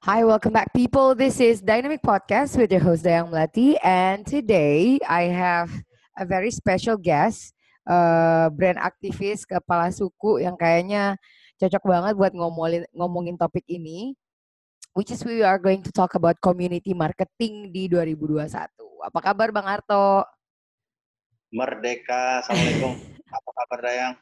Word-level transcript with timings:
Hi, 0.00 0.24
welcome 0.24 0.56
back, 0.56 0.72
people. 0.72 1.12
This 1.12 1.44
is 1.44 1.60
Dynamic 1.60 2.00
Podcast 2.00 2.56
with 2.56 2.72
your 2.72 2.80
host 2.80 3.04
Dayang 3.04 3.28
Melati, 3.28 3.76
and 3.84 4.24
today 4.24 4.96
I 5.04 5.28
have 5.28 5.68
a 6.16 6.24
very 6.24 6.48
special 6.48 6.96
guest, 6.96 7.52
uh, 7.84 8.48
brand 8.48 8.80
aktivis 8.80 9.44
kepala 9.44 9.92
suku 9.92 10.40
yang 10.40 10.56
kayaknya 10.56 11.20
cocok 11.60 11.84
banget 11.84 12.12
buat 12.16 12.32
ngomongin 12.32 12.88
ngomongin 12.96 13.36
topik 13.36 13.68
ini, 13.68 14.16
which 14.96 15.12
is 15.12 15.20
we 15.20 15.44
are 15.44 15.60
going 15.60 15.84
to 15.84 15.92
talk 15.92 16.16
about 16.16 16.40
community 16.40 16.96
marketing 16.96 17.68
di 17.68 17.84
2021. 17.84 18.56
Apa 19.04 19.20
kabar, 19.20 19.52
Bang 19.52 19.68
Arto? 19.68 20.24
Merdeka, 21.52 22.40
Assalamualaikum. 22.40 22.96
Apa 23.36 23.50
kabar 23.52 23.78
Dayang? 23.84 24.14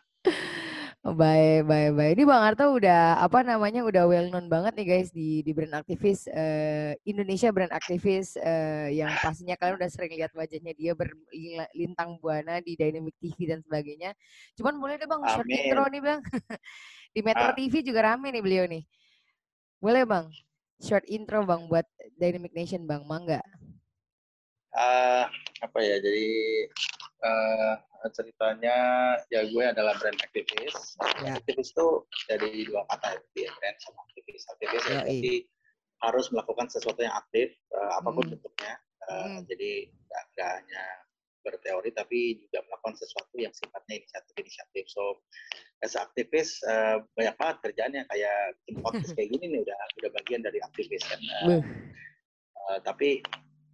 Baik, 1.09 1.65
baik, 1.65 1.91
baik. 1.97 2.13
Ini 2.21 2.25
Bang 2.29 2.43
Arto 2.45 2.69
udah 2.69 3.17
apa 3.17 3.41
namanya 3.41 3.81
udah 3.81 4.05
well 4.05 4.29
known 4.29 4.45
banget 4.53 4.77
nih 4.77 4.87
guys 4.93 5.09
di 5.09 5.41
di 5.41 5.57
brand 5.57 5.73
aktivis 5.81 6.29
eh, 6.29 6.93
Indonesia 7.09 7.49
brand 7.49 7.73
aktivis 7.73 8.37
eh, 8.37 8.93
yang 8.93 9.09
pastinya 9.25 9.57
kalian 9.57 9.81
udah 9.81 9.89
sering 9.89 10.13
lihat 10.13 10.37
wajahnya 10.37 10.77
dia 10.77 10.93
berlintang 10.93 12.21
buana 12.21 12.61
di 12.61 12.77
Dynamic 12.77 13.17
TV 13.17 13.49
dan 13.49 13.65
sebagainya. 13.65 14.13
Cuman 14.61 14.77
boleh 14.77 15.01
deh 15.01 15.09
Bang 15.09 15.25
short 15.33 15.49
intro 15.49 15.89
nih 15.89 16.03
Bang. 16.05 16.21
di 17.17 17.21
Metro 17.25 17.49
Ah. 17.49 17.57
TV 17.57 17.75
juga 17.81 18.01
rame 18.05 18.29
nih 18.29 18.43
beliau 18.45 18.65
nih. 18.69 18.85
Boleh 19.81 20.05
Bang? 20.05 20.29
Short 20.77 21.09
intro 21.09 21.41
Bang 21.49 21.73
buat 21.73 21.89
Dynamic 22.21 22.53
Nation 22.53 22.85
Bang, 22.85 23.09
mangga. 23.09 23.41
Eh, 24.77 25.25
apa 25.65 25.79
ya? 25.81 25.97
Jadi 26.05 26.27
eh, 27.25 27.75
ceritanya 28.15 28.77
ya 29.29 29.43
gue 29.49 29.65
adalah 29.65 29.95
brand 29.99 30.19
aktivis. 30.23 30.95
Ya. 31.25 31.35
Aktivis 31.39 31.75
itu 31.75 31.87
dari 32.31 32.63
dua 32.69 32.87
kata 32.87 33.19
ya, 33.35 33.51
brand 33.59 33.79
sama 33.83 34.01
aktivis. 34.07 34.43
Aktivis 34.55 34.83
ya 34.87 35.03
berarti 35.03 35.35
harus 35.99 36.27
melakukan 36.31 36.71
sesuatu 36.71 37.03
yang 37.03 37.15
aktif 37.19 37.51
eh, 37.55 37.93
apa 37.99 38.09
pun 38.15 38.25
Mm. 38.27 38.33
bentuknya. 38.39 38.75
Eh, 39.09 39.15
Mm. 39.27 39.41
Jadi 39.51 39.71
nggak 40.09 40.51
hanya 40.63 40.85
berteori 41.43 41.91
tapi 41.97 42.45
juga 42.45 42.61
melakukan 42.69 42.95
sesuatu 42.99 43.35
yang 43.41 43.55
sifatnya 43.57 43.99
inisiatif-inisiatif. 44.05 44.85
So 44.91 45.23
as 45.83 45.95
aktivis 45.99 46.61
eh, 46.67 47.03
banyak 47.19 47.35
banget 47.35 47.57
kerjaannya 47.67 48.03
kayak 48.07 48.39
bikin 48.63 48.77
podcast 48.85 49.13
kayak 49.19 49.31
gini 49.35 49.45
nih 49.57 49.61
udah 49.67 49.79
udah 50.03 50.11
bagian 50.23 50.43
dari 50.47 50.59
aktivis 50.63 51.03
kan. 51.09 51.19
Eh, 51.19 51.45
Beuh. 51.49 51.65
Uh, 52.69 52.79
tapi 52.85 53.25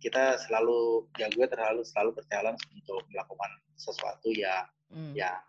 kita 0.04 0.36
selalu 0.44 1.08
ya 1.16 1.32
gue 1.32 1.46
terlalu 1.48 1.80
selalu 1.80 2.20
berchallenge 2.20 2.60
untuk 2.76 3.00
melakukan 3.08 3.50
sesuatu 3.80 4.28
ya 4.36 4.68
Mm. 4.94 5.10
yang 5.16 5.42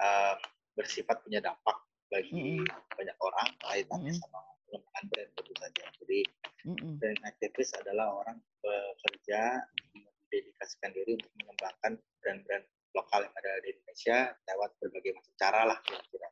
uh, 0.00 0.32
bersifat 0.78 1.20
punya 1.20 1.44
dampak 1.44 1.76
bagi 2.08 2.62
Mm-mm. 2.62 2.64
banyak 2.96 3.16
orang 3.20 3.48
kaitannya 3.60 4.14
Mm-mm. 4.16 4.22
sama 4.22 4.40
pengembangan 4.64 5.04
brand 5.12 5.30
tentu 5.36 5.52
saja. 5.60 5.84
Jadi 6.00 6.20
Mm-mm. 6.64 6.92
brand 6.96 7.20
aktivis 7.26 7.70
adalah 7.76 8.06
orang 8.24 8.38
bekerja 8.64 9.60
mendedikasikan 9.92 10.90
diri 10.96 11.20
untuk 11.20 11.32
mengembangkan 11.42 11.92
brand-brand 12.24 12.64
lokal 12.96 13.20
yang 13.28 13.34
ada 13.36 13.52
di 13.60 13.68
Indonesia 13.76 14.18
lewat 14.48 14.70
berbagai 14.80 15.12
macam 15.20 15.32
cara 15.36 15.60
lah 15.68 15.78
kira-kira. 15.84 16.28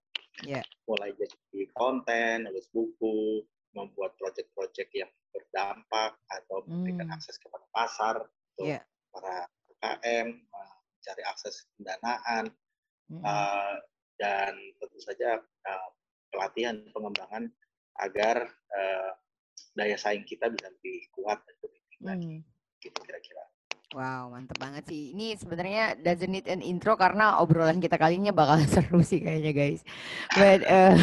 Ya. 0.49 0.63
Mulai 0.89 1.11
jadi 1.15 1.61
konten, 1.77 2.49
nulis 2.49 2.67
buku, 2.73 3.45
membuat 3.75 4.15
proyek-proyek 4.17 4.89
yang 4.95 5.11
berdampak 5.35 6.15
atau 6.31 6.63
memberikan 6.65 7.11
Hmm. 7.11 7.17
akses 7.19 7.37
kepada 7.39 7.67
pasar 7.75 8.15
untuk 8.55 8.67
Ya. 8.71 8.81
para 9.11 9.51
UKM, 9.69 10.27
mencari 10.95 11.23
akses 11.29 11.67
pendanaan, 11.77 12.45
Mm-mm. 13.11 13.21
uh, 13.21 13.77
dan 14.17 14.55
tentu 14.81 14.99
saja 15.03 15.37
uh, 15.43 15.89
pelatihan 16.33 16.81
pengembangan 16.95 17.51
agar 18.01 18.49
uh, 18.49 19.11
daya 19.75 19.99
saing 19.99 20.23
kita 20.25 20.51
bisa 20.51 20.71
lebih 20.71 21.11
kuat 21.13 21.43
dan 21.45 21.55
lebih 21.63 21.81
tinggi 21.91 21.99
lagi, 22.03 22.35
Mm. 22.41 22.43
gitu 22.81 22.99
kira-kira. 23.03 23.45
Wow, 23.95 24.35
mantep 24.35 24.59
banget 24.59 24.91
sih. 24.91 25.15
Ini 25.15 25.39
sebenarnya 25.39 25.95
doesn't 26.03 26.27
need 26.27 26.51
an 26.51 26.59
intro 26.59 26.99
karena 26.99 27.39
obrolan 27.39 27.79
kita 27.79 27.95
kali 27.95 28.19
ini 28.19 28.35
bakal 28.35 28.59
seru 28.67 28.99
sih 29.01 29.23
kayaknya 29.23 29.55
guys. 29.55 29.81
But 30.35 30.67
eh, 30.75 30.99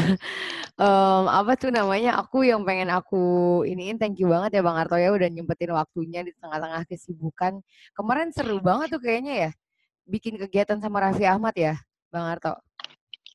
em, 0.75 1.23
apa 1.31 1.55
tuh 1.55 1.71
namanya? 1.71 2.19
Aku 2.19 2.43
yang 2.43 2.67
pengen 2.67 2.91
aku 2.91 3.23
iniin 3.63 3.95
thank 3.95 4.19
you 4.19 4.27
banget 4.27 4.59
ya 4.59 4.61
Bang 4.61 4.75
Arto 4.75 4.99
ya 4.99 5.15
udah 5.15 5.23
nyempetin 5.31 5.71
waktunya 5.71 6.19
di 6.19 6.35
tengah-tengah 6.35 6.83
kesibukan. 6.83 7.63
Kemarin 7.95 8.35
seru 8.35 8.59
banget 8.59 8.91
tuh 8.91 8.99
kayaknya 8.99 9.47
ya. 9.47 9.51
Bikin 10.03 10.35
kegiatan 10.35 10.83
sama 10.83 10.99
Raffi 10.99 11.23
Ahmad 11.23 11.55
ya, 11.55 11.79
Bang 12.11 12.27
Arto. 12.27 12.59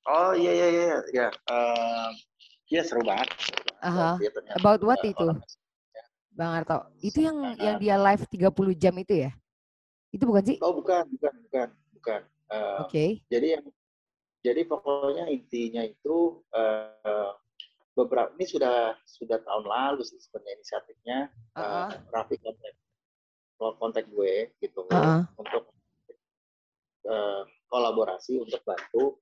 Oh 0.05 0.37
iya 0.37 0.53
iya 0.53 0.67
iya 0.69 0.85
ya. 1.11 1.29
Uh, 1.49 2.13
Iya 2.67 2.83
seru 2.83 3.01
banget. 3.07 3.31
Dia 4.19 4.31
ternyata 4.35 4.59
About 4.59 4.83
what 4.83 4.99
juga 5.01 5.11
itu? 5.17 5.27
orang- 5.33 5.49
Bang 6.37 6.53
Arto. 6.53 6.79
Itu 7.01 7.25
yang 7.25 7.57
yang 7.57 7.81
dia 7.81 7.97
live 7.97 8.29
30 8.29 8.53
jam 8.77 8.93
itu 9.01 9.25
ya? 9.25 9.33
Itu 10.15 10.25
bukan 10.29 10.45
sih? 10.47 10.57
Oh 10.63 10.73
bukan 10.77 11.09
bukan 11.11 11.35
bukan 11.49 11.69
bukan. 11.99 12.21
Uh, 12.47 12.87
Oke. 12.87 13.27
jadi 13.27 13.59
yang 13.59 13.67
jadi 14.47 14.63
pokoknya 14.71 15.27
intinya 15.27 15.83
itu 15.83 16.39
eh, 16.55 17.31
beberapa 17.99 18.31
ini 18.39 18.47
sudah 18.47 18.95
sudah 19.03 19.43
tahun 19.43 19.67
lalu 19.67 20.07
sih 20.07 20.23
sebenarnya 20.23 20.55
inisiatifnya 20.63 21.19
eh, 21.59 21.63
Heeh. 21.67 21.89
Raffi 22.15 22.39
kontak 22.39 22.79
kontak 23.59 24.05
gue 24.07 24.55
gitu 24.63 24.87
Heeh. 24.87 25.27
untuk 25.35 25.75
eh, 27.11 27.43
kolaborasi 27.67 28.39
untuk 28.39 28.63
bantu 28.63 29.19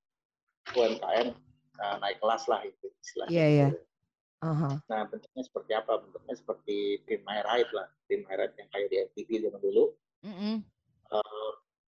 UMKM 0.77 1.33
eh, 1.81 1.97
naik 2.05 2.21
kelas 2.21 2.45
lah 2.45 2.61
itu 2.61 2.93
istilahnya. 3.01 3.33
Iya, 3.33 3.47
iya. 3.49 3.69
gitu. 3.73 3.81
Nah 4.93 5.09
bentuknya 5.09 5.41
seperti 5.41 5.73
apa? 5.73 6.05
Bentuknya 6.05 6.37
seperti 6.37 7.01
tim 7.09 7.25
Ride 7.25 7.73
lah, 7.73 7.89
tim 8.05 8.29
Ride 8.29 8.53
yang 8.61 8.69
kayak 8.69 8.89
di 8.93 8.97
MTV 9.09 9.31
zaman 9.49 9.61
dulu. 9.65 9.85
Mm-mm. 10.21 10.57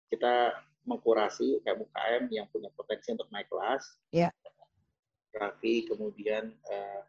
Kita 0.06 0.55
mengkurasi 0.87 1.59
UKM 1.62 1.83
UKM 1.83 2.25
yang 2.31 2.47
punya 2.55 2.71
potensi 2.75 3.11
untuk 3.11 3.27
naik 3.34 3.50
kelas. 3.50 3.83
Iya. 4.15 4.31
Raffi 5.37 5.84
kemudian 5.84 6.55
eh, 6.71 7.00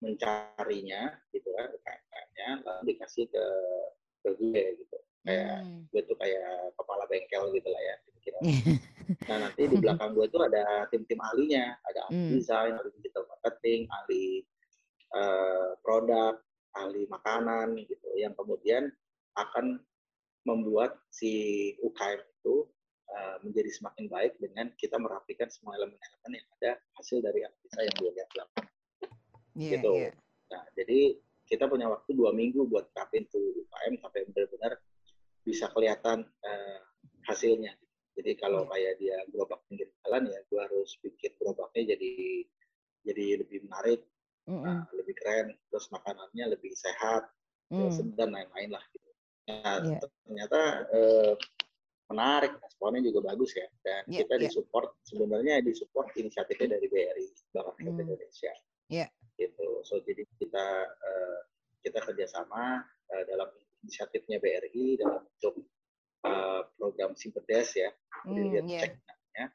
mencarinya 0.00 1.16
gitu 1.32 1.48
kan 1.56 1.68
UKM-nya 1.72 2.48
lalu 2.64 2.82
dikasih 2.94 3.26
ke 3.28 3.44
ke 4.24 4.28
gue 4.38 4.64
gitu. 4.80 4.96
Kayak 5.26 5.58
Hmm. 5.66 5.82
gue 5.90 6.02
tuh 6.06 6.16
kayak 6.22 6.70
kepala 6.78 7.02
bengkel 7.10 7.50
gitu 7.50 7.66
lah 7.66 7.82
ya 7.82 7.94
kira-kira. 8.06 8.38
Nah 9.26 9.36
nanti 9.42 9.62
di 9.66 9.76
belakang 9.78 10.14
gue 10.14 10.26
tuh 10.30 10.46
ada 10.46 10.86
tim-tim 10.90 11.18
ahlinya, 11.18 11.74
ada 11.82 12.00
ahli 12.06 12.14
Hmm. 12.14 12.30
desain, 12.38 12.72
ahli 12.78 12.90
digital 13.02 13.26
marketing, 13.26 13.90
ahli 13.90 14.46
eh, 15.14 15.70
produk, 15.82 16.38
ahli 16.76 17.06
makanan 17.10 17.78
gitu, 17.86 18.08
yang 18.18 18.34
kemudian 18.34 18.90
akan 19.34 19.78
membuat 20.44 20.98
si 21.10 21.32
UKM 21.80 22.22
itu 22.46 22.62
eh, 23.10 23.36
menjadi 23.42 23.70
semakin 23.74 24.06
baik 24.06 24.38
dengan 24.38 24.70
kita 24.78 24.98
merapikan 25.02 25.50
semua 25.50 25.74
elemen-elemen 25.74 26.38
yang 26.38 26.46
ada 26.58 26.70
hasil 26.94 27.18
dari 27.18 27.42
analisa 27.42 27.80
yang 27.82 27.94
gue 27.98 28.10
lihat 28.14 28.30
lah. 28.38 28.48
Iya, 29.58 29.70
gitu. 29.78 29.90
iya. 29.98 30.10
Nah 30.54 30.62
jadi 30.78 31.00
kita 31.46 31.66
punya 31.66 31.86
waktu 31.90 32.10
dua 32.14 32.30
minggu 32.30 32.66
buat 32.70 32.90
rapin 32.94 33.26
tuh 33.30 33.42
UKM 33.66 33.98
sampai 34.02 34.26
benar-benar 34.30 34.78
bisa 35.42 35.66
kelihatan 35.74 36.22
eh, 36.46 36.80
hasilnya. 37.26 37.74
Jadi 38.14 38.30
kalau 38.38 38.64
Iya. 38.66 38.70
kayak 38.70 38.94
dia 39.02 39.16
gerobak 39.34 39.60
pinggir 39.66 39.90
jalan 40.06 40.30
ya, 40.30 40.40
gue 40.46 40.60
harus 40.62 40.90
bikin 41.02 41.34
gerobaknya 41.42 41.94
jadi 41.98 42.14
jadi 43.06 43.24
lebih 43.46 43.70
menarik, 43.70 44.02
Mm-mm. 44.50 44.66
nah, 44.66 44.82
lebih 44.90 45.14
keren, 45.14 45.54
terus 45.70 45.86
makanannya 45.94 46.58
lebih 46.58 46.74
sehat, 46.74 47.30
Mm. 47.70 48.14
dan 48.18 48.30
lain-lain 48.34 48.70
lah 48.74 48.82
gitu. 48.90 49.10
Nah 49.46 49.78
Iya. 49.78 49.98
ternyata 50.26 50.60
eh, 50.90 51.32
menarik, 52.06 52.54
responnya 52.62 53.02
juga 53.02 53.34
bagus 53.34 53.50
ya. 53.54 53.66
Dan 53.82 54.02
Iya, 54.06 54.18
kita 54.22 54.34
iya. 54.38 54.42
disupport 54.46 54.88
sebenarnya 55.02 55.54
disupport 55.62 56.08
inisiatifnya 56.14 56.78
dari 56.78 56.86
BRI 56.86 57.26
Bank 57.50 57.66
Rakyat 57.74 57.92
Hmm. 57.92 58.02
Indonesia. 58.06 58.52
Iya. 58.86 59.06
Gitu. 59.36 59.66
So 59.82 59.98
jadi 60.06 60.22
kita 60.38 60.66
eh, 60.86 61.38
kita 61.82 61.98
kerjasama 62.02 62.86
eh, 63.10 63.22
dalam 63.26 63.48
inisiatifnya 63.82 64.38
BRI 64.38 64.98
dalam 65.02 65.22
bentuk 65.26 65.62
eh, 66.26 66.60
program 66.78 67.14
Simpedes 67.14 67.74
ya, 67.74 67.90
iya. 68.26 68.60
Check 68.66 68.94
namanya. 69.02 69.46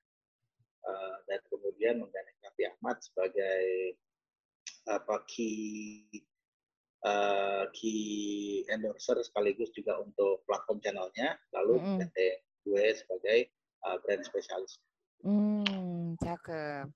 Eh, 0.82 1.16
dan 1.28 1.40
kemudian 1.52 1.96
menggandeng 2.00 2.38
Raffi 2.44 2.64
Ahmad 2.68 2.98
sebagai 3.04 3.66
apa 4.90 5.22
key 5.30 6.10
eh, 7.06 7.64
key 7.74 8.64
endorser 8.70 9.18
sekaligus 9.26 9.74
juga 9.74 9.98
untuk 10.02 10.46
platform 10.46 10.80
channelnya 10.82 11.38
lalu 11.54 11.82
Mm-mm. 11.82 11.86
menggandeng 11.98 12.38
gue 12.62 12.86
sebagai 12.94 13.40
eh, 13.58 13.98
brand 14.06 14.24
spesialis. 14.26 14.78
Hmm, 15.22 16.18
cakep. 16.18 16.90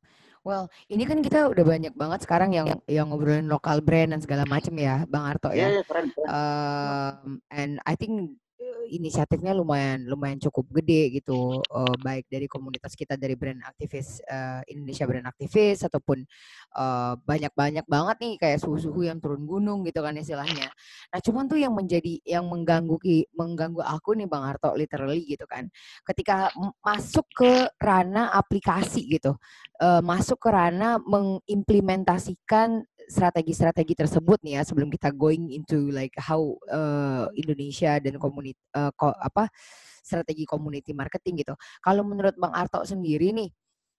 Well, 0.45 0.69
ini 0.93 1.09
kan 1.09 1.25
kita 1.25 1.49
udah 1.49 1.65
banyak 1.65 1.93
banget 1.97 2.21
sekarang 2.21 2.53
yang 2.53 2.69
yang 2.85 3.09
ngobrolin 3.09 3.49
lokal 3.49 3.81
brand 3.81 4.13
dan 4.13 4.21
segala 4.21 4.45
macam 4.45 4.77
ya, 4.77 5.01
Bang 5.09 5.25
Arto 5.25 5.49
ya. 5.49 5.73
Iya, 5.73 5.81
iya, 5.81 5.83
keren, 5.85 6.05
keren. 6.13 6.29
Um, 6.29 7.41
and 7.49 7.81
I 7.85 7.97
think 7.97 8.13
uh, 8.13 8.44
inisiatifnya 8.87 9.51
lumayan 9.57 10.05
lumayan 10.05 10.37
cukup 10.37 10.69
gede 10.81 11.21
gitu, 11.21 11.59
uh, 11.61 11.95
baik 12.01 12.29
dari 12.29 12.45
komunitas 12.45 12.93
kita 12.93 13.17
dari 13.17 13.33
brand 13.33 13.61
aktivis 13.65 14.21
uh, 14.29 14.61
Indonesia 14.69 15.05
brand 15.09 15.27
aktivis 15.27 15.83
ataupun 15.83 16.23
uh, 16.77 17.13
banyak-banyak 17.19 17.85
banget 17.85 18.17
nih 18.21 18.33
kayak 18.41 18.59
suhu-suhu 18.61 19.05
yang 19.05 19.17
turun 19.17 19.43
gunung 19.45 19.81
gitu 19.83 19.99
kan 20.01 20.15
istilahnya. 20.15 20.69
Nah, 21.11 21.19
cuman 21.19 21.45
tuh 21.49 21.59
yang 21.59 21.73
menjadi 21.73 22.21
yang 22.25 22.45
mengganggu 22.45 22.97
mengganggu 23.35 23.81
aku 23.83 24.15
nih 24.17 24.27
Bang 24.29 24.45
Arto 24.45 24.73
literally 24.77 25.25
gitu 25.25 25.45
kan. 25.45 25.67
Ketika 26.05 26.49
masuk 26.81 27.25
ke 27.35 27.67
ranah 27.81 28.31
aplikasi 28.33 29.05
gitu, 29.09 29.35
uh, 29.81 30.01
masuk 30.01 30.39
ke 30.39 30.49
ranah 30.49 31.01
mengimplementasikan 31.03 32.85
strategi-strategi 33.05 33.93
tersebut 33.93 34.41
nih 34.41 34.59
ya 34.59 34.61
sebelum 34.65 34.89
kita 34.89 35.13
going 35.13 35.53
into 35.53 35.93
like 35.93 36.13
how 36.17 36.41
uh, 36.69 37.29
Indonesia 37.37 37.97
dan 38.01 38.17
komunit 38.17 38.57
uh, 38.73 38.89
ko- 38.93 39.15
apa 39.17 39.49
strategi 40.05 40.45
community 40.45 40.93
marketing 40.93 41.41
gitu. 41.41 41.53
Kalau 41.81 42.05
menurut 42.05 42.37
Bang 42.37 42.53
Arto 42.53 42.85
sendiri 42.85 43.33
nih, 43.33 43.49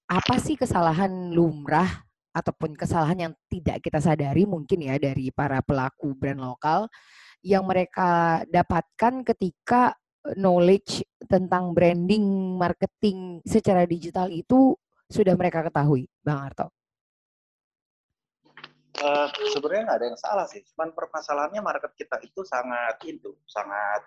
apa 0.06 0.38
sih 0.38 0.54
kesalahan 0.54 1.34
lumrah 1.34 2.06
ataupun 2.30 2.78
kesalahan 2.78 3.18
yang 3.30 3.32
tidak 3.48 3.82
kita 3.82 3.98
sadari 3.98 4.46
mungkin 4.46 4.86
ya 4.86 5.00
dari 5.00 5.32
para 5.34 5.64
pelaku 5.64 6.14
brand 6.14 6.38
lokal 6.38 6.86
yang 7.42 7.64
mereka 7.66 8.42
dapatkan 8.46 9.24
ketika 9.24 9.96
knowledge 10.36 11.06
tentang 11.26 11.72
branding, 11.72 12.58
marketing 12.58 13.40
secara 13.46 13.86
digital 13.86 14.28
itu 14.30 14.74
sudah 15.06 15.38
mereka 15.38 15.62
ketahui, 15.62 16.10
Bang 16.22 16.50
Arto? 16.50 16.75
Eh, 18.96 19.28
sebenarnya 19.52 19.82
nggak 19.92 19.98
ada 20.00 20.06
yang 20.08 20.20
salah 20.20 20.46
sih, 20.48 20.64
cuman 20.72 20.96
permasalahannya 20.96 21.60
market 21.60 21.92
kita 22.00 22.16
itu 22.24 22.40
sangat 22.48 22.96
itu 23.04 23.36
sangat 23.44 24.02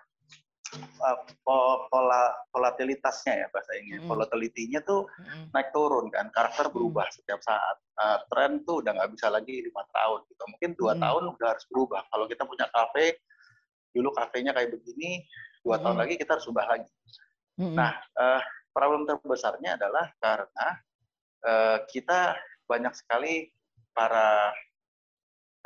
po- 1.42 1.86
pola 1.90 2.30
volatilitasnya 2.50 3.34
ya 3.42 3.46
bahasa 3.54 3.74
Inggris. 3.78 4.02
Mm-mm. 4.02 4.10
Volatility-nya 4.10 4.82
tuh 4.82 5.06
Mm-mm. 5.06 5.54
naik 5.54 5.70
turun 5.70 6.10
kan, 6.10 6.30
karakter 6.34 6.70
berubah 6.74 7.06
setiap 7.14 7.38
saat. 7.42 7.76
Eh, 8.02 8.18
tren 8.34 8.66
tuh 8.66 8.82
udah 8.82 8.98
nggak 8.98 9.10
bisa 9.14 9.30
lagi 9.30 9.62
lima 9.62 9.82
tahun 9.94 10.26
gitu, 10.26 10.42
mungkin 10.50 10.70
dua 10.74 10.92
Mm-mm. 10.94 11.04
tahun 11.06 11.22
udah 11.38 11.48
harus 11.54 11.64
berubah. 11.70 12.02
Kalau 12.10 12.26
kita 12.26 12.42
punya 12.46 12.66
kafe, 12.70 13.18
dulu 13.94 14.10
kafenya 14.14 14.50
kayak 14.54 14.74
begini, 14.74 15.22
dua 15.62 15.78
tahun 15.78 15.98
Mm-mm. 15.98 16.02
lagi 16.06 16.14
kita 16.18 16.34
harus 16.34 16.46
ubah 16.50 16.66
lagi. 16.66 16.90
Mm-mm. 17.62 17.74
Nah, 17.78 17.94
eh, 17.94 18.42
problem 18.74 19.06
terbesarnya 19.06 19.78
adalah 19.78 20.10
karena 20.18 20.66
eh, 21.46 21.78
kita 21.90 22.34
banyak 22.66 22.94
sekali 22.94 23.50
para 23.90 24.54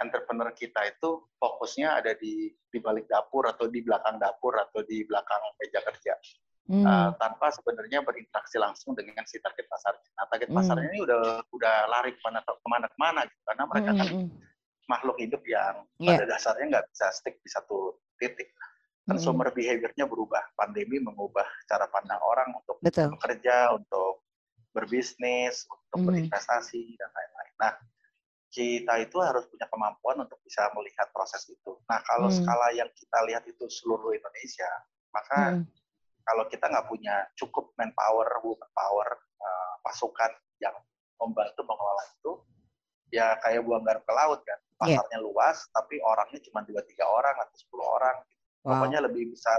entrepreneur 0.02 0.50
kita 0.50 0.80
itu 0.90 1.22
fokusnya 1.38 2.02
ada 2.02 2.12
di 2.18 2.50
di 2.50 2.78
balik 2.82 3.06
dapur 3.06 3.46
atau 3.46 3.70
di 3.70 3.78
belakang 3.84 4.18
dapur 4.18 4.58
atau 4.58 4.82
di 4.82 5.06
belakang 5.06 5.40
meja 5.62 5.80
kerja 5.84 6.14
Hmm. 6.64 6.80
eh, 6.80 7.10
tanpa 7.20 7.52
sebenarnya 7.52 8.00
berinteraksi 8.00 8.56
langsung 8.56 8.96
dengan 8.96 9.20
si 9.28 9.36
target 9.36 9.68
pasarnya. 9.68 10.08
Nah, 10.16 10.24
target 10.32 10.48
Hmm. 10.48 10.56
pasarnya 10.56 10.88
ini 10.96 11.00
udah 11.04 11.44
udah 11.52 11.76
lari 11.92 12.16
ke 12.16 12.20
mana 12.24 12.40
ke 12.40 12.56
mana 12.64 12.86
ke 12.88 12.96
mana 12.96 13.20
gitu 13.28 13.42
karena 13.44 13.64
mereka 13.68 13.90
Mm, 13.92 13.98
kan 14.00 14.06
mm, 14.08 14.16
mm. 14.16 14.28
makhluk 14.88 15.16
hidup 15.20 15.42
yang 15.44 15.74
Iya. 16.00 16.08
pada 16.16 16.24
dasarnya 16.24 16.64
nggak 16.72 16.86
bisa 16.88 17.06
stick 17.12 17.36
di 17.44 17.52
satu 17.52 18.00
titik. 18.16 18.48
Consumer 19.04 19.52
behavior-nya 19.52 20.08
berubah. 20.08 20.40
Pandemi 20.56 20.96
mengubah 21.04 21.44
cara 21.68 21.84
pandang 21.92 22.24
orang 22.24 22.48
untuk 22.56 22.80
Betul. 22.80 23.12
bekerja, 23.12 23.76
untuk 23.76 24.24
berbisnis, 24.72 25.68
untuk 25.68 26.00
Mhm. 26.00 26.06
berinvestasi 26.08 26.82
dan 26.96 27.10
lain-lain. 27.12 27.52
Nah, 27.60 27.72
kita 28.54 29.02
itu 29.02 29.18
harus 29.18 29.50
punya 29.50 29.66
kemampuan 29.66 30.22
untuk 30.22 30.38
bisa 30.46 30.70
melihat 30.78 31.10
proses 31.10 31.42
itu. 31.50 31.74
Nah, 31.90 31.98
kalau 32.06 32.30
Hmm. 32.30 32.38
skala 32.38 32.70
yang 32.70 32.86
kita 32.94 33.18
lihat 33.26 33.42
itu 33.50 33.66
seluruh 33.66 34.14
Indonesia, 34.14 34.70
maka 35.10 35.58
Mm, 35.58 35.66
kalau 36.22 36.46
kita 36.46 36.70
nggak 36.70 36.86
punya 36.86 37.26
cukup 37.34 37.74
manpower, 37.74 38.30
woman 38.46 38.70
power, 38.70 39.08
eh, 39.18 39.74
pasukan 39.82 40.30
yang 40.62 40.72
membantu 41.18 41.66
mengelola 41.66 42.02
itu, 42.14 42.32
ya 43.10 43.34
kayak 43.42 43.66
buang 43.66 43.82
garam 43.82 44.02
ke 44.06 44.12
laut 44.14 44.40
kan. 44.46 44.58
Iya. 44.86 45.02
Pasarnya 45.02 45.18
luas, 45.18 45.58
tapi 45.74 45.98
orangnya 45.98 46.38
cuma 46.46 46.62
dua 46.62 46.82
tiga 46.86 47.10
orang 47.10 47.34
atau 47.42 47.56
10 47.58 47.86
orang. 47.90 48.16
Wow. 48.62 48.70
Pokoknya 48.78 49.02
lebih 49.02 49.34
besar, 49.34 49.58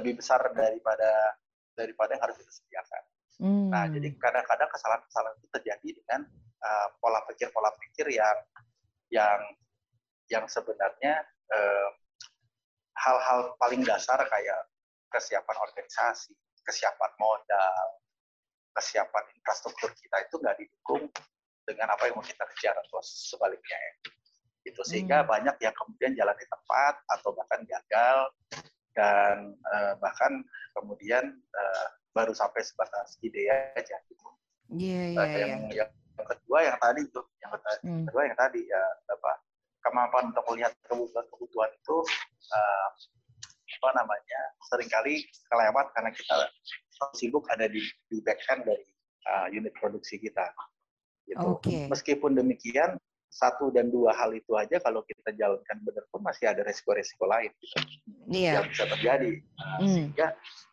lebih 0.00 0.16
besar 0.16 0.40
daripada 0.56 1.36
daripada 1.76 2.16
yang 2.16 2.22
harus 2.24 2.36
kita 2.40 2.52
sediakan. 2.52 3.02
Mm. 3.36 3.68
Nah, 3.68 3.84
jadi 3.92 4.08
kadang-kadang 4.16 4.70
kesalahan-kesalahan 4.72 5.36
itu 5.36 5.46
terjadi 5.52 5.88
dengan 6.00 6.20
uh, 6.64 6.88
pola 7.00 7.20
pikir-pola 7.28 7.68
pikir 7.84 8.08
yang 8.16 8.38
yang 9.12 9.40
yang 10.32 10.44
sebenarnya 10.48 11.22
uh, 11.52 11.90
hal-hal 12.96 13.54
paling 13.60 13.84
dasar 13.84 14.18
kayak 14.18 14.60
kesiapan 15.12 15.56
organisasi, 15.62 16.32
kesiapan 16.64 17.12
modal, 17.20 17.86
kesiapan 18.74 19.24
infrastruktur 19.36 19.92
kita 19.94 20.16
itu 20.24 20.34
nggak 20.40 20.56
didukung 20.56 21.04
dengan 21.68 21.92
apa 21.92 22.08
yang 22.08 22.16
mau 22.16 22.24
kita 22.24 22.44
kejar 22.56 22.74
atau 22.74 23.00
sebaliknya 23.04 23.76
ya. 23.76 23.92
Itu 24.66 24.82
sehingga 24.82 25.22
Hmm. 25.22 25.30
banyak 25.30 25.56
yang 25.62 25.74
kemudian 25.76 26.12
jalan 26.18 26.34
di 26.34 26.46
tempat 26.48 26.94
atau 27.06 27.30
bahkan 27.36 27.62
gagal 27.68 28.18
dan 28.96 29.52
uh, 29.76 29.94
bahkan 30.00 30.40
kemudian 30.72 31.36
uh, 31.36 31.86
baru 32.16 32.32
sampai 32.32 32.64
sebatas 32.64 33.20
ide 33.20 33.46
aja 33.76 33.96
gitu. 34.08 34.28
Iya, 34.72 35.02
iya, 35.12 35.24
iya. 35.28 35.46
yang, 35.46 35.62
yang 35.70 35.90
yang 36.16 36.26
kedua 36.26 36.58
yang 36.64 36.78
tadi 36.80 37.00
itu, 37.04 37.20
yang 37.44 37.50
keta- 37.54 37.82
Mm. 37.84 38.04
kedua 38.08 38.22
yang 38.24 38.38
tadi 38.40 38.60
ya 38.64 38.82
apa 39.12 39.32
kemampuan 39.84 40.34
untuk 40.34 40.44
melihat 40.50 40.72
kebutuhan-kebutuhan 40.90 41.70
itu 41.76 41.96
eh, 42.50 42.88
apa 43.76 43.88
namanya 43.94 44.40
sering 44.72 44.90
kali 44.90 45.22
kelewat 45.52 45.86
karena 45.94 46.10
kita 46.10 46.36
sibuk 47.14 47.44
ada 47.52 47.68
di 47.70 47.78
di 48.10 48.18
back 48.24 48.40
end 48.50 48.64
dari 48.66 48.82
eh, 49.28 49.46
unit 49.54 49.76
produksi 49.78 50.18
kita. 50.18 50.50
Gitu. 51.28 51.42
Oke. 51.42 51.86
Meskipun 51.86 52.34
demikian 52.34 52.98
satu 53.28 53.68
dan 53.74 53.90
dua 53.92 54.14
hal 54.16 54.32
itu 54.32 54.54
aja 54.56 54.80
kalau 54.80 55.04
kita 55.04 55.34
jalankan 55.36 55.76
benar 55.84 56.04
pun 56.08 56.24
masih 56.24 56.48
ada 56.48 56.62
resiko-resiko 56.64 57.26
lain 57.28 57.52
gitu, 57.60 57.76
Iya. 58.32 58.62
yang 58.62 58.66
bisa 58.70 58.84
terjadi. 58.88 59.30
Nah, 59.58 59.76
Hmm. 59.82 59.88
Sehingga 59.92 60.26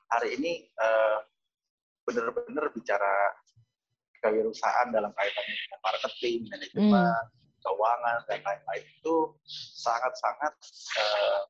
hari 0.10 0.30
ini 0.40 0.52
eh, 0.70 1.18
benar-benar 2.04 2.72
bicara 2.72 3.12
kewirausahaan 4.22 4.88
dalam 4.92 5.12
kaitan 5.16 5.44
dengan 5.44 5.80
marketing, 5.84 6.48
manajemen, 6.48 7.24
keuangan 7.60 8.20
dan 8.28 8.40
lain-lain 8.44 8.84
itu 8.88 9.16
sangat-sangat 9.84 10.54
eh, 11.00 11.42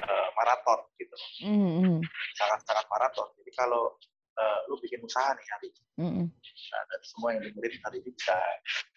eh, 0.00 0.28
maraton 0.36 0.80
gitu, 0.96 1.16
Mm, 1.44 1.70
mm, 1.84 1.98
sangat-sangat 2.36 2.84
maraton. 2.88 3.28
Jadi 3.40 3.52
kalau 3.52 3.96
eh, 4.36 4.58
lu 4.68 4.76
bikin 4.78 5.00
usaha 5.00 5.32
nih 5.32 5.46
hari 5.48 5.66
ini, 5.72 5.82
mm, 5.96 6.12
mm, 6.12 6.26
nah, 6.72 6.82
dan 6.88 7.00
semua 7.02 7.28
yang 7.32 7.42
dengerin 7.48 7.82
hari 7.84 7.96
ini 8.04 8.10
bisa 8.12 8.36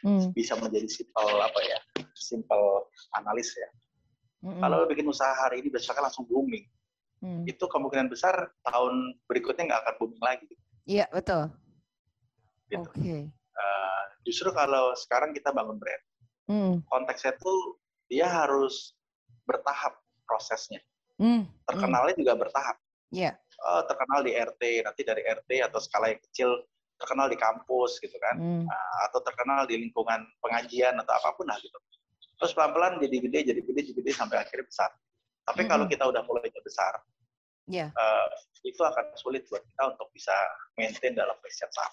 mm, 0.03 0.25
bisa 0.35 0.53
menjadi 0.59 0.87
simple 0.91 1.31
apa 1.39 1.59
ya, 1.63 1.79
simple 2.15 2.65
analis 3.15 3.49
ya. 3.55 3.69
mm, 4.43 4.59
Kalau 4.59 4.75
lu 4.83 4.85
bikin 4.91 5.07
usaha 5.07 5.31
hari 5.31 5.63
ini 5.63 5.71
besoknya 5.71 6.11
langsung 6.11 6.27
booming, 6.27 6.67
mm. 7.23 7.47
itu 7.47 7.65
kemungkinan 7.65 8.11
besar 8.11 8.51
tahun 8.67 9.15
berikutnya 9.31 9.71
nggak 9.71 9.81
akan 9.87 9.95
booming 9.99 10.23
lagi. 10.23 10.51
Iya, 10.83 11.05
betul. 11.13 11.47
Gitu. 12.67 12.83
Oke. 12.83 13.17
Eh, 13.33 14.03
justru 14.23 14.49
kalau 14.51 14.91
sekarang 14.95 15.31
kita 15.31 15.49
bangun 15.55 15.79
brand, 15.79 16.03
Mm, 16.49 16.81
konteksnya 16.89 17.37
tuh 17.37 17.77
dia 18.09 18.25
harus 18.25 18.97
bertahap 19.45 20.01
prosesnya. 20.25 20.81
mm, 21.21 21.25
mm. 21.25 21.41
Terkenalnya 21.69 22.17
juga 22.17 22.33
bertahap. 22.41 22.73
Iya. 23.13 23.37
Oh, 23.59 23.83
terkenal 23.83 24.23
di 24.23 24.31
RT, 24.31 24.87
nanti 24.87 25.01
dari 25.03 25.21
RT 25.27 25.51
atau 25.67 25.79
skala 25.83 26.15
yang 26.15 26.21
kecil 26.31 26.63
terkenal 26.99 27.27
di 27.31 27.35
kampus 27.39 27.99
gitu 27.99 28.15
kan, 28.19 28.35
Mm, 28.39 28.63
Nah, 28.67 28.87
atau 29.07 29.19
terkenal 29.23 29.63
di 29.67 29.79
lingkungan 29.79 30.23
pengajian 30.43 30.95
atau 30.99 31.13
apa 31.15 31.35
pun 31.35 31.47
lah 31.47 31.55
gitu. 31.59 31.75
Terus 32.39 32.51
pelan-pelan 32.55 33.03
jadi 33.03 33.17
gede, 33.19 33.39
jadi 33.51 33.61
gede, 33.63 33.81
jadi 33.91 33.99
gede 33.99 34.11
sampai 34.15 34.39
akhirnya 34.39 34.67
besar. 34.67 34.91
Tapi 35.43 35.67
kalau 35.67 35.83
Mm-mm. 35.87 35.93
kita 35.95 36.03
udah 36.07 36.23
mulai 36.23 36.47
besar, 36.63 37.03
Iya. 37.67 37.91
uh, 37.95 38.27
itu 38.63 38.79
akan 38.79 39.15
sulit 39.19 39.43
buat 39.51 39.63
kita 39.63 39.83
untuk 39.95 40.07
bisa 40.15 40.33
maintain 40.79 41.15
dalam 41.15 41.35
yang 41.35 41.71
sama. 41.71 41.87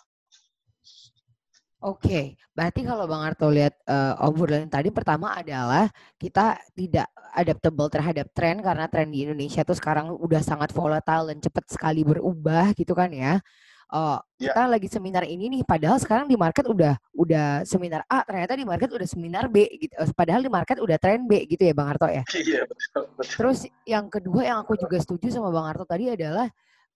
Oke, 1.84 2.40
berarti 2.56 2.88
kalau 2.88 3.04
Bang 3.04 3.20
Arto 3.20 3.52
lihat 3.52 3.76
uh, 3.84 4.16
obrolan 4.24 4.64
tadi 4.64 4.88
pertama 4.88 5.36
adalah 5.36 5.92
kita 6.16 6.56
tidak 6.72 7.04
adaptable 7.36 7.92
terhadap 7.92 8.32
tren 8.32 8.64
karena 8.64 8.88
tren 8.88 9.12
di 9.12 9.28
Indonesia 9.28 9.60
tuh 9.60 9.76
sekarang 9.76 10.08
udah 10.08 10.40
sangat 10.40 10.72
volatile 10.72 11.28
dan 11.28 11.36
cepat 11.36 11.68
sekali 11.68 12.00
berubah 12.00 12.72
gitu 12.72 12.96
kan 12.96 13.12
ya. 13.12 13.44
Uh, 13.86 14.18
Ya. 14.36 14.52
kita 14.52 14.62
lagi 14.68 14.88
seminar 14.90 15.24
ini 15.24 15.48
nih, 15.48 15.62
padahal 15.64 15.96
sekarang 15.96 16.28
di 16.28 16.36
market 16.36 16.68
udah 16.68 17.00
udah 17.16 17.64
seminar 17.64 18.04
A, 18.04 18.20
ternyata 18.20 18.52
di 18.52 18.66
market 18.68 18.92
udah 18.92 19.08
seminar 19.08 19.48
B 19.48 19.64
gitu. 19.80 19.94
Eh, 19.96 20.12
Padahal 20.12 20.44
di 20.44 20.50
market 20.52 20.76
udah 20.76 21.00
tren 21.00 21.24
B 21.24 21.44
gitu 21.48 21.64
ya 21.64 21.72
Bang 21.72 21.92
Arto 21.92 22.04
ya. 22.04 22.20
Iya 22.36 22.68
betul. 22.68 23.04
betul. 23.16 23.32
Terus 23.36 23.58
yang 23.88 24.12
kedua 24.12 24.42
yang 24.44 24.58
aku 24.60 24.76
juga 24.76 25.00
setuju 25.00 25.32
sama 25.32 25.48
Bang 25.48 25.72
Arto 25.72 25.88
tadi 25.88 26.12
adalah 26.12 26.48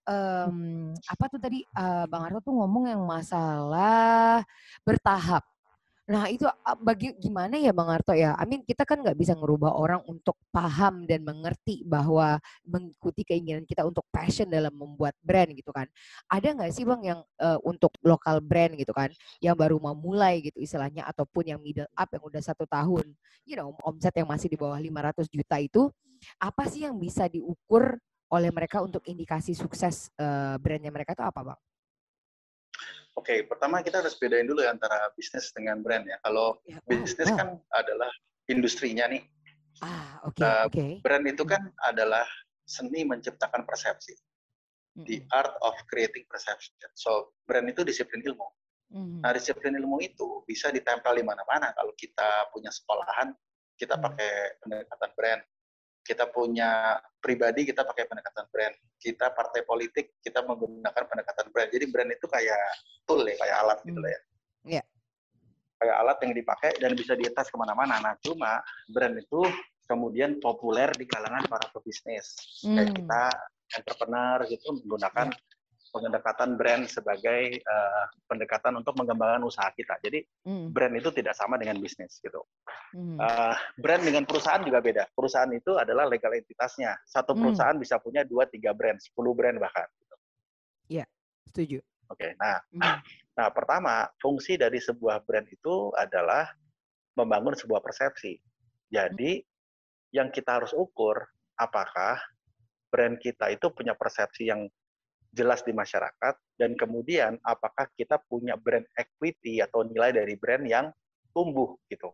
em, 0.07 0.91
apa 1.07 1.25
tuh 1.31 1.39
tadi 1.41 1.61
eh, 1.63 2.05
Bang 2.09 2.23
Arto 2.27 2.39
tuh 2.43 2.53
ngomong 2.55 2.89
yang 2.89 3.03
masalah 3.05 4.43
bertahap. 4.85 5.45
Nah 6.11 6.27
itu 6.27 6.43
bagi 6.83 7.15
gimana 7.15 7.55
ya 7.55 7.71
Bang 7.71 7.87
Arto 7.87 8.11
ya? 8.11 8.35
Amin 8.35 8.65
kita 8.67 8.83
kan 8.83 8.99
nggak 8.99 9.15
bisa 9.15 9.31
ngerubah 9.37 9.71
orang 9.71 10.01
untuk 10.11 10.35
paham 10.51 11.07
dan 11.07 11.23
mengerti 11.23 11.87
bahwa 11.87 12.35
mengikuti 12.67 13.23
keinginan 13.23 13.63
kita 13.63 13.87
untuk 13.87 14.03
passion 14.11 14.49
dalam 14.51 14.73
membuat 14.75 15.15
brand 15.23 15.53
gitu 15.55 15.71
kan. 15.71 15.87
Ada 16.27 16.57
nggak 16.57 16.71
sih 16.75 16.83
Bang 16.83 17.05
yang 17.05 17.23
eh, 17.39 17.59
untuk 17.63 17.95
lokal 18.03 18.43
brand 18.43 18.75
gitu 18.75 18.91
kan, 18.91 19.13
yang 19.39 19.55
baru 19.55 19.79
mau 19.79 19.95
mulai 19.95 20.43
gitu 20.43 20.59
istilahnya 20.59 21.07
ataupun 21.07 21.55
yang 21.55 21.59
middle 21.63 21.87
up 21.95 22.09
yang 22.11 22.23
udah 22.25 22.41
satu 22.43 22.65
tahun, 22.67 23.05
you 23.47 23.55
know 23.55 23.71
omset 23.87 24.11
yang 24.17 24.27
masih 24.27 24.51
di 24.51 24.57
bawah 24.59 24.77
500 24.77 25.31
juta 25.31 25.57
itu 25.63 25.87
apa 26.37 26.69
sih 26.69 26.85
yang 26.85 26.97
bisa 26.99 27.25
diukur 27.31 27.97
oleh 28.31 28.49
mereka 28.49 28.79
untuk 28.79 29.03
indikasi 29.03 29.51
sukses 29.51 30.07
eh, 30.15 30.55
brandnya 30.57 30.89
mereka 30.89 31.11
itu 31.11 31.23
apa 31.23 31.41
bang? 31.43 31.59
Oke, 33.11 33.43
pertama 33.43 33.83
kita 33.83 33.99
harus 33.99 34.15
bedain 34.15 34.47
dulu 34.47 34.63
ya 34.63 34.71
antara 34.71 35.11
bisnis 35.19 35.51
dengan 35.51 35.83
brand 35.83 36.07
ya. 36.07 36.15
Kalau 36.23 36.63
Ya, 36.63 36.79
wow, 36.87 37.03
bisnis 37.03 37.27
wow. 37.27 37.37
kan 37.37 37.47
adalah 37.75 38.11
industrinya 38.47 39.05
nih. 39.11 39.27
Ah 39.83 40.23
oke 40.23 40.39
eh, 40.39 40.61
oke. 40.67 40.85
Brand 41.03 41.25
itu 41.27 41.43
kan 41.43 41.59
adalah 41.83 42.23
seni 42.63 43.03
menciptakan 43.03 43.67
persepsi. 43.67 44.15
The 44.91 45.23
art 45.31 45.55
of 45.63 45.71
creating 45.87 46.27
perception. 46.27 46.75
So, 46.99 47.31
brand 47.47 47.63
itu 47.71 47.87
disiplin 47.87 48.19
ilmu. 48.27 48.43
Nah, 49.23 49.31
disiplin 49.31 49.71
ilmu 49.79 50.03
itu 50.03 50.43
bisa 50.43 50.67
ditempel 50.67 51.15
di 51.15 51.23
mana-mana. 51.23 51.71
Kalau 51.71 51.95
kita 51.95 52.51
punya 52.51 52.67
sekolahan, 52.75 53.31
kita 53.79 53.95
Hmm. 53.95 54.03
pakai 54.03 54.31
pendekatan 54.59 55.11
brand. 55.15 55.41
Kita 56.01 56.25
punya 56.27 56.97
pribadi, 57.21 57.69
kita 57.69 57.85
pakai 57.85 58.09
pendekatan 58.09 58.49
brand. 58.49 58.75
Kita 58.97 59.29
partai 59.31 59.61
politik, 59.61 60.17
kita 60.21 60.41
menggunakan 60.41 61.03
pendekatan 61.05 61.53
brand. 61.53 61.69
Jadi 61.69 61.85
brand 61.89 62.09
itu 62.09 62.25
kayak 62.25 62.63
tool 63.05 63.21
ya, 63.21 63.37
kayak 63.37 63.55
alat 63.61 63.79
gitu 63.85 63.97
Hmm. 63.97 64.05
lah 64.05 64.11
ya. 64.11 64.21
Iya. 64.65 64.83
Kayak 65.81 65.95
alat 65.97 66.17
yang 66.21 66.33
dipakai 66.37 66.71
dan 66.77 66.91
bisa 66.93 67.13
di 67.17 67.25
atas 67.25 67.49
ke 67.49 67.57
mana-mana. 67.57 67.97
Nah, 68.01 68.13
cuma 68.21 68.61
brand 68.89 69.17
itu 69.17 69.41
kemudian 69.85 70.37
populer 70.37 70.89
di 70.97 71.05
kalangan 71.05 71.45
para 71.45 71.69
pebisnis. 71.69 72.37
Kayak 72.61 72.89
Hmm. 72.93 72.97
kita 72.97 73.23
entrepreneur 73.71 74.37
gitu 74.49 74.67
menggunakan 74.81 75.27
Iya. 75.31 75.39
Pendekatan 75.91 76.55
brand 76.55 76.87
sebagai 76.87 77.59
eh, 77.59 78.03
pendekatan 78.25 78.79
untuk 78.79 78.95
mengembangkan 78.95 79.43
usaha 79.43 79.67
kita. 79.75 79.99
Jadi 79.99 80.23
mm, 80.47 80.71
brand 80.71 80.95
itu 80.95 81.11
tidak 81.11 81.35
sama 81.35 81.59
dengan 81.59 81.77
bisnis 81.77 82.17
gitu. 82.23 82.39
mhm, 82.95 83.19
Eh, 83.19 83.55
brand 83.77 84.01
dengan 84.01 84.23
perusahaan 84.23 84.63
juga 84.63 84.79
beda. 84.79 85.03
Perusahaan 85.11 85.51
itu 85.51 85.75
adalah 85.75 86.07
legal 86.07 86.31
entitasnya. 86.31 86.95
Satu 87.03 87.35
Hmm. 87.35 87.43
perusahaan 87.43 87.77
bisa 87.77 87.99
punya 87.99 88.23
dua 88.23 88.47
tiga 88.47 88.71
brand, 88.71 88.97
10 88.97 89.35
brand 89.35 89.59
bahkan. 89.59 89.85
gitu. 89.99 90.15
setuju. 91.51 91.83
Oke, 92.07 92.31
nah, 92.39 92.63
Mhm, 92.71 92.79
nah 93.37 93.47
pertama 93.51 94.07
fungsi 94.23 94.55
dari 94.55 94.79
sebuah 94.79 95.27
brand 95.27 95.47
itu 95.51 95.91
adalah 95.99 96.47
membangun 97.19 97.55
sebuah 97.59 97.83
persepsi. 97.83 98.39
Jadi 98.87 99.43
yang 100.15 100.31
kita 100.31 100.59
harus 100.63 100.71
ukur 100.71 101.19
apakah 101.59 102.19
brand 102.91 103.19
kita 103.19 103.51
itu 103.51 103.67
punya 103.71 103.95
persepsi 103.95 104.47
yang 104.47 104.67
jelas 105.31 105.63
di 105.63 105.71
masyarakat 105.71 106.35
dan 106.59 106.75
kemudian 106.75 107.39
apakah 107.41 107.87
kita 107.95 108.19
punya 108.27 108.59
brand 108.59 108.83
equity 108.99 109.63
atau 109.63 109.87
nilai 109.87 110.11
dari 110.11 110.35
brand 110.35 110.63
yang 110.67 110.85
tumbuh 111.31 111.79
gitu. 111.87 112.11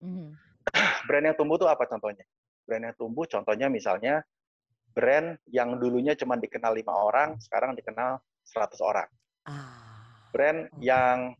mhm, 0.00 0.38
Brand 1.10 1.24
yang 1.26 1.36
tumbuh 1.36 1.58
itu 1.58 1.66
apa 1.66 1.84
contohnya? 1.90 2.22
Brand 2.64 2.84
yang 2.86 2.94
tumbuh 2.94 3.26
contohnya 3.26 3.66
misalnya 3.66 4.22
brand 4.94 5.38
yang 5.50 5.78
dulunya 5.78 6.14
cuma 6.18 6.38
dikenal 6.38 6.74
lima 6.74 6.94
orang, 6.94 7.38
sekarang 7.42 7.74
dikenal 7.74 8.18
100 8.46 8.78
orang. 8.82 9.08
Ah, 9.46 10.30
Brand 10.30 10.70
oke. 10.70 10.78
yang 10.82 11.34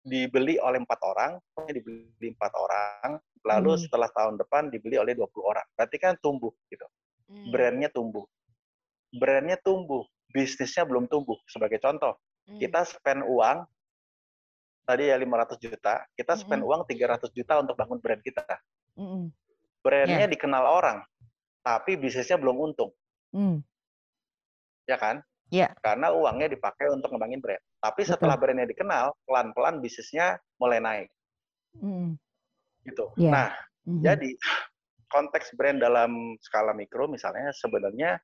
dibeli 0.00 0.56
oleh 0.60 0.80
empat 0.80 1.00
orang, 1.04 1.32
dibeli 1.68 2.28
empat 2.32 2.52
orang, 2.56 3.20
lalu 3.44 3.76
Hmm. 3.76 3.82
setelah 3.84 4.08
tahun 4.12 4.36
depan 4.40 4.68
dibeli 4.72 4.96
oleh 4.96 5.12
20 5.16 5.44
orang. 5.44 5.64
Berarti 5.76 5.96
kan 6.00 6.16
tumbuh 6.20 6.52
gitu. 6.72 6.84
mm, 7.28 7.48
Brandnya 7.52 7.88
tumbuh. 7.92 8.24
Brandnya 9.10 9.58
tumbuh, 9.58 10.06
bisnisnya 10.30 10.86
belum 10.86 11.10
tumbuh. 11.10 11.34
Sebagai 11.50 11.82
contoh, 11.82 12.14
mm, 12.46 12.62
kita 12.62 12.86
spend 12.86 13.26
uang 13.26 13.66
tadi 14.86 15.10
ya 15.10 15.18
500 15.18 15.58
juta, 15.58 16.02
kita 16.18 16.34
spend 16.34 16.62
Mm-mm. 16.62 16.70
uang 16.70 16.80
300 16.86 17.30
juta 17.34 17.58
untuk 17.62 17.74
bangun 17.78 17.98
brand 18.02 18.22
kita. 18.22 18.42
mm, 18.98 19.30
Brandnya 19.80 20.26
Ya. 20.26 20.30
dikenal 20.30 20.64
orang, 20.66 20.98
tapi 21.62 21.96
bisnisnya 21.96 22.36
belum 22.36 22.58
untung, 22.58 22.90
mm, 23.32 23.62
ya 24.90 24.98
kan? 25.00 25.22
Ya. 25.50 25.72
Karena 25.82 26.14
uangnya 26.14 26.50
dipakai 26.52 26.90
untuk 26.92 27.10
ngembangin 27.10 27.40
brand. 27.42 27.62
Tapi 27.80 28.02
Betul. 28.04 28.12
setelah 28.14 28.36
brandnya 28.36 28.68
dikenal, 28.68 29.14
pelan-pelan 29.24 29.80
bisnisnya 29.80 30.36
mulai 30.60 30.78
naik, 30.82 31.08
mm, 31.80 32.18
gitu. 32.86 33.08
Ya. 33.16 33.30
Nah, 33.30 33.48
mhm, 33.88 34.02
jadi 34.04 34.30
konteks 35.10 35.54
brand 35.58 35.80
dalam 35.82 36.36
skala 36.44 36.70
mikro 36.76 37.10
misalnya 37.10 37.50
sebenarnya 37.56 38.20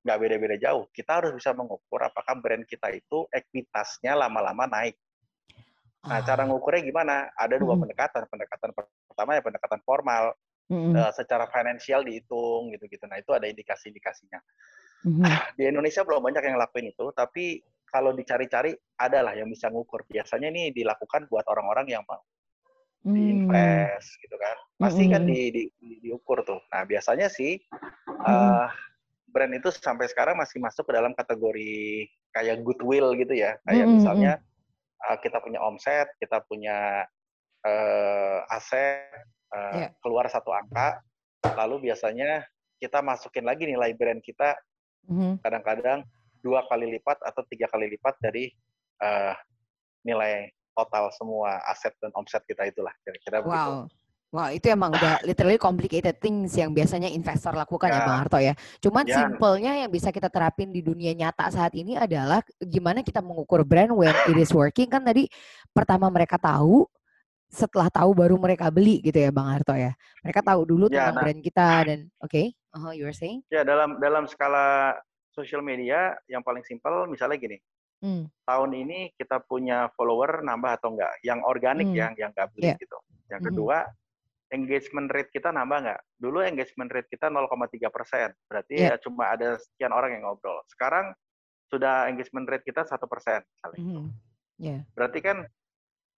nggak 0.00 0.18
beda-beda 0.20 0.56
jauh. 0.56 0.88
Kita 0.92 1.20
harus 1.20 1.32
bisa 1.36 1.52
mengukur 1.52 2.00
apakah 2.00 2.36
brand 2.40 2.64
kita 2.64 2.88
itu 2.92 3.28
ekuitasnya 3.28 4.16
lama-lama 4.16 4.64
naik. 4.66 4.96
Nah, 6.00 6.16
ah, 6.16 6.22
cara 6.24 6.48
ngukurnya 6.48 6.80
gimana? 6.80 7.28
Ada 7.36 7.60
dua 7.60 7.76
Mhm. 7.76 7.84
pendekatan. 7.84 8.22
Pendekatan 8.24 8.70
pertama 9.04 9.36
ya 9.36 9.42
pendekatan 9.44 9.80
formal, 9.84 10.32
mm, 10.72 10.96
eh, 10.96 11.12
secara 11.12 11.44
finansial 11.52 12.00
dihitung 12.00 12.72
gitu-gitu. 12.72 13.04
Nah, 13.04 13.20
itu 13.20 13.30
ada 13.36 13.44
indikasi-indikasinya. 13.44 14.40
mhm, 15.04 15.24
Di 15.60 15.68
Indonesia 15.68 16.00
belum 16.00 16.24
banyak 16.24 16.40
yang 16.40 16.56
ngelakuin 16.56 16.96
itu, 16.96 17.12
tapi 17.12 17.60
kalau 17.84 18.16
dicari-cari 18.16 18.72
adalah 18.96 19.36
yang 19.36 19.50
bisa 19.52 19.68
ngukur. 19.68 20.08
Biasanya 20.08 20.48
ini 20.48 20.72
dilakukan 20.72 21.28
buat 21.28 21.44
orang-orang 21.44 21.92
yang 21.92 22.02
mau 22.08 22.24
mm, 23.04 23.12
diinvest 23.12 24.16
gitu 24.24 24.40
kan. 24.40 24.56
Pasti 24.80 25.04
kan 25.12 25.28
Mm-mm. 25.28 25.36
di, 25.36 25.40
di, 25.52 25.62
di- 25.76 26.00
diukur 26.00 26.40
tuh. 26.48 26.64
Nah, 26.72 26.88
biasanya 26.88 27.28
sih 27.28 27.60
Mm-mm. 28.08 28.24
eh, 28.24 28.66
brand 29.30 29.54
itu 29.54 29.70
sampai 29.72 30.10
sekarang 30.10 30.36
masih 30.36 30.58
masuk 30.58 30.86
ke 30.86 30.92
dalam 30.92 31.14
kategori 31.14 32.06
kayak 32.34 32.62
goodwill 32.66 33.14
gitu 33.16 33.34
ya. 33.34 33.56
Kayak 33.64 33.86
Mm-mm, 33.86 33.96
misalnya 34.02 34.32
eh, 35.08 35.16
kita 35.22 35.38
punya 35.40 35.58
omset, 35.62 36.08
kita 36.18 36.42
punya 36.46 37.06
eh, 37.64 38.38
aset 38.50 39.24
eh, 39.54 39.72
Iya. 39.74 39.88
keluar 40.02 40.26
satu 40.30 40.54
angka, 40.54 41.02
lalu 41.42 41.90
biasanya 41.90 42.46
kita 42.80 43.04
masukin 43.04 43.44
lagi 43.44 43.68
nilai 43.68 43.92
brand 43.92 44.22
kita 44.24 44.56
mhm. 45.10 45.42
kadang-kadang 45.44 46.00
dua 46.40 46.64
kali 46.64 46.88
lipat 46.96 47.20
atau 47.20 47.44
tiga 47.52 47.68
kali 47.68 47.92
lipat 47.92 48.16
dari 48.24 48.48
eh, 49.04 49.34
nilai 50.04 50.48
total 50.72 51.12
semua 51.12 51.60
aset 51.68 51.92
dan 52.00 52.08
omset 52.16 52.40
kita 52.48 52.64
itulah 52.72 52.94
kira-kira 53.04 53.44
begitu. 53.44 53.92
Wow. 54.30 54.46
Wah, 54.46 54.48
itu 54.54 54.70
emang 54.70 54.94
udah 54.94 55.26
literally 55.26 55.58
complicated 55.58 56.22
things 56.22 56.54
yang 56.54 56.70
biasanya 56.70 57.10
investor 57.10 57.50
lakukan 57.50 57.90
ya, 57.90 57.98
Ya. 57.98 58.06
Bang 58.06 58.18
Harto 58.22 58.38
ya. 58.38 58.54
Cuman 58.78 59.02
Ya. 59.02 59.26
simpelnya 59.26 59.72
yang 59.74 59.90
bisa 59.90 60.14
kita 60.14 60.30
terapin 60.30 60.70
di 60.70 60.86
dunia 60.86 61.10
nyata 61.18 61.50
saat 61.50 61.74
ini 61.74 61.98
adalah 61.98 62.38
gimana 62.62 63.02
kita 63.02 63.18
mengukur 63.18 63.66
brand 63.66 63.90
when 63.90 64.14
it 64.30 64.38
is 64.38 64.54
working 64.54 64.86
kan 64.86 65.02
tadi 65.02 65.26
pertama 65.74 66.06
mereka 66.14 66.38
tahu, 66.38 66.86
setelah 67.50 67.90
tahu 67.90 68.14
baru 68.14 68.38
mereka 68.38 68.70
beli 68.70 69.02
gitu 69.02 69.18
ya 69.18 69.34
Bang 69.34 69.50
Harto 69.50 69.74
ya. 69.74 69.90
Mereka 70.22 70.46
tahu 70.46 70.62
dulu 70.62 70.86
Ya, 70.86 71.10
tentang 71.10 71.14
nah. 71.18 71.22
brand 71.26 71.40
kita 71.42 71.68
dan 71.90 71.98
oke, 72.22 72.42
uh 72.78 72.94
you 72.94 73.10
were 73.10 73.16
saying? 73.16 73.42
Ya 73.50 73.66
dalam 73.66 73.98
dalam 73.98 74.30
skala 74.30 74.94
sosial 75.34 75.58
media 75.58 76.14
yang 76.30 76.46
paling 76.46 76.62
simpel 76.62 77.10
misalnya 77.10 77.34
gini, 77.34 77.58
Hmm. 77.98 78.30
tahun 78.46 78.70
ini 78.78 79.10
kita 79.18 79.42
punya 79.42 79.90
follower 79.98 80.46
nambah 80.46 80.78
atau 80.78 80.94
enggak? 80.94 81.18
Yang 81.26 81.40
organik 81.42 81.90
Hmm. 81.90 81.98
yang 81.98 82.12
yang 82.14 82.30
nggak 82.30 82.48
beli 82.54 82.70
Ya. 82.70 82.76
gitu. 82.78 82.94
Yang 83.26 83.40
Mhm. 83.42 83.48
kedua 83.50 83.78
engagement 84.50 85.08
rate 85.10 85.30
kita 85.30 85.54
nambah 85.54 85.78
nggak? 85.86 86.00
Dulu 86.18 86.42
engagement 86.42 86.90
rate 86.90 87.08
kita 87.10 87.30
0,3 87.30 87.90
persen, 87.90 88.34
berarti 88.50 88.74
Ya. 88.82 88.94
ya 88.94 88.96
cuma 88.98 89.30
ada 89.30 89.56
sekian 89.58 89.94
orang 89.94 90.18
yang 90.18 90.26
ngobrol. 90.26 90.58
Sekarang 90.70 91.14
sudah 91.70 92.10
engagement 92.10 92.50
rate 92.50 92.66
kita 92.66 92.82
satu 92.82 93.06
persen, 93.06 93.42
misalnya. 93.46 93.78
Mhm. 93.80 94.06
Ya. 94.60 94.78
Berarti 94.92 95.18
kan 95.22 95.38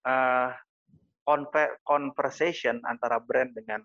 eh, 0.03 0.49
conve- 1.23 1.79
conversation 1.87 2.83
antara 2.83 3.15
brand 3.23 3.55
dengan 3.55 3.79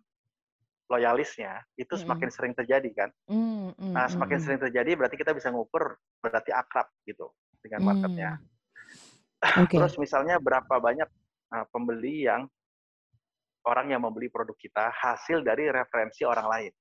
loyalisnya 0.90 1.62
itu 1.78 1.95
Mm-mm. 1.95 2.02
semakin 2.02 2.28
sering 2.33 2.55
terjadi 2.59 2.90
kan. 2.90 3.11
Mm, 3.31 3.71
mm, 3.76 3.93
Nah, 3.95 4.09
mm, 4.09 4.12
semakin 4.19 4.38
mm. 4.40 4.45
sering 4.45 4.61
terjadi 4.67 4.90
berarti 4.99 5.14
kita 5.21 5.31
bisa 5.37 5.52
ngukur 5.55 5.95
berarti 6.19 6.50
akrab 6.50 6.88
gitu 7.07 7.31
dengan 7.62 7.93
marketnya. 7.93 8.31
Hmm. 8.40 8.49
Oke. 9.69 9.78
Terus 9.78 9.95
misalnya 10.00 10.43
berapa 10.43 10.75
banyak 10.83 11.07
uh, 11.55 11.67
pembeli 11.71 12.26
yang 12.26 12.50
orang 13.69 13.93
yang 13.93 14.01
membeli 14.01 14.33
produk 14.33 14.57
kita 14.57 14.89
hasil 14.89 15.45
dari 15.45 15.69
referensi 15.69 16.25
orang 16.25 16.49
lain 16.49 16.73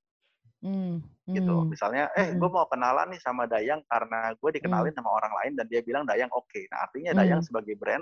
Mm, 0.58 1.06
gitu. 1.38 1.54
mm, 1.54 1.70
Misalnya, 1.70 2.10
eh 2.18 2.34
Mm-mm. 2.34 2.42
gue 2.42 2.50
mau 2.50 2.66
kenalan 2.66 3.14
nih 3.14 3.22
sama 3.22 3.46
Dayang 3.46 3.86
karena 3.86 4.34
gue 4.34 4.50
dikenalin 4.58 4.90
sama 4.90 5.14
orang 5.14 5.30
lain 5.38 5.52
dan 5.54 5.70
dia 5.70 5.86
bilang 5.86 6.02
Dayang 6.02 6.34
oke. 6.34 6.66
Nah 6.74 6.90
artinya 6.90 7.14
Dayang 7.14 7.46
Mm. 7.46 7.48
sebagai 7.48 7.78
brand 7.78 8.02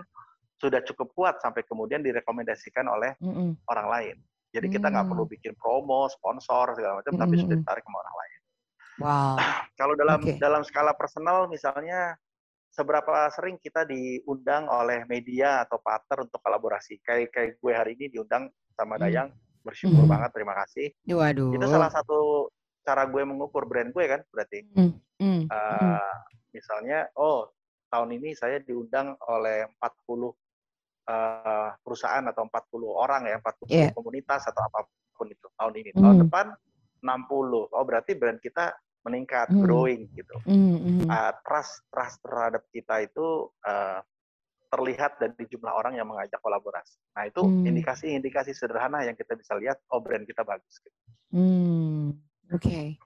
sudah 0.56 0.80
cukup 0.88 1.12
kuat 1.12 1.36
sampai 1.44 1.68
kemudian 1.68 2.00
direkomendasikan 2.00 2.88
oleh 2.88 3.12
mm, 3.20 3.28
mm. 3.28 3.52
orang 3.68 3.88
lain. 3.92 4.16
Jadi 4.56 4.72
kita 4.72 4.88
nggak 4.88 5.04
Hmm. 5.04 5.12
perlu 5.12 5.28
bikin 5.28 5.52
promo, 5.60 6.08
sponsor 6.08 6.80
segala 6.80 7.04
macam, 7.04 7.12
tapi 7.20 7.36
sudah 7.44 7.60
ditarik 7.60 7.84
sama 7.84 7.98
orang 8.08 8.16
lain. 8.24 8.40
Wow. 9.04 9.36
Kalau 9.84 9.94
dalam 10.00 10.20
Oke. 10.24 10.40
dalam 10.40 10.62
skala 10.64 10.96
personal 10.96 11.52
misalnya 11.52 12.16
seberapa 12.76 13.32
sering 13.32 13.56
kita 13.56 13.88
diundang 13.88 14.68
oleh 14.68 15.08
media 15.08 15.64
atau 15.64 15.80
partner 15.80 16.28
untuk 16.28 16.44
kolaborasi. 16.44 17.00
Kayak 17.00 17.32
kayak 17.32 17.52
gue 17.64 17.72
hari 17.72 17.92
ini 17.96 18.12
diundang 18.12 18.52
sama 18.76 19.00
Hmm. 19.00 19.08
Dayang, 19.08 19.30
bersyukur 19.64 20.04
Hmm. 20.04 20.12
banget, 20.12 20.30
terima 20.36 20.54
kasih. 20.60 20.92
Waduh. 21.08 21.56
Itu 21.56 21.66
salah 21.72 21.88
satu 21.88 22.52
cara 22.84 23.08
gue 23.08 23.24
mengukur 23.24 23.64
brand 23.64 23.96
gue 23.96 24.06
kan 24.06 24.22
berarti. 24.30 24.68
Mm, 24.76 24.92
mm, 24.92 24.92
mm. 25.24 25.42
Eh, 25.48 26.14
misalnya, 26.52 27.08
oh 27.16 27.50
tahun 27.88 28.20
ini 28.20 28.36
saya 28.36 28.60
diundang 28.60 29.16
oleh 29.32 29.72
40 29.80 30.36
eh, 31.06 31.70
perusahaan 31.86 32.26
atau 32.26 32.50
40 32.50 32.90
orang 32.92 33.30
ya, 33.30 33.38
40 33.40 33.70
Iya. 33.72 33.94
komunitas 33.94 34.42
atau 34.50 34.66
apa 34.66 34.90
pun 35.16 35.30
itu 35.32 35.48
tahun 35.56 35.74
ini. 35.80 35.90
Tahun 35.96 36.18
Hmm. 36.18 36.24
depan 36.28 36.46
60. 37.06 37.70
Oh 37.72 37.86
berarti 37.86 38.18
brand 38.18 38.42
kita 38.42 38.74
meningkat, 39.06 39.48
Hmm. 39.54 39.62
growing 39.62 40.10
gitu. 40.18 40.36
Mm, 40.50 41.06
mm. 41.06 41.08
Uh, 41.08 41.32
trust 41.46 41.86
trust 41.94 42.18
terhadap 42.26 42.66
kita 42.74 43.06
itu 43.06 43.54
uh, 43.64 44.02
terlihat 44.74 45.22
dari 45.22 45.46
jumlah 45.48 45.72
orang 45.72 45.96
yang 45.96 46.10
mengajak 46.10 46.42
kolaborasi. 46.42 46.98
Nah 47.16 47.30
itu 47.30 47.46
Hmm. 47.46 47.64
indikasi-indikasi 47.70 48.52
sederhana 48.52 49.06
yang 49.06 49.16
kita 49.16 49.38
bisa 49.38 49.54
lihat, 49.56 49.78
oh 49.94 50.02
brand 50.02 50.26
kita 50.26 50.42
bagus. 50.42 50.82
Gitu. 50.82 50.98
Hmm, 51.32 52.18
oke. 52.52 52.98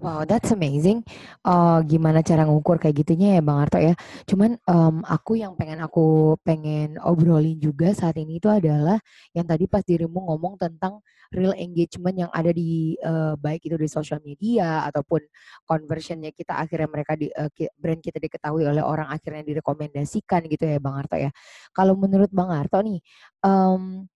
Wow, 0.00 0.24
that's 0.28 0.52
amazing. 0.52 1.04
Eh, 1.44 1.78
gimana 1.88 2.20
cara 2.24 2.44
ngukur 2.48 2.76
kayak 2.80 2.96
gitunya 3.04 3.36
ya, 3.38 3.42
Bang 3.44 3.60
Arto 3.64 3.78
ya. 3.80 3.92
Cuman 4.28 4.56
em, 4.60 4.96
aku 5.04 5.36
yang 5.40 5.52
pengen 5.56 5.80
aku 5.84 6.36
pengen 6.44 6.96
obrolin 7.04 7.56
juga 7.60 7.92
saat 7.96 8.16
ini 8.20 8.38
itu 8.40 8.48
adalah 8.48 8.96
yang 9.36 9.44
tadi 9.48 9.64
pas 9.68 9.82
dirimu 9.84 10.28
ngomong 10.32 10.56
tentang 10.60 11.00
real 11.34 11.52
engagement 11.58 12.14
yang 12.28 12.30
ada 12.32 12.50
di 12.54 12.94
eh, 13.00 13.34
baik 13.36 13.66
itu 13.68 13.76
di 13.76 13.88
sosial 13.90 14.20
media 14.24 14.86
ataupun 14.88 15.20
conversionnya 15.66 16.30
kita 16.32 16.54
akhirnya 16.62 16.88
mereka 16.88 17.12
di 17.18 17.26
ki- 17.56 17.72
brand 17.76 18.00
kita 18.00 18.16
diketahui 18.22 18.64
oleh 18.68 18.82
orang 18.84 19.08
akhirnya 19.12 19.42
direkomendasikan 19.44 20.46
gitu 20.48 20.64
ya, 20.68 20.78
Bang 20.80 20.96
Arto 21.04 21.16
ya. 21.18 21.30
Kalau 21.74 21.94
menurut 21.98 22.30
Bang 22.32 22.48
Arto 22.52 22.78
nih, 22.84 23.00
em, 23.44 24.06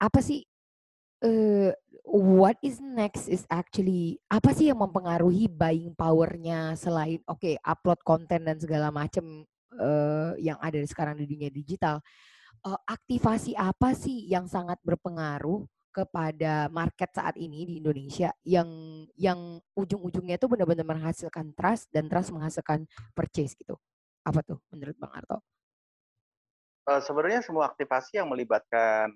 apa 0.00 0.20
sih 0.24 0.40
what 2.10 2.58
is 2.66 2.82
next 2.82 3.30
is 3.30 3.46
actually 3.46 4.18
apa 4.26 4.50
sih 4.50 4.74
yang 4.74 4.82
mempengaruhi 4.82 5.46
buying 5.46 5.94
powernya 5.94 6.74
selain 6.74 7.22
oke 7.30 7.54
upload 7.62 8.02
konten 8.02 8.42
dan 8.42 8.58
segala 8.58 8.90
macam 8.90 9.46
eh, 9.78 10.32
yang 10.42 10.58
ada 10.58 10.82
sekarang 10.82 11.14
di 11.22 11.30
dunia 11.30 11.48
digital 11.54 12.02
Eh, 12.60 12.80
aktivasi 12.92 13.56
apa 13.56 13.96
sih 13.96 14.28
yang 14.28 14.44
sangat 14.44 14.76
berpengaruh 14.84 15.64
kepada 15.96 16.68
market 16.68 17.08
saat 17.08 17.32
ini 17.40 17.64
di 17.64 17.74
Indonesia 17.80 18.36
yang 18.44 18.68
yang 19.16 19.56
ujung-ujungnya 19.72 20.36
itu 20.36 20.44
benar-benar 20.44 20.84
menghasilkan 20.84 21.56
trust 21.56 21.88
dan 21.88 22.04
trust 22.12 22.36
menghasilkan 22.36 22.84
purchase 23.16 23.56
gitu 23.56 23.80
apa 24.28 24.44
tuh 24.44 24.60
menurut 24.68 24.92
Bang 25.00 25.08
Arto? 25.08 25.40
Uh, 26.84 27.00
sebenarnya 27.00 27.40
semua 27.40 27.64
aktivasi 27.72 28.20
yang 28.20 28.28
melibatkan 28.28 29.08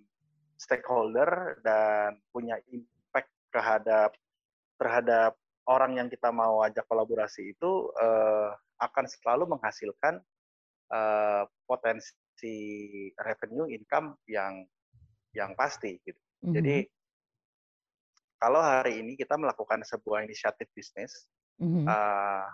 stakeholder 0.57 1.61
dan 1.65 2.19
punya 2.31 2.59
impact 2.71 3.31
terhadap 3.51 4.11
terhadap 4.79 5.33
orang 5.71 5.97
yang 5.97 6.09
kita 6.11 6.29
mau 6.35 6.61
ajak 6.67 6.85
kolaborasi 6.91 7.57
itu 7.57 7.89
uh, 7.97 8.53
akan 8.83 9.07
selalu 9.09 9.57
menghasilkan 9.57 10.21
uh, 10.93 11.45
potensi 11.65 13.09
revenue 13.17 13.71
income 13.71 14.19
yang 14.29 14.67
yang 15.33 15.57
pasti 15.57 15.99
gitu. 16.05 16.21
Jadi 16.45 16.85
kalau 18.37 18.61
hari 18.61 19.01
ini 19.01 19.17
kita 19.17 19.41
melakukan 19.41 19.81
sebuah 19.89 20.29
inisiatif 20.29 20.69
bisnis, 20.77 21.25
Mhm. 21.55 21.87
uh, 21.87 22.45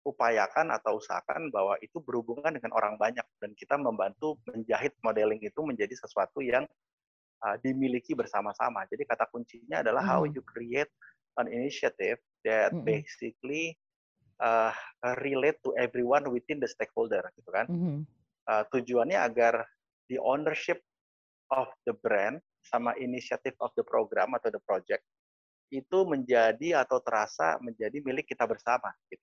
upayakan 0.00 0.72
atau 0.72 0.96
usahakan 0.96 1.52
bahwa 1.52 1.76
itu 1.84 2.00
berhubungan 2.00 2.56
dengan 2.56 2.72
orang 2.72 2.96
banyak 2.96 3.24
dan 3.36 3.52
kita 3.52 3.76
membantu 3.76 4.40
menjahit 4.48 4.96
modeling 5.04 5.40
itu 5.44 5.60
menjadi 5.60 5.92
sesuatu 5.92 6.40
yang 6.40 6.64
uh, 7.44 7.56
dimiliki 7.60 8.16
bersama-sama. 8.16 8.88
Jadi 8.88 9.04
kata 9.04 9.28
kuncinya 9.28 9.84
adalah 9.84 10.00
how 10.04 10.24
Mhm. 10.24 10.32
you 10.36 10.42
create 10.44 10.90
an 11.36 11.48
initiative 11.52 12.16
that 12.44 12.72
Mhm. 12.72 12.84
basically 12.84 13.76
uh, 14.40 14.72
relate 15.20 15.60
to 15.60 15.76
everyone 15.76 16.24
within 16.32 16.56
the 16.56 16.68
stakeholder, 16.68 17.20
gitu 17.36 17.50
kan? 17.52 17.68
Mhm. 17.68 18.08
Uh, 18.48 18.64
tujuannya 18.72 19.20
agar 19.20 19.68
the 20.08 20.16
ownership 20.16 20.80
of 21.52 21.68
the 21.84 21.92
brand 21.92 22.40
sama 22.64 22.96
initiative 22.96 23.52
of 23.60 23.68
the 23.76 23.84
program 23.84 24.32
atau 24.36 24.48
the 24.48 24.62
project 24.64 25.04
itu 25.70 26.02
menjadi 26.02 26.82
atau 26.82 26.98
terasa 27.04 27.60
menjadi 27.62 28.00
milik 28.02 28.26
kita 28.26 28.42
bersama. 28.48 28.90
Gitu. 29.06 29.22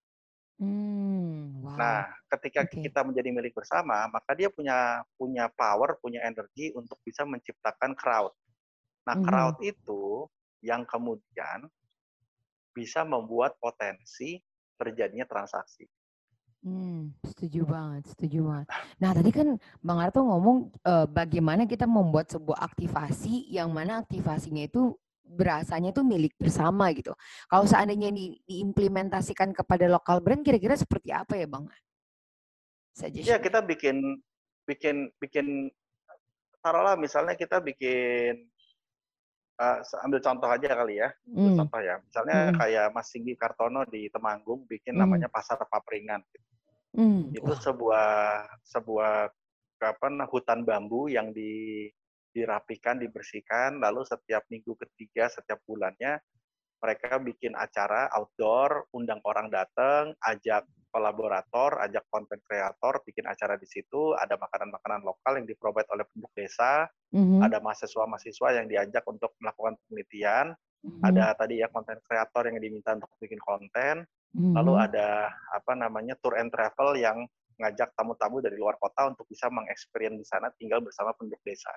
Hmm, 0.57 1.61
wow. 1.61 1.77
Nah, 1.77 2.09
ketika 2.33 2.65
Oke. 2.65 2.81
kita 2.89 3.05
menjadi 3.05 3.29
milik 3.29 3.53
bersama, 3.53 4.09
maka 4.09 4.33
dia 4.33 4.49
punya 4.49 5.05
punya 5.13 5.45
power, 5.53 6.01
punya 6.01 6.25
energi 6.25 6.73
untuk 6.73 6.97
bisa 7.05 7.21
menciptakan 7.29 7.93
crowd. 7.93 8.33
Nah, 9.05 9.15
Mhm. 9.15 9.21
crowd 9.21 9.57
itu 9.61 10.25
yang 10.65 10.81
kemudian 10.89 11.69
bisa 12.73 13.05
membuat 13.05 13.57
potensi 13.61 14.41
terjadinya 14.77 15.25
transaksi. 15.29 15.85
Hmm, 16.65 17.13
setuju 17.21 17.69
banget, 17.69 18.03
setuju 18.11 18.39
banget. 18.49 18.67
Nah, 18.97 19.11
tadi 19.13 19.29
kan 19.29 19.47
Bang 19.85 20.01
Arto 20.01 20.25
ngomong 20.25 20.73
eh, 20.83 21.05
bagaimana 21.05 21.69
kita 21.69 21.85
membuat 21.85 22.33
sebuah 22.33 22.59
aktivasi 22.65 23.53
yang 23.53 23.69
mana 23.69 24.01
aktivasinya 24.01 24.65
itu 24.65 24.97
berasanya 25.27 25.91
itu 25.91 26.01
milik 26.01 26.33
bersama 26.39 26.89
gitu. 26.95 27.11
Kalau 27.51 27.67
seandainya 27.67 28.09
di, 28.09 28.39
diimplementasikan 28.47 29.51
kepada 29.51 29.85
lokal 29.91 30.23
brand, 30.23 30.41
kira-kira 30.41 30.73
seperti 30.79 31.11
apa 31.11 31.35
ya, 31.35 31.45
Bang? 31.45 31.67
Ya, 31.67 31.77
Suggestion. 32.97 33.39
kita 33.43 33.59
bikin 33.61 33.97
bikin 34.65 34.95
bikin 35.21 35.69
taruhlah 36.65 36.97
misalnya 36.97 37.37
kita 37.37 37.61
bikin 37.61 38.49
uh, 39.61 39.79
ambil 40.03 40.19
contoh 40.19 40.49
aja 40.49 40.69
kali 40.73 40.99
ya. 41.01 41.09
Ambil 41.29 41.51
Hmm, 41.53 41.57
contoh 41.61 41.81
ya. 41.81 41.95
Misalnya 42.01 42.37
hmm, 42.49 42.55
kayak 42.57 42.85
Mas 42.93 43.07
Singgi 43.13 43.33
Kartono 43.37 43.81
di 43.85 44.09
Temanggung 44.09 44.65
bikin 44.65 44.97
hmm, 44.97 45.01
namanya 45.05 45.27
Pasar 45.29 45.61
Papringan. 45.61 46.25
hmm. 46.97 47.37
Itu 47.37 47.53
sebuah 47.53 48.09
sebuah 48.65 49.29
apa 49.77 50.07
hutan 50.25 50.65
bambu 50.65 51.05
yang 51.05 51.29
di 51.29 51.85
dirapikan, 52.37 53.01
dibersihkan, 53.01 53.81
lalu 53.81 54.05
setiap 54.05 54.45
minggu 54.53 54.77
ketiga, 54.77 55.25
setiap 55.33 55.57
bulannya 55.65 56.21
mereka 56.77 57.17
bikin 57.17 57.57
acara 57.57 58.05
outdoor, 58.13 58.85
undang 58.93 59.17
orang 59.25 59.49
datang, 59.49 60.13
ajak 60.21 60.61
kolaborator, 60.93 61.81
ajak 61.81 62.05
konten 62.13 62.37
kreator, 62.45 63.01
bikin 63.01 63.25
acara 63.25 63.57
di 63.57 63.65
situ, 63.65 64.13
ada 64.13 64.37
makanan-makanan 64.37 65.01
lokal 65.01 65.41
yang 65.41 65.49
diprovide 65.49 65.89
oleh 65.89 66.05
penduduk 66.13 66.33
desa, 66.37 66.85
mhm, 67.13 67.41
ada 67.41 67.57
mahasiswa-mahasiswa 67.61 68.47
yang 68.61 68.65
diajak 68.69 69.03
untuk 69.09 69.33
melakukan 69.41 69.73
penelitian, 69.89 70.53
mhm, 70.85 71.01
ada 71.01 71.33
tadi 71.33 71.65
ya 71.65 71.67
konten 71.73 71.97
kreator 72.05 72.45
yang 72.45 72.61
diminta 72.61 72.93
untuk 72.93 73.09
bikin 73.17 73.41
konten, 73.41 74.05
lalu 74.37 74.73
mhm. 74.77 74.85
ada 74.85 75.33
apa 75.53 75.73
namanya 75.73 76.13
tour 76.21 76.37
and 76.37 76.53
travel 76.53 76.93
yang 76.93 77.25
ngajak 77.57 77.89
tamu-tamu 77.97 78.37
dari 78.37 78.53
luar 78.53 78.77
kota 78.77 79.09
untuk 79.09 79.25
bisa 79.25 79.49
mengeksperience 79.49 80.21
di 80.21 80.25
sana 80.29 80.53
tinggal 80.61 80.77
bersama 80.85 81.09
penduduk 81.17 81.41
desa. 81.41 81.73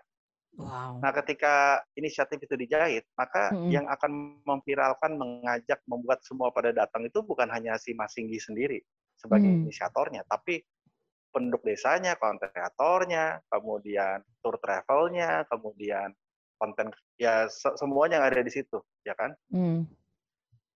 Wow. 0.57 1.05
Nah, 1.05 1.13
ketika 1.17 1.81
inisiatif 1.97 2.45
itu 2.45 2.55
dijahit, 2.61 3.05
maka 3.17 3.57
Mhm, 3.57 3.73
yang 3.73 3.89
akan 3.89 4.43
memviralkan, 4.45 5.17
mengajak, 5.17 5.81
membuat 5.89 6.21
semua 6.29 6.53
pada 6.53 6.77
datang 6.77 7.09
itu 7.09 7.25
bukan 7.25 7.49
hanya 7.49 7.81
si 7.81 7.97
Mas 7.97 8.13
Singgi 8.13 8.37
sendiri 8.37 8.85
sebagai 9.17 9.49
hmm, 9.49 9.65
inisiatornya, 9.65 10.29
tapi 10.29 10.61
penduduk 11.33 11.63
desanya, 11.67 12.17
konten 12.19 12.51
kreatornya, 12.51 13.43
kemudian 13.53 14.23
tour 14.43 14.57
travelnya, 14.59 15.45
kemudian 15.51 16.11
konten 16.61 16.91
ya 17.21 17.47
se- 17.49 17.77
semuanya 17.79 18.21
yang 18.23 18.27
ada 18.33 18.43
di 18.45 18.53
situ, 18.53 18.79
ya 19.07 19.15
kan? 19.15 19.33
hmm. 19.51 19.85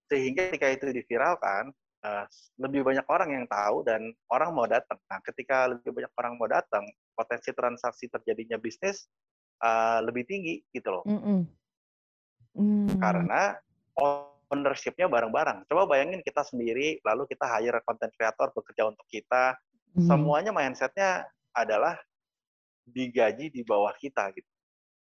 Sehingga 0.09 0.49
ketika 0.53 0.67
itu 0.69 0.85
diviralkan, 0.93 1.73
eh, 2.05 2.25
lebih 2.61 2.85
banyak 2.85 3.05
orang 3.09 3.29
yang 3.41 3.45
tahu 3.49 3.81
dan 3.85 4.13
orang 4.29 4.49
mau 4.53 4.67
datang. 4.69 4.97
Nah, 5.09 5.19
ketika 5.25 5.65
lebih 5.69 5.91
banyak 5.93 6.13
orang 6.21 6.33
mau 6.37 6.47
datang, 6.49 6.85
potensi 7.17 7.49
transaksi 7.55 8.05
terjadinya 8.11 8.57
bisnis 8.61 9.09
eh, 9.61 9.99
lebih 10.03 10.23
tinggi 10.27 10.63
gitu 10.73 10.89
loh. 10.91 11.03
Mm-mm. 11.07 11.47
Hmm. 12.55 12.87
karena 13.03 13.59
ownership-nya 14.47 15.11
bareng-bareng. 15.11 15.67
Coba 15.67 15.91
bayangin 15.91 16.23
kita 16.23 16.39
sendiri, 16.47 17.03
lalu 17.03 17.27
kita 17.27 17.43
hire 17.43 17.83
content 17.83 18.15
creator 18.15 18.47
bekerja 18.55 18.87
untuk 18.87 19.03
kita, 19.11 19.59
Mhm. 19.91 20.07
semuanya 20.07 20.51
mindset-nya 20.55 21.27
adalah 21.51 21.99
digaji 22.87 23.51
di 23.51 23.59
bawah 23.67 23.91
kita 23.99 24.31
gitu. 24.31 24.47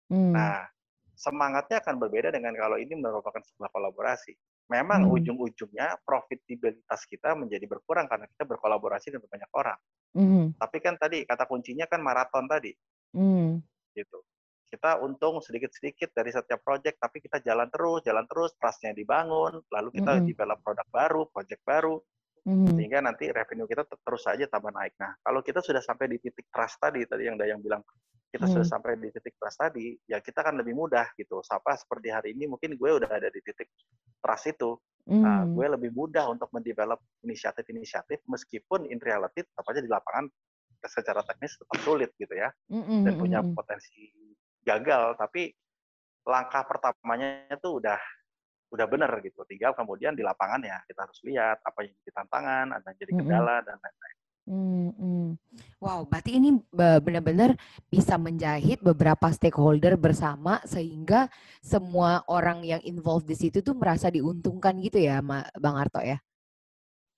Hmm. 0.09 0.33
Nah, 0.33 0.65
semangatnya 1.13 1.85
akan 1.85 2.01
berbeda 2.01 2.33
dengan 2.33 2.57
kalau 2.57 2.81
ini 2.81 2.97
merupakan 2.97 3.45
sebuah 3.53 3.69
kolaborasi. 3.69 4.33
Memang 4.73 5.05
Hmm. 5.05 5.13
ujung-ujungnya 5.21 6.01
profitabilitas 6.09 7.05
kita 7.05 7.37
menjadi 7.37 7.69
berkurang 7.69 8.09
karena 8.09 8.25
kita 8.33 8.49
berkolaborasi 8.49 9.13
dengan 9.13 9.29
banyak 9.29 9.51
orang. 9.53 9.79
Mhm. 10.17 10.45
Tapi 10.57 10.77
kan 10.81 10.97
tadi 10.97 11.29
kata 11.29 11.45
kuncinya 11.45 11.85
kan 11.85 12.01
maraton 12.01 12.49
tadi 12.49 12.73
Hmm. 13.13 13.61
gitu. 13.93 14.25
Kita 14.73 15.05
untung 15.05 15.45
sedikit-sedikit 15.45 16.17
dari 16.17 16.33
setiap 16.33 16.65
project, 16.65 16.97
tapi 16.97 17.21
kita 17.21 17.45
jalan 17.45 17.69
terus, 17.69 18.01
jalan 18.09 18.25
terus, 18.25 18.57
trust-nya 18.57 18.97
dibangun, 18.97 19.61
lalu 19.69 19.89
kita 19.93 20.25
Mm-mm. 20.25 20.25
develop 20.25 20.65
produk 20.65 20.87
baru, 20.89 21.23
project 21.29 21.61
baru, 21.61 22.01
Mhm. 22.47 22.67
sehingga 22.77 23.05
nanti 23.05 23.29
revenue 23.29 23.69
kita 23.69 23.85
ter- 23.85 24.01
terus 24.01 24.23
saja 24.25 24.45
tambah 24.49 24.73
naik. 24.73 24.97
Nah, 24.97 25.13
kalau 25.21 25.45
kita 25.45 25.61
sudah 25.61 25.85
sampai 25.85 26.09
di 26.09 26.19
titik 26.25 26.49
trust 26.49 26.81
tadi, 26.81 27.05
tadi 27.05 27.29
yang 27.29 27.37
Dayang 27.37 27.61
bilang, 27.61 27.85
kita 28.33 28.49
sudah 28.49 28.65
Hmm. 28.65 28.73
sampai 28.73 28.97
di 28.97 29.13
titik 29.13 29.37
trust 29.37 29.61
tadi, 29.61 29.93
ya 30.09 30.19
kita 30.25 30.41
akan 30.41 30.65
lebih 30.65 30.73
mudah 30.73 31.05
gitu. 31.21 31.45
Sapa 31.45 31.77
seperti 31.77 32.09
hari 32.09 32.33
ini, 32.33 32.49
mungkin 32.49 32.73
gue 32.81 32.91
udah 32.97 33.11
ada 33.13 33.29
di 33.29 33.41
titik 33.45 33.69
trust 34.25 34.49
itu. 34.57 34.81
Nah, 35.21 35.45
Hmm. 35.45 35.53
gue 35.53 35.67
lebih 35.69 35.93
mudah 35.93 36.33
untuk 36.33 36.49
mendevelop 36.51 36.99
inisiatif-inisiatif, 37.23 38.25
meskipun 38.25 38.89
in 38.89 38.99
reality 39.05 39.45
tetap 39.45 39.69
aja 39.69 39.81
di 39.85 39.91
lapangan 39.93 40.27
secara 40.83 41.23
teknis 41.23 41.55
tetap 41.61 41.79
sulit 41.87 42.11
gitu 42.19 42.35
ya 42.35 42.51
Mhm, 42.69 42.83
dan 43.07 43.15
mhm, 43.15 43.19
punya 43.19 43.39
potensi 43.55 44.11
gagal 44.63 45.19
tapi 45.19 45.53
langkah 46.23 46.63
pertamanya 46.63 47.51
itu 47.51 47.83
udah 47.83 47.99
udah 48.73 48.87
benar 48.89 49.13
gitu 49.21 49.45
tinggal 49.45 49.77
kemudian 49.77 50.17
di 50.17 50.25
lapangan 50.25 50.63
ya 50.65 50.81
kita 50.89 51.05
harus 51.05 51.19
lihat 51.27 51.61
apa 51.61 51.85
yang 51.85 51.93
jadi 52.03 52.13
tantangan 52.25 52.67
ada 52.73 52.87
yang 52.89 52.99
jadi 52.99 53.13
kendala 53.19 53.57
dan 53.67 53.77
lain-lain 53.79 54.17
Hmm. 54.43 55.39
Wow, 55.79 56.03
berarti 56.11 56.35
ini 56.35 56.59
be- 56.75 56.99
benar-benar 56.99 57.55
bisa 57.87 58.19
menjahit 58.19 58.83
beberapa 58.83 59.31
stakeholder 59.31 59.95
bersama 59.95 60.59
sehingga 60.67 61.31
semua 61.63 62.27
orang 62.27 62.67
yang 62.67 62.83
involved 62.83 63.31
di 63.31 63.39
situ 63.39 63.63
tuh 63.63 63.79
merasa 63.79 64.11
diuntungkan 64.11 64.83
gitu 64.83 64.99
ya, 64.99 65.23
Bang 65.23 65.79
Arto 65.79 66.03
ya. 66.03 66.19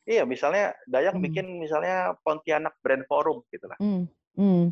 iya 0.04 0.28
misalnya 0.28 0.76
Dayang 0.84 1.16
Hmm. 1.16 1.24
bikin 1.24 1.48
misalnya 1.64 2.12
Pontianak 2.20 2.76
Brand 2.84 3.08
Forum 3.08 3.40
gitu 3.48 3.72
lah 3.72 3.80
Hmm, 3.80 4.04
hmm, 4.36 4.68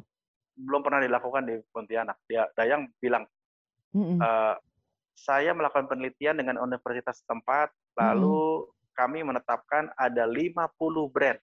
belum 0.56 0.80
pernah 0.84 1.00
dilakukan 1.00 1.42
di 1.48 1.54
Pontianak. 1.72 2.18
Dia 2.28 2.48
Dayang 2.52 2.88
bilang 3.00 3.24
hmm, 3.96 4.18
"Eh, 4.20 4.54
saya 5.12 5.52
melakukan 5.52 5.88
penelitian 5.88 6.40
dengan 6.40 6.60
universitas 6.60 7.20
setempat 7.24 7.72
lalu 7.96 8.68
kami 8.96 9.24
menetapkan 9.24 9.88
ada 9.96 10.24
50 10.28 11.12
brand 11.12 11.38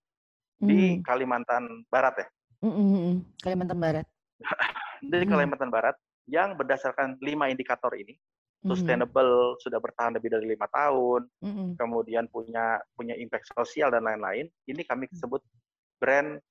di 0.59 0.99
hmm, 0.99 1.05
Kalimantan 1.05 1.85
Barat 1.89 2.25
ya. 2.25 2.27
Hmm, 2.61 2.73
hmm, 2.73 2.89
hmm. 2.91 3.15
Kalimantan 3.41 3.79
Barat. 3.79 4.05
di 4.99 5.15
Hmm. 5.15 5.31
Kalimantan 5.31 5.71
Barat 5.71 5.95
yang 6.29 6.53
berdasarkan 6.59 7.17
lima 7.23 7.47
indikator 7.49 7.95
ini 7.95 8.19
Hmm, 8.59 8.75
sustainable 8.75 9.55
sudah 9.63 9.79
bertahan 9.79 10.19
lebih 10.19 10.35
dari 10.35 10.51
lima 10.51 10.67
tahun 10.67 11.31
hmm, 11.39 11.79
kemudian 11.79 12.27
punya 12.27 12.75
punya 12.91 13.15
impact 13.15 13.47
sosial 13.55 13.87
dan 13.87 14.03
lain-lain 14.03 14.51
ini 14.67 14.83
kami 14.83 15.07
sebut 15.15 15.39
brand 15.95 16.43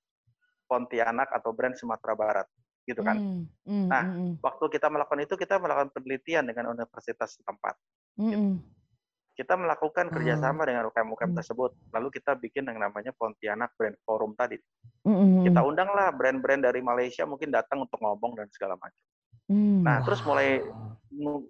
Pontianak 0.68 1.32
atau 1.32 1.56
brand 1.56 1.72
Sumatera 1.72 2.12
Barat 2.12 2.46
gitu 2.84 3.00
kan. 3.00 3.16
Hmm, 3.16 3.44
hmm, 3.64 3.86
Nah, 3.88 4.04
hmm, 4.04 4.32
waktu 4.44 4.64
kita 4.68 4.92
melakukan 4.92 5.24
itu 5.24 5.34
kita 5.40 5.56
melakukan 5.56 5.88
penelitian 5.96 6.44
dengan 6.44 6.72
universitas 6.76 7.40
setempat 7.40 7.74
hmm, 8.20 8.32
hmm, 8.32 8.54
kita 9.38 9.54
melakukan 9.54 10.10
Wow. 10.10 10.14
kerjasama 10.18 10.66
dengan 10.66 10.90
UKM-UKM 10.92 11.30
Hmm. 11.30 11.38
tersebut 11.38 11.70
lalu 11.94 12.08
kita 12.10 12.36
bikin 12.36 12.68
yang 12.68 12.82
namanya 12.82 13.14
Pontianak 13.16 13.72
Brand 13.78 13.96
Forum 14.04 14.34
tadi. 14.36 14.58
Hmm, 15.06 15.46
kita 15.46 15.62
undanglah 15.62 16.10
brand-brand 16.12 16.68
dari 16.68 16.82
Malaysia 16.84 17.24
mungkin 17.24 17.48
datang 17.54 17.86
untuk 17.86 18.02
ngomong 18.02 18.36
dan 18.36 18.50
segala 18.52 18.76
macam 18.76 18.98
hmm, 19.48 19.80
Nah, 19.84 19.98
terus 20.04 20.20
mulai 20.22 20.60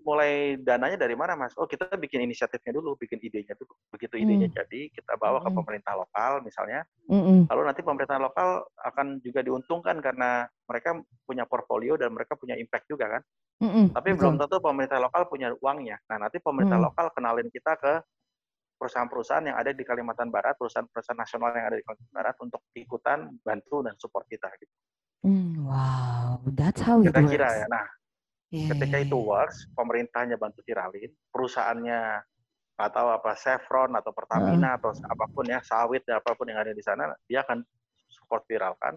mulai 0.07 0.55
dananya 0.63 0.95
dari 0.97 1.19
mana, 1.19 1.35
Mas? 1.35 1.53
Oh, 1.59 1.67
kita 1.67 1.91
bikin 1.99 2.23
inisiatifnya 2.25 2.71
dulu, 2.71 2.95
bikin 2.95 3.19
idenya 3.19 3.59
dulu. 3.59 3.75
Begitu 3.91 4.15
idenya 4.17 4.49
jadi, 4.49 4.89
kita 4.95 5.19
bawa 5.19 5.43
ke 5.43 5.51
Mm-mm. 5.51 5.59
pemerintah 5.61 5.99
lokal 5.99 6.41
misalnya. 6.47 6.87
Hmm, 7.11 7.25
hmm, 7.27 7.41
Lalu 7.51 7.63
nanti 7.67 7.81
pemerintah 7.83 8.23
lokal 8.23 8.65
akan 8.79 9.19
juga 9.21 9.43
diuntungkan 9.43 9.99
karena 9.99 10.47
mereka 10.71 10.95
punya 11.27 11.45
portfolio 11.45 11.99
dan 11.99 12.15
mereka 12.15 12.39
punya 12.39 12.55
impact 12.55 12.87
juga 12.87 13.19
kan. 13.19 13.23
hmm, 13.61 13.73
hmm, 13.75 13.87
Tapi 13.99 14.09
betul. 14.15 14.19
belum 14.23 14.35
tentu 14.39 14.57
pemerintah 14.63 14.99
lokal 15.03 15.23
punya 15.27 15.49
uangnya. 15.59 15.97
Nah, 16.07 16.17
nanti 16.23 16.39
pemerintah 16.39 16.79
Hmm. 16.79 16.87
lokal 16.89 17.07
kenalin 17.13 17.51
kita 17.51 17.75
ke 17.83 17.93
perusahaan-perusahaan 18.79 19.43
yang 19.43 19.59
ada 19.59 19.75
di 19.75 19.83
Kalimantan 19.83 20.31
Barat, 20.31 20.55
perusahaan-perusahaan 20.55 21.19
nasional 21.19 21.51
yang 21.51 21.67
ada 21.67 21.77
di 21.77 21.85
Kalimantan 21.85 22.15
Barat 22.15 22.37
untuk 22.39 22.63
ikutan 22.79 23.27
bantu 23.43 23.83
dan 23.83 23.99
support 23.99 24.25
kita. 24.31 24.47
Gitu. 24.55 24.71
Hmm, 25.23 25.67
wow, 25.67 26.39
that's 26.55 26.79
how 26.81 27.03
it 27.03 27.11
Kita 27.11 27.21
works. 27.27 27.33
kira 27.35 27.49
ya. 27.51 27.67
Nah, 27.67 27.87
Iya, 28.49 28.73
ketika 28.73 28.97
iya, 28.97 29.05
itu 29.05 29.19
iya. 29.21 29.27
works, 29.29 29.69
pemerintahnya 29.77 30.41
bantu 30.41 30.65
viralin, 30.65 31.13
perusahaannya 31.29 32.01
tahu 32.81 33.09
apa 33.13 33.37
Chevron 33.37 33.93
atau 33.93 34.09
Pertamina 34.15 34.79
atau 34.81 34.95
apa 35.05 35.29
pun 35.29 35.45
ya 35.45 35.61
sawit 35.61 36.01
ya, 36.09 36.17
apa 36.17 36.33
pun 36.33 36.49
yang 36.49 36.57
ada 36.63 36.73
di 36.73 36.81
sana, 36.81 37.13
dia 37.29 37.45
akan 37.45 37.61
support 38.09 38.49
viralkan. 38.49 38.97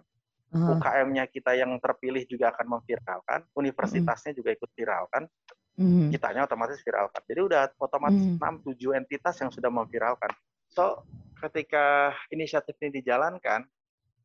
Heeh. 0.55 0.71
UKM-nya 0.71 1.27
kita 1.27 1.51
yang 1.59 1.75
terpilih 1.83 2.23
juga 2.31 2.55
akan 2.55 2.79
memviralkan, 2.79 3.43
universitasnya 3.51 4.31
juga 4.31 4.55
ikut 4.55 4.71
viralkan, 4.71 5.27
Mhm. 5.75 6.15
kitanya 6.15 6.47
otomatis 6.47 6.79
viralkan. 6.79 7.19
Jadi 7.27 7.39
udah 7.43 7.61
otomatis 7.75 8.23
Hmm. 8.23 8.39
6 8.39 8.55
7 8.63 8.95
entitas 8.95 9.35
yang 9.41 9.51
sudah 9.51 9.67
memviralkan. 9.67 10.31
So, 10.71 11.03
ketika 11.43 12.15
inisiatif 12.31 12.79
ini 12.79 13.03
dijalankan, 13.03 13.67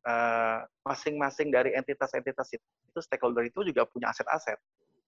eh, 0.07 0.59
masing-masing 0.87 1.51
dari 1.51 1.75
entitas-entitas 1.75 2.47
itu, 2.55 2.63
itu 2.63 2.99
stakeholder 3.03 3.43
itu 3.43 3.59
juga 3.67 3.83
punya 3.83 4.09
aset-aset. 4.15 4.55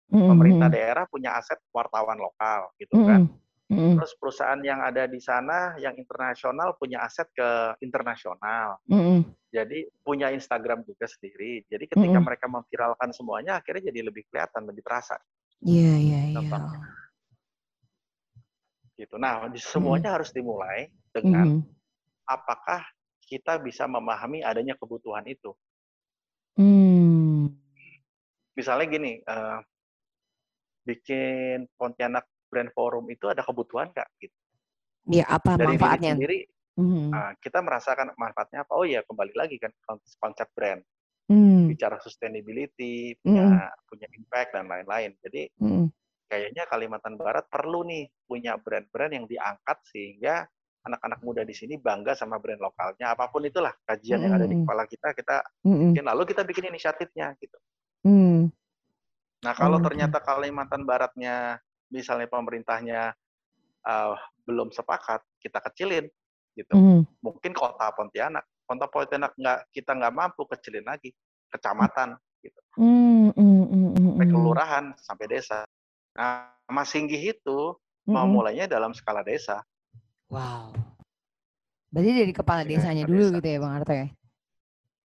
Mhm, 0.09 0.27
Pemerintah 0.27 0.67
daerah 0.67 1.05
punya 1.07 1.37
aset 1.39 1.55
wartawan 1.71 2.17
lokal 2.19 2.73
gitu 2.81 2.97
kan. 3.05 3.23
Mhm, 3.69 3.77
mhm, 3.77 3.93
Terus 4.01 4.11
perusahaan 4.19 4.59
yang 4.59 4.81
ada 4.83 5.05
di 5.05 5.21
sana 5.21 5.77
yang 5.77 5.93
internasional 5.95 6.75
punya 6.75 7.05
aset 7.05 7.29
ke 7.31 7.77
internasional. 7.79 8.81
mhm. 8.89 9.23
Jadi 9.49 9.81
punya 10.05 10.29
Instagram 10.29 10.85
juga 10.85 11.09
sendiri. 11.09 11.65
Jadi 11.65 11.89
ketika 11.89 12.21
Mm-mm. 12.21 12.25
mereka 12.25 12.45
memviralkan 12.45 13.09
semuanya 13.09 13.57
akhirnya 13.57 13.89
jadi 13.89 14.05
lebih 14.05 14.21
kelihatan, 14.29 14.61
lebih 14.69 14.85
terasa 14.85 15.17
Iya, 15.65 15.97
iya, 15.97 16.21
iya. 16.37 16.57
Gitu. 18.93 19.15
Nah, 19.17 19.47
di- 19.49 19.57
semuanya 19.63 20.19
harus 20.19 20.29
dimulai 20.35 20.91
dengan 21.09 21.63
apakah 22.27 22.83
kita 23.29 23.61
bisa 23.61 23.85
memahami 23.85 24.41
adanya 24.41 24.73
kebutuhan 24.73 25.21
itu. 25.29 25.53
Hmm. 26.57 27.53
Misalnya 28.57 28.85
gini, 28.89 29.21
eh, 29.21 29.59
bikin 30.83 31.69
Pontianak 31.77 32.25
Brand 32.49 32.73
Forum 32.73 33.05
itu 33.13 33.29
ada 33.29 33.45
kebutuhan 33.45 33.93
nggak? 33.93 34.09
Gitu. 34.17 34.33
Ya, 35.13 35.29
apa 35.29 35.55
Dari 35.55 35.77
manfaatnya? 35.77 36.17
sendiri, 36.17 36.49
Mhm. 36.75 37.13
nah, 37.13 37.31
kita 37.37 37.61
merasakan 37.61 38.17
manfaatnya 38.17 38.65
apa? 38.65 38.73
Oh 38.73 38.83
ya, 38.83 39.05
kembali 39.05 39.33
lagi 39.37 39.61
kan 39.61 39.69
kons- 39.85 40.17
konsep 40.17 40.49
brand, 40.57 40.81
Hmm. 41.29 41.69
bicara 41.69 42.01
sustainability, 42.01 43.13
punya 43.21 43.69
punya 43.85 44.07
impact 44.17 44.57
dan 44.57 44.65
lain-lain. 44.65 45.13
Jadi 45.21 45.49
Mhm. 45.61 45.87
kayaknya 46.29 46.65
Kalimantan 46.65 47.15
Barat 47.17 47.45
perlu 47.49 47.85
nih 47.85 48.09
punya 48.25 48.57
brand-brand 48.57 49.13
yang 49.13 49.25
diangkat 49.29 49.77
sehingga 49.87 50.45
anak-anak 50.85 51.19
muda 51.21 51.41
di 51.43 51.51
sini 51.51 51.75
bangga 51.75 52.15
sama 52.15 52.39
brand 52.39 52.61
lokalnya. 52.63 53.11
Apa 53.11 53.27
pun 53.27 53.43
itulah 53.43 53.75
kajian 53.83 54.23
yang 54.23 54.33
ada 54.35 54.47
di 54.47 54.55
kepala 54.63 54.83
kita, 54.87 55.11
kita 55.11 55.43
Mhm. 55.67 55.91
bikin 55.91 56.05
lalu 56.07 56.23
kita 56.27 56.41
bikin 56.47 56.65
inisiatifnya 56.71 57.35
gitu. 57.39 57.57
Hmm. 58.07 58.47
Nah, 59.43 59.53
kalau 59.55 59.79
Oke. 59.79 59.91
ternyata 59.91 60.19
Kalimantan 60.23 60.83
Baratnya 60.87 61.59
misalnya 61.91 62.27
pemerintahnya 62.31 63.11
uh, 63.87 64.15
belum 64.43 64.71
sepakat, 64.71 65.23
kita 65.39 65.59
kecilin 65.63 66.05
gitu. 66.55 66.73
Mhm. 66.75 67.07
Mungkin 67.23 67.51
kota 67.55 67.91
Pontianak, 67.95 68.43
kota 68.67 68.87
Pontianak 68.87 69.31
nggak 69.35 69.71
kita 69.71 69.95
nggak 69.95 70.13
mampu 70.15 70.43
kecilin 70.47 70.83
lagi, 70.83 71.11
kecamatan 71.49 72.15
gitu, 72.39 72.59
Hmm, 72.79 73.35
hmm, 73.35 73.63
hmm, 73.67 73.67
hmm, 73.67 74.07
sampai 74.15 74.27
hmm. 74.27 74.35
kelurahan, 74.35 74.85
sampai 74.95 75.25
desa. 75.27 75.67
Nah, 76.15 76.55
Mas 76.71 76.87
Singgih 76.91 77.35
itu 77.35 77.75
mau 78.07 78.23
Mhm. 78.27 78.31
mulainya 78.31 78.65
dalam 78.67 78.95
skala 78.95 79.23
desa. 79.27 79.59
Wow. 80.29 80.73
Berarti 81.89 82.11
dari 82.21 82.33
kepala 82.33 82.61
Dari 82.61 82.77
desanya 82.77 83.03
kepala 83.03 83.11
dulu 83.11 83.25
desa. 83.25 83.35
gitu 83.41 83.47
ya, 83.49 83.57
Bang 83.59 83.73
Arto 83.75 83.93
ya? 83.93 84.07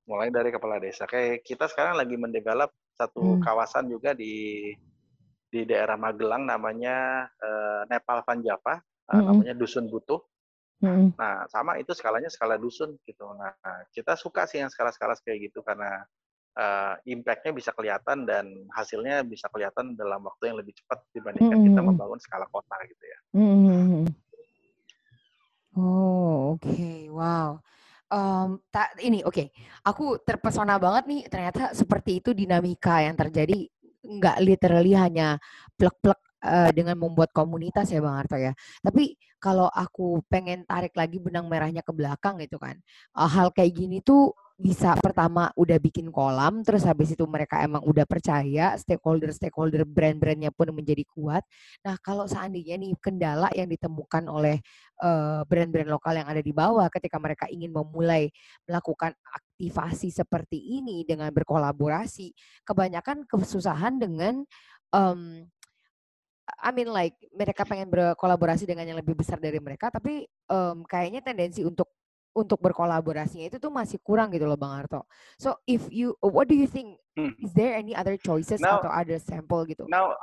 mulai 0.04 0.28
dari 0.28 0.52
kepala 0.52 0.76
desa. 0.76 1.08
Kayak 1.08 1.40
kita 1.48 1.64
sekarang 1.64 1.96
lagi 1.96 2.12
mendevelop 2.20 2.68
satu 2.92 3.40
Hmm. 3.40 3.40
kawasan 3.40 3.88
juga 3.88 4.12
di 4.12 4.68
di 5.48 5.64
daerah 5.64 5.96
Magelang 5.96 6.44
namanya 6.44 7.24
eh, 7.40 7.82
Nepal 7.88 8.20
Vanjava, 8.20 8.84
eh, 8.84 9.12
Mm-mm. 9.16 9.24
namanya 9.32 9.54
Dusun 9.56 9.88
Butuh. 9.88 10.20
Mhm. 10.84 11.16
Nah, 11.16 11.48
sama 11.48 11.80
itu 11.80 11.96
skalanya 11.96 12.28
skala 12.28 12.60
dusun 12.60 13.00
gitu. 13.08 13.24
Nah, 13.32 13.56
kita 13.96 14.12
suka 14.20 14.44
sih 14.44 14.60
yang 14.60 14.68
skala-skala 14.68 15.16
kayak 15.24 15.48
gitu 15.48 15.64
karena 15.64 16.04
uh, 16.60 17.00
impact-nya 17.08 17.56
bisa 17.56 17.72
kelihatan 17.72 18.28
dan 18.28 18.44
hasilnya 18.76 19.24
bisa 19.24 19.48
kelihatan 19.48 19.96
dalam 19.96 20.20
waktu 20.20 20.52
yang 20.52 20.60
lebih 20.60 20.76
cepat 20.76 21.00
dibandingkan 21.16 21.64
kita 21.64 21.80
Mm-mm. 21.80 21.88
membangun 21.96 22.20
skala 22.20 22.44
kota 22.52 22.76
gitu 22.84 23.04
ya. 23.08 23.18
Hmm. 23.32 24.04
Oh, 25.74 26.54
oke. 26.54 26.86
Wow. 27.10 27.58
Em, 28.12 28.48
tak 28.70 28.94
ini 29.02 29.26
oke. 29.26 29.50
Aku 29.88 30.22
terpesona 30.22 30.78
banget 30.78 31.04
nih 31.10 31.20
ternyata 31.26 31.74
seperti 31.74 32.22
itu 32.22 32.30
dinamika 32.36 33.02
yang 33.02 33.16
terjadi 33.18 33.66
nggak 34.04 34.36
literally 34.44 34.92
hanya 34.94 35.40
plek-plek 35.74 36.20
eh, 36.44 36.70
dengan 36.76 36.96
membuat 37.00 37.32
komunitas 37.34 37.90
ya 37.90 37.98
Bang 38.04 38.22
Arto 38.22 38.36
ya. 38.38 38.52
Tapi 38.84 39.18
kalau 39.42 39.66
aku 39.72 40.22
pengen 40.30 40.62
tarik 40.68 40.94
lagi 40.94 41.18
benang 41.18 41.48
merahnya 41.50 41.82
ke 41.82 41.90
belakang 41.96 42.38
gitu 42.44 42.56
kan. 42.62 42.76
eh, 43.18 43.28
hal 43.34 43.50
kayak 43.50 43.72
gini 43.74 43.98
tuh 44.04 44.30
bisa 44.54 44.94
pertama 45.02 45.50
udah 45.58 45.82
bikin 45.82 46.14
kolam 46.14 46.62
terus 46.62 46.86
habis 46.86 47.10
itu 47.10 47.26
mereka 47.26 47.58
emang 47.66 47.82
udah 47.82 48.06
percaya 48.06 48.78
stakeholder 48.78 49.34
stakeholder 49.34 49.82
brand-brandnya 49.82 50.54
pun 50.54 50.70
menjadi 50.70 51.02
kuat. 51.10 51.42
Nah, 51.82 51.98
kalau 51.98 52.30
seandainya 52.30 52.78
nih 52.78 52.94
kendala 53.02 53.50
yang 53.50 53.66
ditemukan 53.66 54.30
oleh 54.30 54.62
eh, 55.02 55.40
brand-brand 55.42 55.90
lokal 55.90 56.22
yang 56.22 56.28
ada 56.30 56.38
di 56.38 56.54
bawah 56.54 56.86
ketika 56.86 57.18
mereka 57.18 57.50
ingin 57.50 57.74
memulai 57.74 58.30
melakukan 58.70 59.10
aktivasi 59.26 60.14
seperti 60.14 60.58
ini 60.78 61.02
dengan 61.02 61.34
berkolaborasi, 61.34 62.30
kebanyakan 62.62 63.26
kesusahan 63.26 63.98
dengan 63.98 64.46
em, 64.94 65.50
I 66.62 66.70
mean 66.70 66.94
like 66.94 67.18
mereka 67.34 67.66
pengen 67.66 67.90
berkolaborasi 67.90 68.70
dengan 68.70 68.86
yang 68.86 68.98
lebih 69.02 69.18
besar 69.18 69.42
dari 69.42 69.58
mereka, 69.58 69.90
tapi 69.90 70.22
em, 70.30 70.78
kayaknya 70.86 71.26
tendensi 71.26 71.66
untuk 71.66 71.90
untuk 72.34 72.58
berkolaborasinya 72.58 73.46
itu 73.46 73.62
tuh 73.62 73.70
masih 73.70 74.02
kurang 74.02 74.34
gitu 74.34 74.44
loh 74.44 74.58
Bang 74.58 74.84
Arto. 74.84 75.06
So 75.38 75.62
if 75.64 75.86
you, 75.94 76.18
what 76.18 76.50
do 76.50 76.58
you 76.58 76.66
think? 76.66 76.98
Hmm. 77.14 77.38
Is 77.38 77.54
there 77.54 77.78
any 77.78 77.94
other 77.94 78.18
choices 78.18 78.58
Now- 78.58 78.82
atau 78.82 78.90
other 78.90 79.22
sample 79.22 79.62
gitu? 79.70 79.86
Now, 79.86 80.18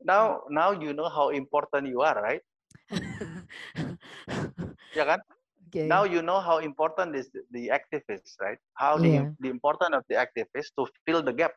now, 0.00 0.48
now 0.48 0.72
you 0.72 0.96
know 0.96 1.12
how 1.12 1.28
important 1.30 1.92
you 1.92 2.00
are, 2.00 2.16
right? 2.16 2.42
Ya 4.90 5.06
kan? 5.06 5.22
Oke. 5.70 5.86
Now 5.86 6.02
you 6.02 6.18
know 6.18 6.42
how 6.42 6.58
important 6.58 7.14
is 7.14 7.30
the, 7.30 7.70
activist, 7.70 8.34
right? 8.42 8.58
How 8.74 8.98
Iya. 8.98 9.30
the, 9.38 9.46
the 9.46 9.48
important 9.54 9.94
of 9.94 10.02
the 10.10 10.18
activist 10.18 10.74
to 10.74 10.82
fill 11.06 11.22
the 11.22 11.30
gap 11.30 11.54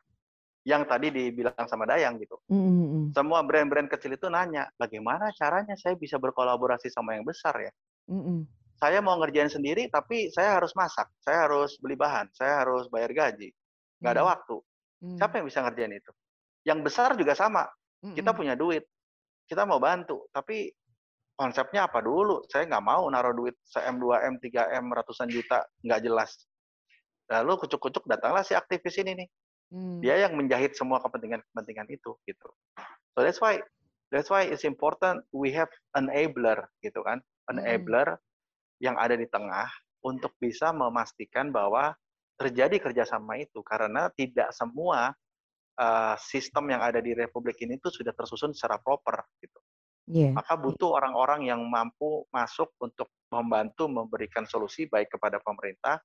yang 0.62 0.86
tadi 0.86 1.10
dibilang 1.10 1.66
sama 1.66 1.82
Dayang 1.84 2.22
gitu. 2.22 2.38
Mm, 2.46 2.56
mm, 2.56 2.86
mm. 2.86 3.06
Semua 3.10 3.42
brand-brand 3.42 3.90
kecil 3.90 4.14
itu 4.14 4.30
nanya, 4.30 4.70
bagaimana 4.78 5.34
caranya 5.34 5.74
saya 5.74 5.98
bisa 5.98 6.16
berkolaborasi 6.16 6.94
sama 6.94 7.18
yang 7.18 7.26
besar 7.26 7.58
ya? 7.58 7.72
Mm, 8.06 8.22
mm. 8.22 8.40
Saya 8.74 8.98
mau 9.00 9.14
ngerjain 9.22 9.48
sendiri, 9.48 9.86
tapi 9.88 10.28
saya 10.34 10.58
harus 10.58 10.74
masak, 10.74 11.06
saya 11.22 11.46
harus 11.46 11.78
beli 11.78 11.94
bahan, 11.94 12.26
saya 12.34 12.66
harus 12.66 12.90
bayar 12.90 13.14
gaji, 13.14 13.54
nggak 14.02 14.12
ada 14.12 14.22
Hmm. 14.26 14.30
waktu. 14.34 14.56
Mm, 15.04 15.16
Siapa 15.20 15.34
yang 15.38 15.46
bisa 15.46 15.60
ngerjain 15.62 15.92
itu? 15.94 16.12
Yang 16.64 16.78
besar 16.82 17.10
juga 17.14 17.34
sama. 17.36 17.64
Kita 18.04 18.36
punya 18.36 18.52
duit, 18.52 18.84
kita 19.48 19.64
mau 19.64 19.80
bantu, 19.80 20.28
tapi 20.28 20.68
konsepnya 21.32 21.88
apa 21.88 22.04
dulu? 22.04 22.44
Saya 22.52 22.68
nggak 22.68 22.84
mau 22.84 23.08
naruh 23.08 23.32
duit 23.32 23.56
se-M, 23.64 23.96
2M, 23.96 24.36
3M, 24.36 24.92
ratusan 24.92 25.32
juta, 25.32 25.64
nggak 25.80 26.04
jelas. 26.04 26.36
Lalu 27.32 27.64
kucuk-kucuk 27.64 28.04
datanglah 28.04 28.44
si 28.44 28.52
aktivis 28.52 29.00
ini 29.00 29.24
nih. 29.24 29.28
Mm. 29.72 29.98
Dia 30.04 30.16
yang 30.28 30.36
menjahit 30.36 30.76
semua 30.76 31.00
kepentingan-kepentingan 31.00 31.88
itu 31.88 32.12
gitu. 32.28 32.48
So 33.16 33.24
that's 33.24 33.40
why 33.40 33.64
that's 34.12 34.28
why 34.28 34.44
it's 34.44 34.68
important 34.68 35.24
we 35.32 35.48
have 35.56 35.72
enabler 35.96 36.68
gitu 36.84 37.00
kan. 37.00 37.24
Enabler 37.48 38.20
yang 38.84 39.00
ada 39.00 39.16
di 39.16 39.24
tengah 39.24 39.72
untuk 40.04 40.36
bisa 40.36 40.68
memastikan 40.76 41.48
bahwa 41.48 41.96
terjadi 42.36 42.76
kerjasama 42.76 43.40
itu 43.40 43.64
karena 43.64 44.12
tidak 44.12 44.52
semua 44.52 45.16
uh, 45.80 46.16
sistem 46.20 46.76
yang 46.76 46.84
ada 46.84 47.00
di 47.00 47.16
republik 47.16 47.56
ini 47.64 47.80
itu 47.80 47.88
sudah 47.88 48.12
tersusun 48.12 48.52
secara 48.52 48.76
proper 48.76 49.24
gitu. 49.40 49.56
Yeah. 50.04 50.36
Maka 50.36 50.60
butuh 50.60 51.00
orang-orang 51.00 51.48
yang 51.48 51.64
mampu 51.64 52.28
masuk 52.28 52.76
untuk 52.76 53.08
membantu 53.32 53.88
memberikan 53.88 54.44
solusi 54.44 54.84
baik 54.84 55.16
kepada 55.16 55.40
pemerintah 55.40 55.96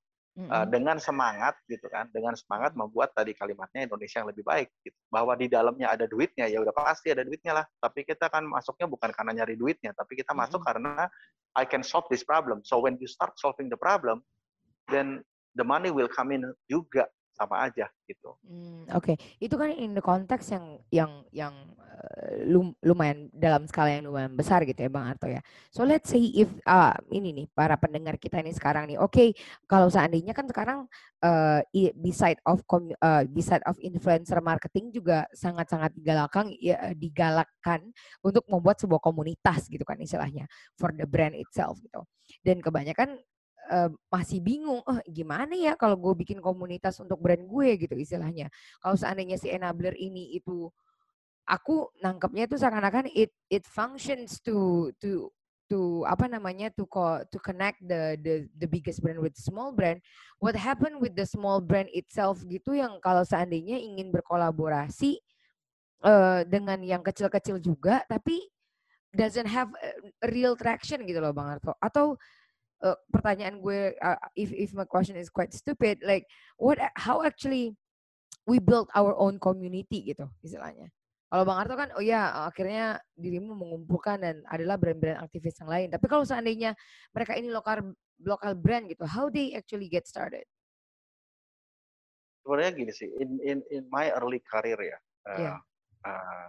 uh, 0.48 0.66
dengan 0.70 0.96
semangat 1.02 1.60
gitu 1.68 1.92
kan, 1.92 2.08
dengan 2.16 2.38
semangat 2.40 2.72
membuat 2.78 3.12
tadi 3.12 3.36
kalimatnya 3.36 3.90
Indonesia 3.90 4.24
yang 4.24 4.30
lebih 4.32 4.48
baik 4.48 4.70
gitu. 4.86 4.96
Bahwa 5.12 5.36
di 5.36 5.52
dalamnya 5.52 5.92
ada 5.92 6.08
duitnya 6.08 6.48
ya 6.48 6.64
udah 6.64 6.72
pasti 6.72 7.12
ada 7.12 7.28
duitnya 7.28 7.64
lah. 7.64 7.66
Tapi 7.84 8.08
kita 8.08 8.32
kan 8.32 8.48
masuknya 8.48 8.88
bukan 8.88 9.12
karena 9.12 9.44
nyari 9.44 9.60
duitnya, 9.60 9.92
tapi 9.92 10.16
kita 10.16 10.32
masuk 10.32 10.64
Mm-mm. 10.64 10.70
karena 10.70 11.12
I 11.58 11.66
can 11.68 11.84
solve 11.84 12.08
this 12.08 12.24
problem. 12.24 12.64
So 12.64 12.80
when 12.80 12.96
you 13.02 13.10
start 13.10 13.36
solving 13.42 13.68
the 13.68 13.80
problem, 13.80 14.24
then 14.88 15.26
the 15.58 15.66
money 15.66 15.92
will 15.92 16.08
come 16.08 16.32
in 16.32 16.48
juga 16.70 17.10
sama 17.40 17.64
aja 17.64 17.88
gitu. 18.04 18.36
Hmm, 18.44 18.84
Oke, 18.92 19.16
itu 19.40 19.56
kan 19.56 19.72
in 19.72 19.96
the 19.96 20.04
context 20.04 20.52
yang 20.52 20.66
yang 20.92 21.12
yang 21.32 21.56
lum- 22.48 22.78
lumayan 22.84 23.28
dalam 23.36 23.68
skala 23.68 23.92
yang 23.92 24.08
lumayan 24.08 24.34
besar 24.36 24.64
gitu 24.64 24.80
ya 24.80 24.90
Bang 24.92 25.08
Arto 25.08 25.28
ya. 25.28 25.44
So 25.72 25.84
let's 25.84 26.12
say 26.12 26.22
if 26.32 26.48
ah, 26.64 26.96
ini 27.12 27.36
nih 27.36 27.48
para 27.52 27.76
pendengar 27.76 28.16
kita 28.16 28.40
ini 28.40 28.56
sekarang 28.56 28.88
nih, 28.88 28.98
oke 29.00 29.36
kalau 29.68 29.92
seandainya 29.92 30.32
kan 30.32 30.48
sekarang 30.48 30.88
i- 31.76 31.96
beside 31.96 32.40
of 32.48 32.64
eh, 32.80 33.24
beside 33.28 33.64
of 33.68 33.76
influencer 33.84 34.40
marketing 34.40 34.92
juga 34.96 35.28
sangat-sangat 35.36 35.92
digalakkan 35.96 36.52
ya, 36.60 36.96
digalakkan 36.96 37.92
untuk 38.24 38.48
membuat 38.48 38.80
sebuah 38.80 39.02
komunitas 39.04 39.68
gitu 39.68 39.84
kan 39.84 40.00
istilahnya 40.00 40.48
for 40.80 40.96
the 40.96 41.08
brand 41.08 41.36
itself 41.36 41.80
gitu. 41.84 42.04
Dan 42.44 42.64
kebanyakan 42.64 43.20
eh, 43.70 43.90
masih 44.10 44.42
bingung, 44.42 44.82
oh 44.82 45.00
gimana 45.06 45.54
ya 45.54 45.78
kalau 45.78 45.96
gue 45.96 46.14
bikin 46.26 46.42
komunitas 46.42 46.98
untuk 47.00 47.22
brand 47.22 47.46
gue 47.46 47.70
gitu 47.78 47.96
istilahnya. 47.96 48.50
Kalau 48.82 48.98
seandainya 48.98 49.38
si 49.38 49.54
enabler 49.54 49.94
ini 49.96 50.34
itu 50.36 50.68
aku 51.50 51.90
nangkepnya 52.02 52.46
itu 52.46 52.58
seakan-akan 52.62 53.10
it 53.14 53.34
it 53.50 53.66
functions 53.66 54.38
to 54.42 54.90
to 55.02 55.30
to 55.70 56.02
apa 56.10 56.26
namanya 56.26 56.74
to 56.74 56.86
co 56.90 57.22
to 57.30 57.38
connect 57.42 57.78
the 57.86 58.18
the 58.22 58.50
the 58.58 58.66
biggest 58.70 59.02
brand 59.06 59.22
with 59.22 59.38
small 59.38 59.70
brand. 59.74 60.02
What 60.42 60.58
happened 60.58 60.98
with 61.02 61.14
the 61.14 61.30
small 61.30 61.62
brand 61.62 61.90
itself 61.94 62.42
gitu 62.46 62.74
yang 62.78 62.98
kalau 63.02 63.22
seandainya 63.22 63.78
ingin 63.78 64.10
berkolaborasi 64.10 65.22
eh, 66.06 66.42
dengan 66.50 66.82
yang 66.82 67.06
kecil-kecil 67.06 67.62
juga 67.62 68.02
tapi 68.10 68.42
doesn't 69.14 69.50
have 69.50 69.74
real 70.30 70.54
traction 70.54 71.02
gitu 71.06 71.18
loh 71.22 71.34
Bang 71.34 71.50
Arto. 71.58 71.74
Atau 71.82 72.18
uh, 72.84 72.98
pertanyaan 73.12 73.60
gue 73.60 73.96
uh, 74.00 74.20
if 74.36 74.50
if 74.52 74.70
my 74.76 74.86
question 74.88 75.16
is 75.20 75.30
quite 75.32 75.52
stupid 75.52 76.00
like 76.04 76.26
what 76.60 76.80
how 76.96 77.22
actually 77.24 77.76
we 78.48 78.58
build 78.58 78.88
our 78.96 79.14
own 79.20 79.38
community 79.38 80.12
gitu 80.12 80.28
istilahnya 80.42 80.90
kalau 81.30 81.46
Bang 81.46 81.62
Arto 81.62 81.78
kan 81.78 81.94
oh 81.94 82.02
ya 82.02 82.50
akhirnya 82.50 82.98
dirimu 83.14 83.54
mengumpulkan 83.54 84.18
dan 84.18 84.36
adalah 84.50 84.82
brand-brand 84.82 85.22
aktivis 85.22 85.60
yang 85.62 85.70
lain 85.70 85.88
tapi 85.94 86.06
kalau 86.10 86.26
seandainya 86.26 86.74
mereka 87.14 87.38
ini 87.38 87.54
lokal 87.54 87.94
lokal 88.26 88.52
brand 88.58 88.90
gitu 88.90 89.06
how 89.06 89.30
they 89.30 89.54
actually 89.54 89.88
get 89.88 90.04
started 90.10 90.44
Sebenarnya 92.40 92.72
gini 92.74 92.90
sih, 92.96 93.06
in 93.22 93.38
in 93.46 93.60
in 93.70 93.84
my 93.94 94.10
early 94.18 94.42
career 94.42 94.80
ya, 94.80 94.98
uh, 95.30 95.38
Iya. 95.38 95.56
uh, 96.02 96.46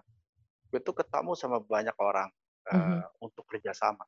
gue 0.73 0.81
tuh 0.81 0.97
ketemu 0.97 1.37
sama 1.37 1.61
banyak 1.61 1.93
orang 2.01 2.31
uh, 2.73 2.77
Mhm. 2.79 3.01
untuk 3.21 3.45
kerjasama. 3.45 4.01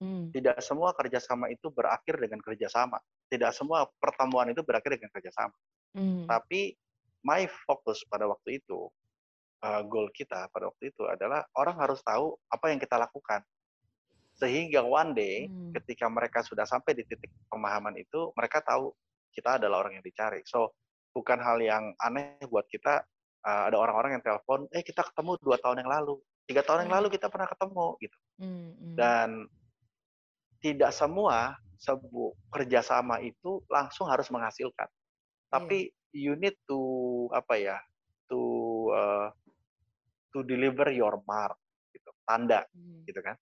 Hmm, 0.00 0.32
Tidak 0.32 0.56
semua 0.64 0.96
kerjasama 0.96 1.52
itu 1.52 1.68
berakhir 1.68 2.16
dengan 2.16 2.40
kerjasama. 2.40 2.96
Tidak 3.28 3.52
semua 3.52 3.84
pertemuan 4.00 4.48
itu 4.48 4.64
berakhir 4.64 4.96
dengan 4.96 5.12
kerjasama. 5.12 5.52
hmm, 5.92 6.24
Tapi 6.24 6.72
my 7.20 7.44
focus 7.68 8.00
pada 8.08 8.24
waktu 8.24 8.64
itu, 8.64 8.88
uh, 9.60 9.82
goal 9.84 10.08
kita 10.08 10.48
pada 10.48 10.72
waktu 10.72 10.88
itu 10.88 11.04
adalah 11.04 11.44
orang 11.52 11.76
harus 11.76 12.00
tahu 12.00 12.32
apa 12.48 12.72
yang 12.72 12.80
kita 12.80 12.96
lakukan. 12.96 13.44
Sehingga 14.40 14.80
one 14.80 15.12
day 15.12 15.36
Hmm. 15.52 15.76
ketika 15.76 16.08
mereka 16.08 16.40
sudah 16.40 16.64
sampai 16.64 16.96
di 16.96 17.04
titik 17.04 17.28
pemahaman 17.52 17.92
itu, 18.00 18.32
mereka 18.32 18.64
tahu 18.64 18.96
kita 19.36 19.60
adalah 19.60 19.84
orang 19.84 20.00
yang 20.00 20.04
dicari. 20.04 20.40
So 20.48 20.72
bukan 21.12 21.38
hal 21.44 21.60
yang 21.60 21.92
aneh 22.00 22.40
buat 22.48 22.64
kita. 22.72 23.04
uh, 23.40 23.72
ada 23.72 23.80
orang-orang 23.80 24.20
yang 24.20 24.24
telepon, 24.24 24.68
eh 24.68 24.84
kita 24.84 25.00
ketemu 25.00 25.32
dua 25.40 25.56
tahun 25.56 25.80
yang 25.80 25.88
lalu, 25.88 26.20
tiga 26.44 26.60
tahun 26.60 26.84
yang 26.84 26.92
Hmm. 26.92 26.98
lalu 27.00 27.08
kita 27.16 27.32
pernah 27.32 27.48
ketemu 27.48 27.86
gitu. 27.96 28.18
hmm, 28.36 28.68
hmm. 28.76 28.94
Dan 29.00 29.28
tidak 30.60 30.92
semua 30.92 31.56
sebuah 31.80 32.36
kerjasama 32.52 33.24
itu 33.24 33.64
langsung 33.72 34.06
harus 34.08 34.28
menghasilkan. 34.28 34.86
Tapi 35.48 35.88
you 36.12 36.36
need 36.36 36.54
to 36.68 36.78
apa 37.32 37.56
ya, 37.56 37.76
to 38.28 38.40
uh, 38.92 39.28
to 40.30 40.44
deliver 40.46 40.92
your 40.92 41.18
mark 41.24 41.56
gitu, 41.90 42.12
tanda 42.28 42.62
Hmm, 42.70 43.02
gitu 43.08 43.18
kan. 43.24 43.34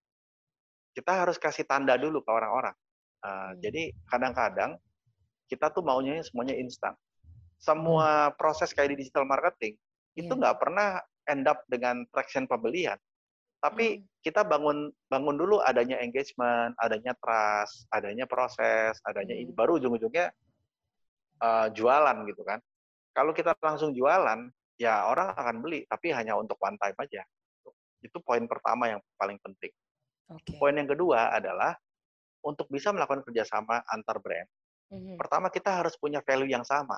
Kita 0.94 1.26
harus 1.26 1.36
kasih 1.36 1.66
tanda 1.66 1.98
dulu 1.98 2.22
ke 2.22 2.30
orang-orang. 2.30 2.74
Uh, 3.18 3.50
Hmm. 3.52 3.60
Jadi 3.60 3.92
kadang-kadang 4.06 4.78
kita 5.50 5.74
tuh 5.74 5.82
maunya 5.82 6.22
semuanya 6.22 6.54
instan. 6.54 6.94
Semua 7.58 8.30
proses 8.38 8.70
kayak 8.70 8.94
di 8.94 9.02
digital 9.02 9.26
marketing 9.26 9.74
itu 10.14 10.30
Iya. 10.30 10.38
nggak 10.38 10.56
pernah 10.62 11.02
end 11.26 11.44
up 11.50 11.66
dengan 11.66 12.06
traction 12.14 12.46
pembelian. 12.46 12.96
Tapi 13.58 13.86
Hmm. 13.98 14.02
kita 14.22 14.46
bangun 14.46 14.94
bangun 15.10 15.36
dulu 15.38 15.58
adanya 15.58 15.98
engagement, 15.98 16.78
adanya 16.78 17.10
trust, 17.18 17.90
adanya 17.90 18.24
proses, 18.30 19.02
adanya 19.02 19.34
ini 19.34 19.50
Hmm. 19.50 19.58
baru 19.58 19.82
ujung-ujungnya 19.82 20.30
uh, 21.42 21.66
jualan 21.74 22.16
gitu 22.30 22.42
kan. 22.46 22.62
Kalau 23.14 23.34
kita 23.34 23.58
langsung 23.58 23.90
jualan, 23.94 24.46
ya 24.78 25.10
orang 25.10 25.34
akan 25.34 25.56
beli, 25.58 25.82
tapi 25.90 26.14
hanya 26.14 26.38
untuk 26.38 26.54
one 26.62 26.78
time 26.78 26.94
aja. 27.02 27.22
Itu 27.98 28.22
poin 28.22 28.46
pertama 28.46 28.94
yang 28.94 29.02
paling 29.18 29.42
penting. 29.42 29.74
Oke. 30.30 30.54
Poin 30.54 30.74
yang 30.76 30.86
kedua 30.86 31.34
adalah 31.34 31.74
untuk 32.46 32.70
bisa 32.70 32.94
melakukan 32.94 33.26
kerjasama 33.26 33.82
antar 33.90 34.22
brand, 34.22 34.46
Mhm. 34.94 35.18
pertama 35.18 35.50
kita 35.50 35.82
harus 35.82 35.98
punya 35.98 36.22
value 36.22 36.54
yang 36.54 36.62
sama. 36.62 36.94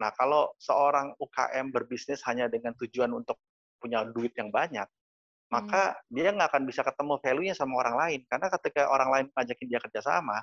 Nah, 0.00 0.10
kalau 0.16 0.50
seorang 0.58 1.14
UKM 1.22 1.70
berbisnis 1.70 2.18
hanya 2.26 2.50
dengan 2.50 2.74
tujuan 2.74 3.14
untuk 3.14 3.38
punya 3.78 4.02
duit 4.10 4.34
yang 4.34 4.50
banyak, 4.50 4.88
maka 5.50 5.98
dia 6.06 6.30
nggak 6.30 6.48
akan 6.54 6.62
bisa 6.62 6.86
ketemu 6.86 7.18
value-nya 7.18 7.54
sama 7.58 7.74
orang 7.82 7.96
lain. 7.98 8.20
Karena 8.30 8.46
ketika 8.54 8.86
orang 8.86 9.10
lain 9.10 9.26
ngajakin 9.34 9.66
dia 9.66 9.80
kerjasama, 9.82 10.38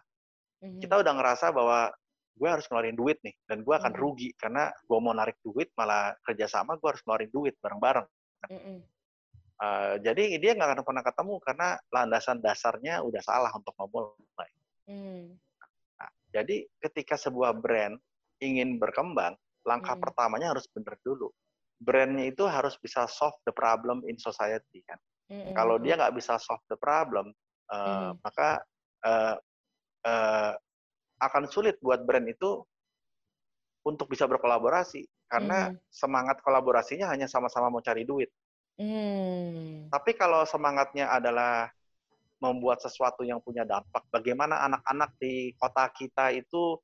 Mhm. 0.61 0.79
kita 0.83 0.95
udah 0.99 1.13
ngerasa 1.15 1.55
bahwa 1.55 1.89
gue 2.37 2.49
harus 2.51 2.69
ngeluarin 2.69 2.93
duit 2.93 3.17
nih, 3.25 3.33
dan 3.49 3.65
gue 3.65 3.73
akan 3.73 3.93
Mhm. 3.95 4.01
rugi 4.03 4.29
karena 4.37 4.69
gue 4.69 4.99
mau 5.01 5.15
narik 5.15 5.39
duit, 5.41 5.73
malah 5.73 6.13
kerjasama 6.21 6.77
gue 6.77 6.87
harus 6.91 7.01
ngeluarin 7.07 7.31
duit 7.33 7.55
bareng-bareng. 7.57 8.07
Mhm. 8.51 8.77
Eh, 9.57 9.93
jadi 10.05 10.23
dia 10.37 10.51
nggak 10.53 10.69
akan 10.69 10.83
pernah 10.85 11.01
ketemu 11.01 11.35
karena 11.41 11.67
landasan 11.89 12.37
dasarnya 12.37 13.01
udah 13.01 13.21
salah 13.25 13.49
untuk 13.57 13.73
memulai. 13.73 14.51
Mhm. 14.85 15.33
Nah, 15.97 16.11
jadi 16.29 16.69
ketika 16.77 17.17
sebuah 17.17 17.57
brand 17.57 17.97
ingin 18.37 18.77
berkembang, 18.77 19.33
langkah 19.65 19.97
Hmm. 19.97 20.03
pertamanya 20.05 20.53
harus 20.53 20.69
benar 20.69 20.93
dulu. 21.01 21.33
Brandnya 21.77 22.25
itu 22.33 22.41
harus 22.49 22.73
bisa 22.81 23.05
solve 23.05 23.37
the 23.45 23.53
problem 23.53 24.01
in 24.09 24.17
society 24.17 24.81
kan. 24.85 24.97
Mhm. 25.29 25.53
Kalau 25.53 25.77
dia 25.77 25.93
nggak 25.93 26.17
bisa 26.17 26.41
solve 26.41 26.63
the 26.71 26.77
problem, 26.79 27.29
eh, 27.69 27.77
Mhm. 27.77 28.21
maka 28.25 28.61
eh, 29.05 29.35
eh, 30.09 30.53
akan 31.21 31.43
sulit 31.47 31.77
buat 31.79 32.01
brand 32.01 32.25
itu 32.25 32.65
untuk 33.85 34.09
bisa 34.09 34.25
berkolaborasi 34.25 35.05
karena 35.29 35.69
Mhm. 35.69 35.77
semangat 35.87 36.41
kolaborasinya 36.41 37.07
hanya 37.13 37.29
sama-sama 37.29 37.69
mau 37.69 37.79
cari 37.79 38.03
duit. 38.03 38.33
Mhm. 38.81 39.93
Tapi 39.93 40.11
kalau 40.17 40.43
semangatnya 40.49 41.13
adalah 41.13 41.69
membuat 42.41 42.81
sesuatu 42.81 43.21
yang 43.25 43.41
punya 43.41 43.65
dampak, 43.65 44.05
bagaimana 44.13 44.65
anak-anak 44.65 45.13
di 45.17 45.53
kota 45.57 45.89
kita 45.93 46.33
itu 46.33 46.77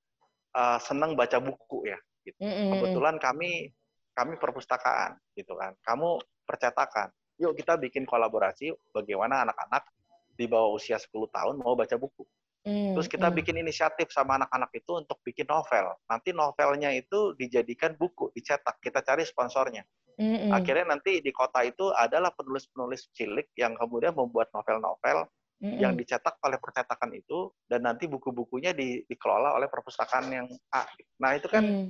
uh, 0.54 0.78
senang 0.82 1.18
baca 1.18 1.42
buku 1.42 1.90
ya. 1.90 1.98
Gitu. 2.26 2.38
Mhm. 2.42 2.78
Kebetulan 2.78 3.18
kami 3.18 3.74
kami 4.13 4.38
perpustakaan 4.38 5.17
gitu 5.34 5.58
kan. 5.58 5.73
Kamu 5.82 6.21
percetakan. 6.45 7.10
Yuk 7.41 7.58
kita 7.58 7.76
bikin 7.76 8.06
kolaborasi 8.06 8.71
bagaimana 8.93 9.41
anak-anak 9.43 9.89
di 10.34 10.45
bawah 10.45 10.78
usia 10.78 10.97
10 10.97 11.30
tahun 11.30 11.60
mau 11.60 11.73
baca 11.73 11.97
buku. 11.97 12.23
Mhm. 12.63 12.95
Terus 12.95 13.08
kita 13.12 13.28
Mhm. 13.28 13.36
bikin 13.36 13.56
inisiatif 13.60 14.08
sama 14.13 14.39
anak-anak 14.39 14.71
itu 14.71 14.91
untuk 14.95 15.19
bikin 15.26 15.49
novel. 15.49 15.97
Nanti 16.08 16.32
novelnya 16.32 16.93
itu 16.95 17.36
dijadikan 17.36 17.97
buku, 17.97 18.32
dicetak. 18.32 18.80
Kita 18.80 19.04
cari 19.04 19.28
sponsornya. 19.28 19.84
Mhm. 20.15 20.54
Akhirnya 20.54 20.95
nanti 20.95 21.19
di 21.19 21.34
kota 21.34 21.65
itu 21.65 21.89
adalah 21.91 22.32
penulis-penulis 22.32 23.10
cilik 23.12 23.49
yang 23.58 23.73
kemudian 23.76 24.13
membuat 24.13 24.54
novel-novel 24.54 25.26
Mhm. 25.60 25.80
yang 25.82 25.93
dicetak 25.97 26.38
oleh 26.39 26.62
percetakan 26.62 27.12
itu 27.17 27.49
dan 27.65 27.84
nanti 27.84 28.06
buku-bukunya 28.06 28.71
di- 28.71 29.02
dikelola 29.10 29.58
oleh 29.58 29.67
perpustakaan 29.67 30.26
yang 30.30 30.47
A. 30.71 30.86
Nah 31.19 31.34
itu 31.34 31.49
kan 31.49 31.65
Mhm. 31.65 31.88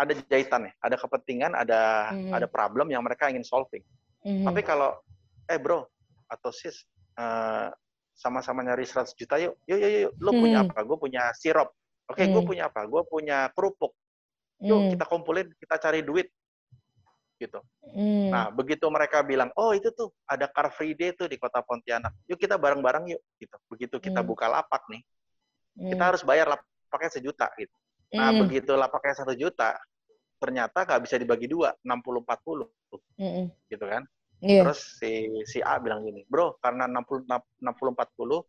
Ada 0.00 0.12
jahitan 0.16 0.64
ya, 0.64 0.72
ada 0.80 0.96
kepentingan, 0.96 1.52
ada 1.52 1.80
Mhm. 2.16 2.32
ada 2.32 2.46
problem 2.48 2.88
yang 2.88 3.04
mereka 3.04 3.28
ingin 3.28 3.44
solving. 3.44 3.84
Mhm. 4.24 4.48
Tapi 4.48 4.60
kalau 4.64 4.96
eh 5.44 5.60
bro 5.60 5.84
atau 6.24 6.48
sis 6.48 6.88
eh, 7.20 7.68
sama-sama 8.16 8.64
nyari 8.64 8.88
100 8.88 9.12
juta 9.12 9.36
yuk, 9.36 9.60
yuk 9.68 9.76
yuk 9.76 9.92
yuk, 10.08 10.12
lo 10.24 10.32
punya 10.32 10.64
Hmm. 10.64 10.72
apa? 10.72 10.78
Gue 10.88 10.96
punya 10.96 11.22
sirup. 11.36 11.68
Oke, 12.08 12.24
gue 12.24 12.40
Hmm. 12.40 12.48
punya 12.48 12.62
apa? 12.72 12.80
Gue 12.88 13.02
punya 13.04 13.52
kerupuk. 13.52 13.92
Yuk 14.60 14.96
kita 14.96 15.04
kumpulin, 15.04 15.52
kita 15.60 15.76
cari 15.76 16.00
duit 16.00 16.32
gitu. 17.36 17.60
Mhm. 17.92 18.28
Nah, 18.32 18.48
begitu 18.52 18.84
mereka 18.88 19.20
bilang, 19.24 19.48
oh 19.56 19.72
itu 19.76 19.88
tuh 19.92 20.12
ada 20.24 20.48
Car 20.48 20.68
Free 20.72 20.92
Day 20.96 21.12
tuh 21.12 21.28
di 21.28 21.36
kota 21.40 21.60
Pontianak. 21.60 22.12
Yuk 22.28 22.40
kita 22.40 22.56
bareng-bareng 22.56 23.04
yuk. 23.16 23.20
Gitu. 23.36 23.56
Begitu 23.68 23.96
kita 24.00 24.20
Hmm. 24.24 24.28
buka 24.28 24.48
lapak 24.48 24.84
nih, 24.88 25.00
Mhm. 25.76 25.90
kita 25.92 26.02
harus 26.12 26.22
bayar 26.24 26.48
lapaknya 26.52 27.10
sejuta. 27.20 27.48
Gitu. 27.56 27.72
Nah, 28.16 28.32
Mhm. 28.32 28.38
begitu 28.48 28.72
lapaknya 28.76 29.12
satu 29.16 29.32
juta, 29.36 29.76
ternyata 30.40 30.88
nggak 30.88 31.02
bisa 31.04 31.20
dibagi 31.20 31.44
dua, 31.46 31.76
60-40. 31.84 32.66
Mhm. 33.20 33.44
Gitu 33.68 33.84
kan. 33.84 34.02
Iya. 34.40 34.64
Terus 34.64 34.80
si, 34.96 35.28
si 35.44 35.60
A 35.60 35.76
bilang 35.76 36.00
gini, 36.00 36.24
bro 36.24 36.56
karena 36.64 36.88
60, 36.88 37.28
60-40, 37.60 38.40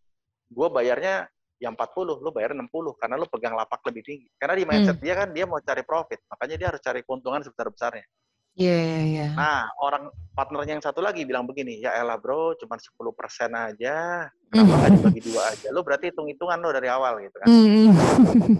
gue 0.47 0.67
bayarnya 0.71 1.27
yang 1.59 1.75
40, 1.75 2.23
lu 2.23 2.31
bayar 2.31 2.55
60 2.55 2.95
karena 2.95 3.19
lu 3.19 3.27
pegang 3.27 3.53
lapak 3.59 3.83
lebih 3.91 4.01
tinggi. 4.07 4.27
Karena 4.39 4.55
di 4.55 4.63
mindset 4.63 4.97
Hmm. 4.97 5.03
dia 5.03 5.13
kan 5.19 5.29
dia 5.35 5.43
mau 5.43 5.59
cari 5.59 5.83
profit, 5.83 6.23
makanya 6.31 6.55
dia 6.57 6.67
harus 6.71 6.81
cari 6.81 7.03
keuntungan 7.03 7.43
sebesar-besarnya. 7.43 8.07
Iya, 8.51 8.75
iya, 8.83 8.99
iya. 9.07 9.27
Nah, 9.31 9.63
orang 9.79 10.11
partnernya 10.35 10.75
yang 10.79 10.83
satu 10.83 10.99
lagi 10.99 11.23
bilang 11.23 11.47
begini, 11.47 11.79
ya 11.79 11.95
elah 11.95 12.19
bro, 12.19 12.51
cuma 12.59 12.75
10% 12.75 13.51
aja, 13.51 14.27
Hmm. 14.27 14.47
kenapa 14.51 14.73
nggak 14.75 14.91
dibagi 14.95 15.21
dua 15.27 15.41
aja? 15.55 15.67
Lu 15.71 15.83
berarti 15.83 16.11
hitung-hitungan 16.11 16.59
lo 16.59 16.71
dari 16.75 16.87
awal 16.91 17.19
gitu 17.23 17.35
kan. 17.39 17.47
Mhm. 17.47 17.87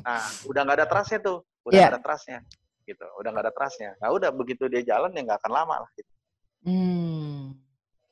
Nah, 0.04 0.24
udah 0.48 0.62
nggak 0.64 0.78
ada 0.84 0.88
trustnya 0.88 1.20
tuh, 1.20 1.44
udah 1.68 1.76
nggak 1.80 1.94
ada 1.96 2.04
trustnya, 2.04 2.40
gitu, 2.92 3.06
udah 3.18 3.30
nggak 3.32 3.46
ada 3.48 3.54
trustnya. 3.56 3.96
Nah, 4.04 4.12
udah 4.12 4.30
begitu 4.36 4.68
dia 4.68 4.84
jalan 4.84 5.16
ya 5.16 5.24
nggak 5.24 5.40
akan 5.40 5.52
lama 5.52 5.76
lah. 5.88 5.90
Gitu. 5.96 6.12
Hmm. 6.68 7.56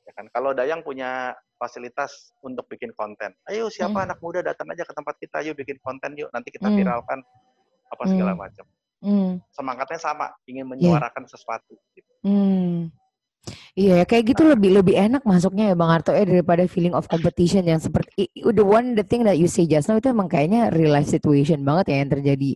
Ya 0.08 0.12
kan? 0.16 0.26
Kalau 0.32 0.50
Dayang 0.56 0.80
punya 0.80 1.36
fasilitas 1.60 2.32
untuk 2.40 2.64
bikin 2.66 2.90
konten, 2.96 3.36
ayo 3.46 3.68
siapa 3.68 4.00
Hmm. 4.00 4.06
anak 4.10 4.18
muda 4.24 4.40
datang 4.40 4.66
aja 4.72 4.82
ke 4.82 4.92
tempat 4.96 5.14
kita, 5.20 5.44
yuk 5.44 5.60
bikin 5.60 5.76
konten 5.84 6.16
yuk, 6.16 6.32
nanti 6.32 6.48
kita 6.48 6.72
Hmm. 6.72 6.76
viralkan 6.80 7.20
apa 7.92 8.02
segala 8.08 8.32
Hmm. 8.32 8.40
macam. 8.40 8.66
Hmm. 9.00 9.32
Semangatnya 9.52 10.00
sama, 10.00 10.32
ingin 10.44 10.64
Iya. 10.64 10.70
menyuarakan 10.72 11.24
sesuatu. 11.28 11.76
Gitu. 11.92 12.12
Hmm. 12.24 12.88
Iya, 13.80 14.04
kayak 14.04 14.24
gitu 14.36 14.42
lebih 14.44 14.76
lebih 14.76 14.92
enak 14.92 15.24
masuknya 15.24 15.72
ya 15.72 15.74
Bang 15.78 15.88
Arto 15.88 16.12
ya 16.12 16.28
daripada 16.28 16.68
feeling 16.68 16.92
of 16.92 17.08
competition 17.08 17.64
yang 17.64 17.80
seperti 17.80 18.28
the 18.36 18.60
one 18.60 18.92
the 18.92 19.00
thing 19.00 19.24
that 19.24 19.40
you 19.40 19.48
say 19.48 19.64
just 19.64 19.88
now 19.88 19.96
itu 19.96 20.12
emang 20.12 20.28
kayaknya 20.28 20.68
real 20.68 20.92
life 20.92 21.08
situation 21.08 21.64
banget 21.64 21.88
ya 21.88 21.96
yang 22.04 22.10
terjadi 22.12 22.50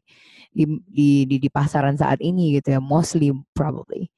di 0.53 0.65
di 0.85 1.09
di, 1.25 1.37
di 1.41 1.49
pasaran 1.49 1.97
saat 1.97 2.21
ini 2.21 2.61
gitu 2.61 2.77
ya, 2.77 2.81
mostly 2.85 3.33
probably. 3.57 4.13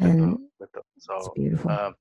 Betul, 0.00 0.08
And 0.08 0.48
betul. 0.56 0.84
it's 0.96 1.04
So, 1.04 1.36
beautiful. 1.36 1.68
uh, 1.68 1.92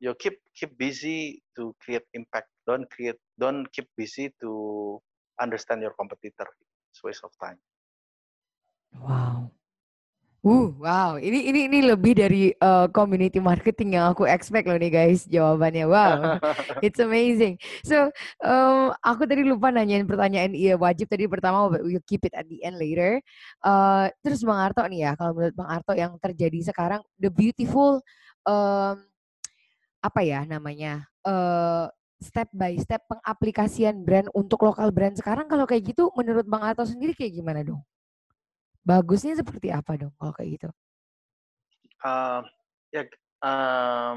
you 0.00 0.16
keep 0.16 0.40
keep 0.56 0.72
busy 0.80 1.44
to 1.60 1.76
create 1.84 2.08
impact. 2.16 2.48
Don't 2.64 2.88
create, 2.88 3.20
don't 3.36 3.68
keep 3.68 3.86
busy 4.00 4.32
to 4.40 4.96
understand 5.36 5.84
your 5.84 5.92
competitor. 5.92 6.48
It's 6.88 7.04
waste 7.04 7.22
of 7.22 7.36
time. 7.36 7.60
Wow. 8.96 9.52
Uh, 10.40 10.72
wow. 10.80 11.20
Ini 11.20 11.52
ini 11.52 11.60
ini 11.68 11.78
lebih 11.84 12.16
dari 12.16 12.48
uh, 12.64 12.88
community 12.88 13.36
marketing 13.36 14.00
yang 14.00 14.08
aku 14.08 14.24
expect 14.24 14.64
loh 14.64 14.80
nih 14.80 14.88
guys 14.88 15.28
jawabannya. 15.28 15.84
Wow. 15.84 16.40
It's 16.84 16.96
amazing. 16.96 17.60
So, 17.84 18.08
um, 18.40 18.96
aku 19.04 19.28
tadi 19.28 19.44
lupa 19.44 19.68
nanyain 19.68 20.08
pertanyaan 20.08 20.56
iya 20.56 20.80
wajib 20.80 21.12
tadi 21.12 21.28
pertama 21.28 21.68
but 21.68 21.84
we'll 21.84 22.00
keep 22.08 22.24
it 22.24 22.32
at 22.32 22.48
the 22.48 22.64
end 22.64 22.80
later. 22.80 23.20
Uh, 23.60 24.08
terus 24.24 24.40
Bang 24.40 24.64
Arto 24.64 24.80
nih 24.88 25.08
ya, 25.08 25.12
kalau 25.12 25.36
menurut 25.36 25.52
Bang 25.52 25.68
Arto 25.68 25.92
yang 25.92 26.16
terjadi 26.16 26.72
sekarang 26.72 27.04
the 27.20 27.28
beautiful 27.28 28.00
um, 28.48 28.96
apa 30.00 30.20
ya 30.24 30.48
namanya? 30.48 31.04
Uh, 31.20 31.84
step 32.16 32.48
by 32.56 32.80
step 32.80 33.04
pengaplikasian 33.12 34.08
brand 34.08 34.32
untuk 34.32 34.64
lokal 34.64 34.88
brand 34.88 35.20
sekarang 35.20 35.48
kalau 35.52 35.68
kayak 35.68 35.92
gitu 35.92 36.08
menurut 36.16 36.48
Bang 36.48 36.64
Arto 36.64 36.88
sendiri 36.88 37.12
kayak 37.12 37.36
gimana 37.36 37.60
dong? 37.60 37.84
Bagusnya 38.80 39.36
seperti 39.36 39.68
apa 39.68 39.96
dong 40.00 40.12
kalau 40.16 40.32
kayak 40.32 40.50
gitu? 40.56 40.68
Um, 42.00 42.42
ya, 42.88 43.04
um, 43.44 44.16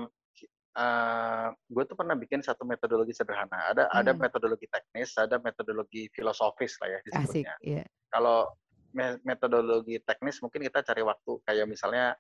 gue 1.68 1.84
tuh 1.86 1.96
pernah 2.00 2.16
bikin 2.16 2.40
satu 2.40 2.64
metodologi 2.64 3.12
sederhana. 3.12 3.76
Ada 3.76 3.92
ada 3.92 4.12
Hmm. 4.16 4.24
metodologi 4.24 4.66
teknis, 4.72 5.14
ada 5.20 5.38
metodologi 5.38 6.08
filosofis 6.16 6.80
lah 6.80 6.88
ya 6.96 7.00
Asik, 7.00 7.12
disebutnya. 7.12 7.54
iya. 7.62 7.84
Kalau 8.08 8.50
me- 8.96 9.20
metodologi 9.28 10.00
teknis 10.02 10.40
mungkin 10.40 10.64
kita 10.64 10.80
cari 10.82 11.04
waktu 11.04 11.32
kayak 11.44 11.68
misalnya 11.68 12.16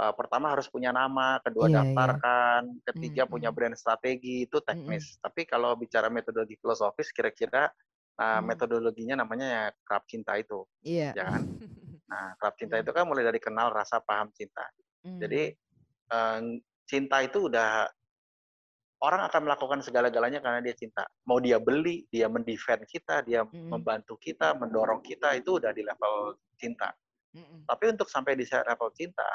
uh, 0.00 0.12
pertama 0.16 0.48
harus 0.50 0.66
punya 0.72 0.90
nama, 0.96 1.38
kedua 1.44 1.68
Iya, 1.68 1.76
iya. 1.76 1.78
daftarkan, 1.92 2.62
ketiga 2.88 3.22
punya 3.28 3.52
Mm-mm. 3.52 3.56
brand 3.68 3.76
strategi 3.76 4.48
itu 4.48 4.58
teknis. 4.64 5.20
Tapi 5.20 5.44
kalau 5.44 5.76
bicara 5.76 6.08
metodologi 6.08 6.56
filosofis 6.56 7.12
kira-kira 7.12 7.68
nah, 8.18 8.38
Hmm. 8.38 8.46
metodologinya 8.48 9.24
namanya 9.24 9.46
ya 9.46 9.64
kerap 9.84 10.04
cinta 10.08 10.36
itu, 10.36 10.64
Iya. 10.84 11.12
ya 11.16 11.24
kan? 11.24 11.42
Nah, 12.12 12.36
kerap 12.36 12.54
cinta 12.60 12.76
Hmm. 12.76 12.84
itu 12.84 12.90
kan 12.92 13.04
mulai 13.08 13.24
dari 13.24 13.40
kenal 13.40 13.72
rasa 13.72 14.00
paham 14.04 14.28
cinta. 14.36 14.68
Jadi 15.02 15.42
eh, 16.12 16.38
cinta 16.84 17.24
itu 17.24 17.48
udah 17.48 17.88
orang 19.02 19.26
akan 19.26 19.40
melakukan 19.48 19.80
segala-galanya 19.82 20.38
karena 20.38 20.60
dia 20.62 20.76
cinta. 20.78 21.02
Mau 21.26 21.42
dia 21.42 21.58
beli, 21.58 22.06
dia 22.06 22.30
mendefend 22.30 22.86
kita, 22.86 23.24
dia 23.26 23.42
Mm-mm. 23.42 23.66
membantu 23.72 24.14
kita, 24.20 24.54
mendorong 24.54 25.02
kita 25.02 25.34
itu 25.34 25.58
udah 25.58 25.74
di 25.74 25.82
level 25.82 26.38
cinta. 26.54 26.94
Mm-mm. 27.34 27.66
Tapi 27.66 27.84
untuk 27.90 28.06
sampai 28.06 28.38
di 28.38 28.46
level 28.46 28.90
cinta, 28.94 29.26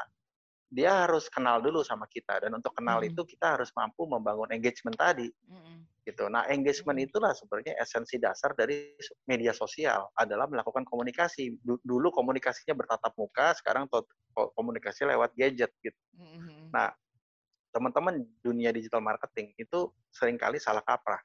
dia 0.67 1.07
harus 1.07 1.31
kenal 1.31 1.63
dulu 1.63 1.79
sama 1.79 2.03
kita 2.11 2.43
dan 2.43 2.51
untuk 2.51 2.75
kenal 2.75 2.99
Mhm. 2.99 3.15
itu 3.15 3.21
kita 3.23 3.55
harus 3.55 3.71
mampu 3.71 4.03
membangun 4.03 4.51
engagement 4.51 4.99
tadi 4.99 5.31
Mhm. 5.47 5.87
gitu. 6.03 6.27
Nah, 6.27 6.43
engagement 6.51 6.99
Mhm. 6.99 7.07
itulah 7.07 7.31
sebenarnya 7.35 7.79
esensi 7.79 8.19
dasar 8.19 8.51
dari 8.51 8.95
media 9.27 9.55
sosial 9.55 10.11
adalah 10.15 10.47
melakukan 10.47 10.83
komunikasi. 10.83 11.55
Du- 11.63 11.79
Dulu 11.83 12.11
komunikasinya 12.11 12.75
bertatap 12.75 13.15
muka, 13.15 13.55
sekarang 13.55 13.87
komunikasi 14.35 15.07
lewat 15.07 15.31
gadget 15.39 15.71
gitu. 15.79 15.99
Mhm. 16.19 16.71
Nah, 16.75 16.91
teman-teman 17.71 18.23
dunia 18.43 18.71
digital 18.75 18.99
marketing 19.03 19.55
itu 19.55 19.91
sering 20.11 20.35
kali 20.35 20.59
salah 20.59 20.83
kaprah 20.83 21.19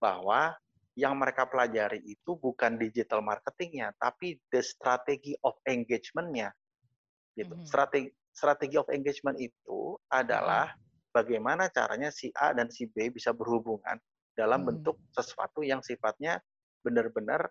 bahwa 0.00 0.52
yang 0.94 1.16
mereka 1.18 1.48
pelajari 1.48 1.98
itu 2.04 2.36
bukan 2.38 2.78
digital 2.78 3.18
marketingnya, 3.18 3.96
tapi 3.98 4.38
the 4.54 4.62
strategy 4.62 5.34
of 5.42 5.56
engagement-nya 5.66 6.54
gitu. 7.34 7.54
Mhm. 7.56 7.66
Strategi 7.66 8.08
strategi 8.34 8.76
of 8.76 8.90
engagement 8.90 9.38
itu 9.38 9.94
adalah 10.10 10.74
bagaimana 11.14 11.70
caranya 11.70 12.10
si 12.10 12.34
A 12.34 12.50
dan 12.50 12.66
si 12.68 12.90
B 12.90 13.08
bisa 13.08 13.30
berhubungan 13.30 13.96
dalam 14.34 14.66
Mhm. 14.66 14.68
bentuk 14.68 14.98
sesuatu 15.14 15.62
yang 15.62 15.80
sifatnya 15.80 16.42
benar-benar 16.82 17.48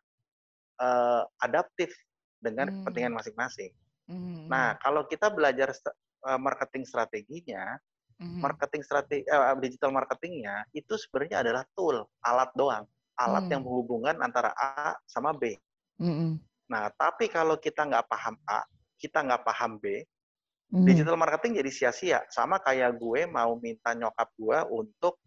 eh, 0.73 1.23
adaptif 1.39 1.93
dengan 2.41 2.67
Hmm. 2.67 2.75
kepentingan 2.81 3.13
masing-masing. 3.13 3.71
Mhm. 4.09 4.49
Nah, 4.51 4.75
kalau 4.81 5.05
kita 5.07 5.29
belajar 5.31 5.71
st- 5.71 5.95
eh, 6.27 6.39
marketing 6.41 6.83
strateginya, 6.83 7.77
Mhm. 8.19 8.41
marketing 8.41 8.81
strategi 8.83 9.23
eh, 9.23 9.55
digital 9.61 9.93
marketingnya 9.93 10.65
itu 10.73 10.97
sebenarnya 10.97 11.45
adalah 11.45 11.63
tool, 11.77 12.03
alat 12.25 12.49
doang, 12.57 12.83
alat 13.15 13.45
yang 13.53 13.61
Hmm. 13.61 13.69
menghubungkan 13.69 14.17
antara 14.19 14.49
A 14.57 14.97
sama 15.05 15.31
B. 15.31 15.55
Mhm. 16.01 16.41
Nah, 16.73 16.89
tapi 16.97 17.29
kalau 17.29 17.55
kita 17.61 17.85
nggak 17.85 18.09
paham 18.09 18.35
A, 18.49 18.65
kita 18.97 19.21
nggak 19.23 19.45
paham 19.45 19.77
B, 19.77 20.01
Mhm. 20.73 20.85
digital 20.89 21.15
marketing 21.15 21.61
jadi 21.61 21.69
sia-sia. 21.69 22.19
Sama 22.33 22.57
kayak 22.57 22.97
gue 22.97 23.29
mau 23.29 23.53
minta 23.61 23.93
nyokap 23.93 24.33
gue 24.33 24.57
untuk 24.73 25.21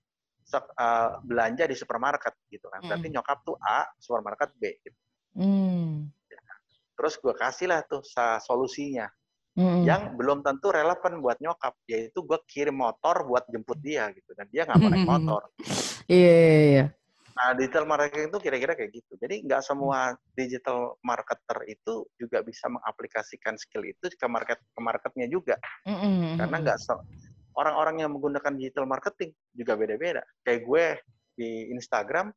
eh, 0.46 1.10
belanja 1.26 1.66
di 1.66 1.74
supermarket 1.74 2.30
gitu 2.46 2.70
kan. 2.70 2.78
Berarti 2.86 3.10
Mm. 3.10 3.14
nyokap 3.18 3.38
tuh 3.42 3.58
A, 3.58 3.82
supermarket 3.98 4.54
B. 4.54 4.78
Gitu. 4.78 4.98
Hmm. 5.34 6.06
Terus 6.96 7.18
gue 7.18 7.34
kasih 7.34 7.66
lah 7.66 7.82
tuh 7.82 8.00
solusinya 8.40 9.10
Mhm. 9.58 9.82
yang 9.82 10.02
belum 10.14 10.46
tentu 10.46 10.70
relevan 10.70 11.18
buat 11.18 11.42
nyokap, 11.42 11.74
yaitu 11.90 12.22
gue 12.22 12.38
kirim 12.46 12.78
motor 12.78 13.26
buat 13.26 13.42
jemput 13.50 13.82
dia 13.82 14.06
gitu 14.14 14.32
dan 14.38 14.46
dia 14.54 14.64
nggak 14.70 14.78
mau 14.78 14.88
naik 14.88 15.02
motor. 15.04 15.42
Iya, 16.06 16.30
iya, 16.30 16.60
iya. 16.62 16.84
Nah, 17.36 17.52
digital 17.52 17.84
marketing 17.84 18.32
itu 18.32 18.38
kira-kira 18.40 18.72
kayak 18.72 18.90
gitu. 18.96 19.12
Jadi 19.20 19.44
nggak 19.44 19.60
semua 19.60 20.16
digital 20.32 20.96
marketer 21.04 21.68
itu 21.68 22.08
juga 22.16 22.40
bisa 22.40 22.64
mengaplikasikan 22.72 23.60
skill 23.60 23.84
itu 23.84 24.08
ke 24.08 24.26
market 24.26 24.56
ke 24.56 24.80
marketnya 24.80 25.28
juga. 25.28 25.60
Mhm. 25.84 26.40
karena 26.40 26.56
nggak 26.64 26.78
orang-orang 27.56 28.04
yang 28.04 28.10
menggunakan 28.12 28.52
digital 28.56 28.84
marketing 28.88 29.32
juga 29.56 29.76
beda-beda. 29.76 30.22
Kayak 30.44 30.60
gue 30.64 30.84
di 31.36 31.50
Instagram, 31.72 32.32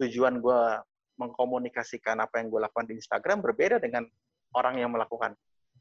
tujuan 0.00 0.40
gue 0.40 0.60
mengkomunikasikan 1.20 2.16
apa 2.20 2.40
yang 2.40 2.48
gue 2.48 2.60
lakukan 2.60 2.88
di 2.88 2.96
Instagram 2.96 3.44
berbeda 3.44 3.76
dengan 3.80 4.08
orang 4.56 4.80
yang 4.80 4.92
melakukan 4.92 5.36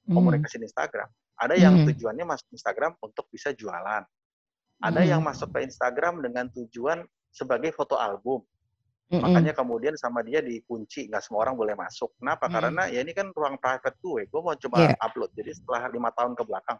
komunikasi 0.08 0.60
di 0.60 0.68
Instagram. 0.68 1.08
Ada 1.40 1.56
yang 1.56 1.82
Hmm. 1.82 1.88
tujuannya 1.92 2.26
masuk 2.28 2.48
Instagram 2.52 2.92
untuk 3.00 3.26
bisa 3.32 3.56
jualan. 3.56 4.04
Ada 4.84 5.02
Hmm. 5.02 5.10
yang 5.10 5.22
masuk 5.24 5.56
ke 5.56 5.64
Instagram 5.64 6.20
dengan 6.22 6.52
tujuan 6.52 7.04
sebagai 7.32 7.72
foto 7.72 7.96
album. 7.96 8.44
Mhm. 9.12 9.20
Makanya 9.28 9.52
kemudian 9.52 9.96
sama 10.00 10.24
dia 10.24 10.40
dikunci, 10.40 11.12
nggak 11.12 11.20
semua 11.20 11.44
orang 11.44 11.60
boleh 11.60 11.76
masuk. 11.76 12.16
Kenapa? 12.16 12.48
Hmm. 12.48 12.54
Karena 12.56 12.84
ya 12.88 13.04
ini 13.04 13.12
kan 13.12 13.28
ruang 13.36 13.60
private 13.60 14.00
gue. 14.00 14.22
Gue 14.32 14.40
mau 14.40 14.56
coba 14.56 14.88
Iya. 14.88 14.96
upload. 15.04 15.36
Jadi 15.36 15.52
setelah 15.52 15.92
lima 15.92 16.10
tahun 16.16 16.32
ke 16.32 16.44
belakang, 16.48 16.80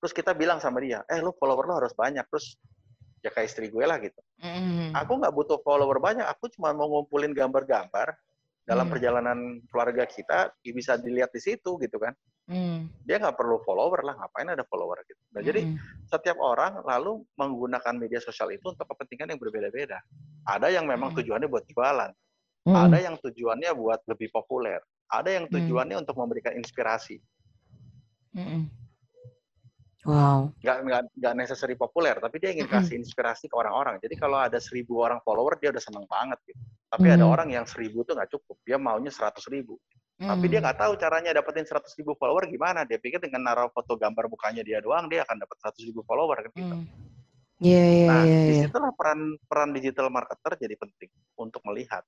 terus 0.00 0.12
kita 0.16 0.32
bilang 0.32 0.56
sama 0.56 0.80
dia, 0.80 1.04
eh 1.04 1.20
lu 1.20 1.36
follower 1.36 1.68
lu 1.68 1.74
harus 1.76 1.92
banyak. 1.92 2.24
Terus 2.32 2.56
ya 3.20 3.28
kayak 3.28 3.52
istri 3.52 3.68
gue 3.68 3.84
lah 3.84 4.00
gitu. 4.00 4.16
Mhm. 4.40 4.96
Aku 4.96 5.20
nggak 5.20 5.34
butuh 5.36 5.60
follower 5.60 6.00
banyak. 6.00 6.24
Aku 6.24 6.48
cuma 6.48 6.72
mau 6.72 6.88
ngumpulin 6.88 7.36
gambar-gambar 7.36 8.16
dalam 8.66 8.90
Hmm. 8.90 8.92
perjalanan 8.98 9.38
keluarga 9.70 10.04
kita 10.04 10.50
ya 10.60 10.72
bisa 10.74 10.98
dilihat 10.98 11.30
di 11.30 11.38
situ 11.38 11.78
gitu 11.78 12.02
kan. 12.02 12.10
Hmm. 12.50 12.90
Dia 13.06 13.22
nggak 13.22 13.38
perlu 13.38 13.62
follower 13.62 14.02
lah. 14.02 14.18
Ngapain 14.18 14.50
ada 14.50 14.66
follower 14.66 15.06
gitu. 15.06 15.22
Nah 15.34 15.40
jadi 15.42 15.70
Mhm. 15.70 16.06
setiap 16.10 16.38
orang 16.42 16.82
lalu 16.82 17.22
menggunakan 17.38 17.94
media 17.94 18.18
sosial 18.18 18.50
itu 18.50 18.66
untuk 18.66 18.86
kepentingan 18.90 19.30
yang 19.30 19.40
berbeda-beda. 19.40 20.02
Ada 20.42 20.74
yang 20.74 20.90
memang 20.90 21.14
Hmm. 21.14 21.22
tujuannya 21.22 21.46
buat 21.46 21.62
jualan. 21.70 22.10
Mhm. 22.66 22.74
Ada 22.74 22.98
yang 22.98 23.14
tujuannya 23.22 23.70
buat 23.78 24.02
lebih 24.10 24.34
populer. 24.34 24.82
Ada 25.06 25.30
yang 25.30 25.46
Hmm. 25.46 25.54
tujuannya 25.54 25.96
untuk 26.02 26.18
memberikan 26.18 26.58
inspirasi. 26.58 27.22
Mhm. 28.34 28.66
Wow. 30.06 30.54
Nggak, 30.62 30.78
nggak, 30.86 31.02
nggak 31.18 31.34
necessary 31.34 31.74
populer, 31.74 32.14
tapi 32.16 32.38
dia 32.38 32.54
ingin 32.54 32.70
kasih 32.70 32.96
inspirasi 33.02 33.50
ke 33.50 33.54
orang-orang. 33.58 33.98
Jadi 33.98 34.14
kalau 34.14 34.38
ada 34.38 34.56
seribu 34.62 35.02
orang 35.02 35.18
follower, 35.26 35.58
dia 35.58 35.74
udah 35.74 35.82
seneng 35.82 36.06
banget 36.06 36.38
gitu. 36.46 36.62
Tapi 36.86 37.06
ada 37.10 37.26
Mhm. 37.26 37.34
orang 37.34 37.48
yang 37.50 37.66
seribu 37.66 38.06
tuh 38.06 38.14
nggak 38.14 38.30
cukup. 38.30 38.56
Dia 38.62 38.78
maunya 38.78 39.10
seratus 39.10 39.50
ribu. 39.50 39.74
Tapi 40.16 40.48
dia 40.48 40.62
Mhm. 40.62 40.64
nggak 40.64 40.78
tahu 40.80 40.92
caranya 40.96 41.30
dapetin 41.36 41.66
seratus 41.66 41.92
ribu 41.98 42.14
follower 42.16 42.46
gimana. 42.48 42.86
Dia 42.86 42.96
pikir 43.02 43.18
dengan 43.20 43.44
naruh 43.50 43.68
foto 43.74 43.98
gambar 43.98 44.30
mukanya 44.30 44.62
dia 44.62 44.78
doang, 44.80 45.10
dia 45.10 45.26
akan 45.26 45.42
dapat 45.42 45.56
seratus 45.60 45.82
ribu 45.84 46.00
follower 46.06 46.38
kan 46.48 46.52
gitu. 46.54 46.76
Mhm. 46.78 46.86
Iya, 47.56 47.82
iya, 47.84 48.06
Nah, 48.06 48.22
iya, 48.24 48.36
iya. 48.36 48.46
di 48.46 48.54
situlah 48.62 48.92
peran 48.94 49.20
peran 49.48 49.70
digital 49.74 50.06
marketer 50.08 50.54
jadi 50.60 50.76
penting 50.78 51.10
untuk 51.36 51.60
melihat 51.66 52.04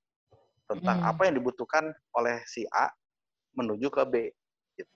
tentang 0.68 1.00
Hmm. 1.00 1.10
apa 1.10 1.24
yang 1.26 1.34
dibutuhkan 1.40 1.88
oleh 2.14 2.44
si 2.44 2.68
A 2.68 2.92
menuju 3.56 3.88
ke 3.90 4.02
B. 4.06 4.14
Gitu. 4.78 4.92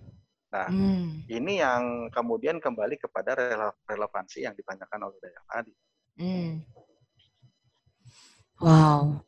Nah, 0.53 0.69
Hmm. 0.69 1.25
ini 1.33 1.65
yang 1.65 2.13
kemudian 2.13 2.61
kembali 2.61 3.01
kepada 3.01 3.33
rele- 3.33 3.79
relevansi 3.89 4.45
yang 4.45 4.53
ditanyakan 4.53 5.09
oleh 5.09 5.17
Dayang 5.25 5.47
tadi. 5.49 5.73
Hmm. 6.21 6.53
Wow. 8.61 9.25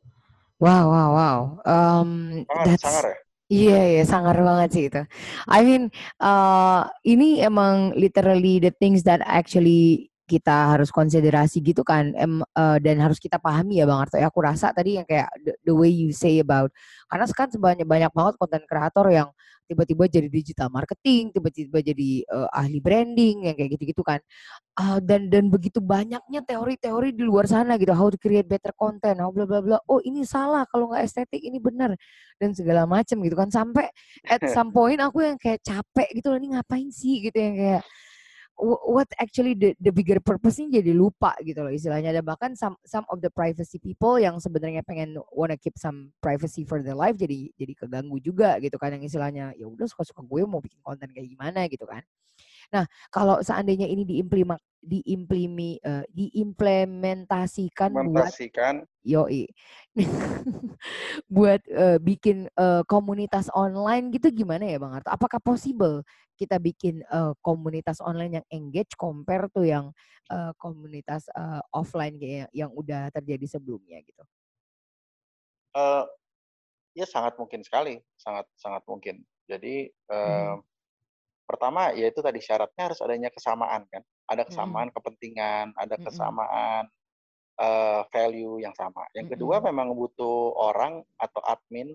Wow, 0.60 0.84
wow, 0.92 1.10
wow. 1.16 1.38
Um, 1.64 2.44
Sangar, 2.46 2.64
that's 2.68 2.84
sangar 2.84 3.04
ya? 3.08 3.16
Iya, 3.52 3.80
iya, 3.92 4.02
sangar 4.08 4.36
banget 4.40 4.68
sih 4.72 4.84
itu. 4.88 5.02
I 5.44 5.60
mean, 5.64 5.92
uh, 6.16 6.88
ini 7.04 7.44
emang 7.44 7.92
literally 7.92 8.56
the 8.56 8.72
things 8.72 9.04
that 9.04 9.20
actually 9.20 10.08
kita 10.24 10.72
harus 10.76 10.88
konsiderasi 10.88 11.60
gitu 11.60 11.84
kan, 11.84 12.12
em, 12.16 12.40
uh, 12.40 12.78
dan 12.80 12.96
harus 13.00 13.20
kita 13.20 13.36
pahami 13.36 13.80
ya 13.80 13.86
Bang 13.88 14.04
Arto. 14.04 14.16
Ya, 14.16 14.32
aku 14.32 14.40
rasa 14.40 14.72
tadi 14.72 14.96
yang 14.96 15.06
kayak 15.08 15.28
the, 15.44 15.52
the 15.68 15.74
way 15.76 15.92
you 15.92 16.10
say 16.16 16.40
about, 16.40 16.72
karena 17.12 17.24
sekarang 17.28 17.52
sebanyak 17.52 17.86
banyak 17.86 18.12
banget 18.12 18.34
konten 18.40 18.62
kreator 18.64 19.06
yang 19.12 19.28
tiba-tiba 19.64 20.04
jadi 20.08 20.28
digital 20.28 20.68
marketing, 20.68 21.32
tiba-tiba 21.32 21.80
jadi 21.80 22.10
uh, 22.28 22.48
ahli 22.52 22.78
branding, 22.84 23.48
yang 23.48 23.56
kayak 23.56 23.76
gitu-gitu 23.76 24.02
kan. 24.04 24.20
Ah, 24.76 25.00
dan 25.00 25.32
dan 25.32 25.48
begitu 25.48 25.80
banyaknya 25.80 26.40
teori-teori 26.44 27.16
di 27.16 27.22
luar 27.24 27.48
sana 27.48 27.80
gitu, 27.80 27.92
how 27.96 28.08
to 28.12 28.20
create 28.20 28.44
better 28.44 28.72
content, 28.76 29.20
how 29.20 29.32
bla 29.32 29.48
bla 29.48 29.60
bla. 29.64 29.78
Oh 29.88 30.00
ini 30.04 30.24
salah 30.28 30.68
kalau 30.68 30.92
nggak 30.92 31.04
estetik, 31.08 31.40
ini 31.40 31.56
benar 31.60 31.96
dan 32.36 32.52
segala 32.52 32.84
macam 32.84 33.20
gitu 33.24 33.36
kan. 33.36 33.48
Sampai 33.48 33.88
at 34.28 34.40
some 34.56 34.70
point 34.74 35.00
aku 35.00 35.24
yang 35.24 35.38
kayak 35.40 35.64
capek 35.64 36.08
gitu 36.12 36.28
loh, 36.32 36.38
ini 36.40 36.48
ngapain 36.56 36.88
sih 36.92 37.24
gitu 37.24 37.38
yang 37.40 37.56
kayak 37.56 37.82
what 38.62 39.08
actually 39.18 39.54
the, 39.58 39.74
the 39.82 39.90
bigger 39.90 40.22
purpose-nya 40.22 40.80
jadi 40.80 40.94
lupa 40.94 41.34
gitu 41.42 41.60
loh 41.60 41.72
istilahnya. 41.72 42.14
Dan 42.14 42.24
bahkan 42.24 42.54
some 42.54 42.78
some 42.86 43.04
of 43.10 43.18
the 43.18 43.30
privacy 43.30 43.82
people 43.82 44.16
yang 44.16 44.38
sebenarnya 44.38 44.86
pengen 44.86 45.18
wanna 45.34 45.58
keep 45.58 45.74
some 45.76 46.14
privacy 46.22 46.62
for 46.62 46.80
their 46.80 46.96
life 46.96 47.18
jadi 47.18 47.50
jadi 47.58 47.72
keganggu 47.74 48.16
juga 48.22 48.56
gitu 48.62 48.78
kan 48.78 48.94
yang 48.94 49.02
istilahnya 49.02 49.52
ya 49.58 49.66
udah 49.66 49.86
suka-suka 49.90 50.22
gue 50.22 50.40
mau 50.46 50.62
bikin 50.62 50.80
konten 50.80 51.10
kayak 51.10 51.28
gimana 51.28 51.66
gitu 51.66 51.84
kan. 51.84 52.02
Nah, 52.72 52.84
kalau 53.12 53.40
seandainya 53.44 53.86
ini 53.88 54.04
diimplima, 54.06 54.56
diimplimi, 54.80 55.80
eh, 55.82 56.04
diimplementasikan 56.12 58.00
buat 58.00 58.34
yoi 59.04 59.44
buat 61.36 61.60
eh, 61.68 61.98
bikin 62.00 62.48
eh, 62.50 62.82
komunitas 62.88 63.48
online 63.54 64.10
gitu 64.14 64.32
gimana 64.32 64.64
ya 64.68 64.78
Bang 64.80 64.96
Arto? 64.96 65.10
Apakah 65.12 65.40
possible 65.42 66.02
kita 66.40 66.56
bikin 66.60 67.04
eh, 67.04 67.32
komunitas 67.44 68.00
online 68.04 68.40
yang 68.42 68.46
engage 68.52 68.96
compare 68.98 69.48
tuh 69.52 69.66
yang 69.68 69.92
eh, 70.32 70.52
komunitas 70.60 71.28
eh, 71.32 71.62
offline 71.74 72.16
kayak 72.20 72.48
yang 72.56 72.70
udah 72.72 73.10
terjadi 73.14 73.46
sebelumnya 73.58 74.00
gitu? 74.04 74.24
eh, 75.76 76.04
ya 76.98 77.06
sangat 77.08 77.34
mungkin 77.40 77.62
sekali, 77.66 78.00
sangat 78.18 78.46
sangat 78.58 78.82
mungkin. 78.88 79.22
Jadi 79.50 79.90
eh, 79.92 80.52
Mhm. 80.54 80.64
Pertama 81.44 81.92
yaitu 81.92 82.24
tadi 82.24 82.40
syaratnya 82.40 82.90
harus 82.90 83.00
adanya 83.04 83.28
kesamaan 83.28 83.84
kan, 83.88 84.02
ada 84.26 84.42
Mhm. 84.44 84.48
kesamaan 84.50 84.88
kepentingan, 84.90 85.66
ada 85.76 85.96
Mhm. 85.96 86.04
kesamaan 86.04 86.84
eh, 87.54 88.02
value 88.10 88.58
yang 88.58 88.74
sama. 88.74 89.06
Yang 89.14 89.38
kedua 89.38 89.62
Mhm. 89.62 89.64
memang 89.70 89.88
butuh 89.94 90.58
orang 90.58 91.06
atau 91.14 91.38
admin 91.46 91.94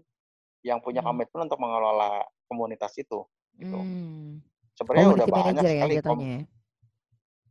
yang 0.63 0.79
punya 0.79 1.03
Mhm. 1.03 1.07
komitmen 1.11 1.41
untuk 1.51 1.59
mengelola 1.59 2.23
komunitas 2.47 2.95
itu. 2.95 3.27
Gitu. 3.59 3.75
Hmm. 3.75 4.39
Sebenarnya 4.71 5.19
udah 5.19 5.27
Community 5.27 5.35
banyak 5.51 5.63
ya 5.67 5.71
sekali 5.75 5.95
kom- 5.99 6.23
ya? 6.23 6.39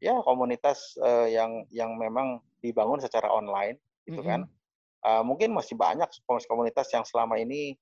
ya 0.00 0.14
komunitas 0.24 0.96
eh, 0.96 1.36
yang 1.36 1.68
yang 1.68 2.00
memang 2.00 2.40
dibangun 2.64 2.96
secara 2.96 3.28
online 3.28 3.76
gitu 4.08 4.24
kan. 4.24 4.48
Mhm. 4.48 5.04
Eh, 5.04 5.22
mungkin 5.28 5.52
masih 5.52 5.76
banyak 5.76 6.08
komunitas 6.48 6.88
yang 6.96 7.04
selama 7.04 7.36
ini 7.36 7.76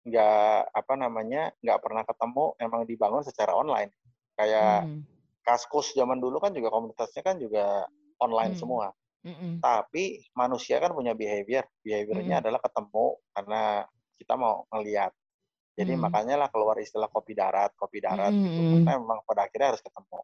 nggak 0.00 0.72
apa 0.72 0.92
namanya 0.96 1.52
nggak 1.60 1.80
pernah 1.84 2.02
ketemu 2.08 2.44
emang 2.56 2.82
dibangun 2.88 3.20
secara 3.24 3.52
online 3.52 3.92
kayak 4.34 4.88
Hmm. 4.88 5.04
Kaskus 5.40 5.96
zaman 5.96 6.20
dulu 6.20 6.36
kan 6.36 6.52
juga 6.52 6.68
komunitasnya 6.68 7.24
kan 7.24 7.40
juga 7.40 7.88
online 8.20 8.52
Hmm. 8.54 8.60
semua. 8.60 8.86
Mm-mm. 9.24 9.60
Tapi 9.60 10.20
manusia 10.36 10.76
kan 10.80 10.92
punya 10.92 11.16
behavior. 11.16 11.64
Behaviornya 11.80 12.38
Mm-mm. 12.38 12.44
adalah 12.44 12.60
ketemu 12.60 13.06
karena 13.32 13.62
kita 14.20 14.34
mau 14.36 14.68
ngeliat. 14.68 15.12
Jadi 15.80 15.96
Mm. 15.96 16.00
makanya 16.04 16.36
lah 16.44 16.48
keluar 16.52 16.76
istilah 16.76 17.08
kopi 17.08 17.32
darat, 17.32 17.72
kopi 17.72 18.04
darat 18.04 18.36
gitu. 18.36 18.52
Mm-mm. 18.52 18.84
Karena 18.84 19.00
memang 19.00 19.20
pada 19.24 19.48
akhirnya 19.48 19.72
harus 19.72 19.82
ketemu. 19.84 20.20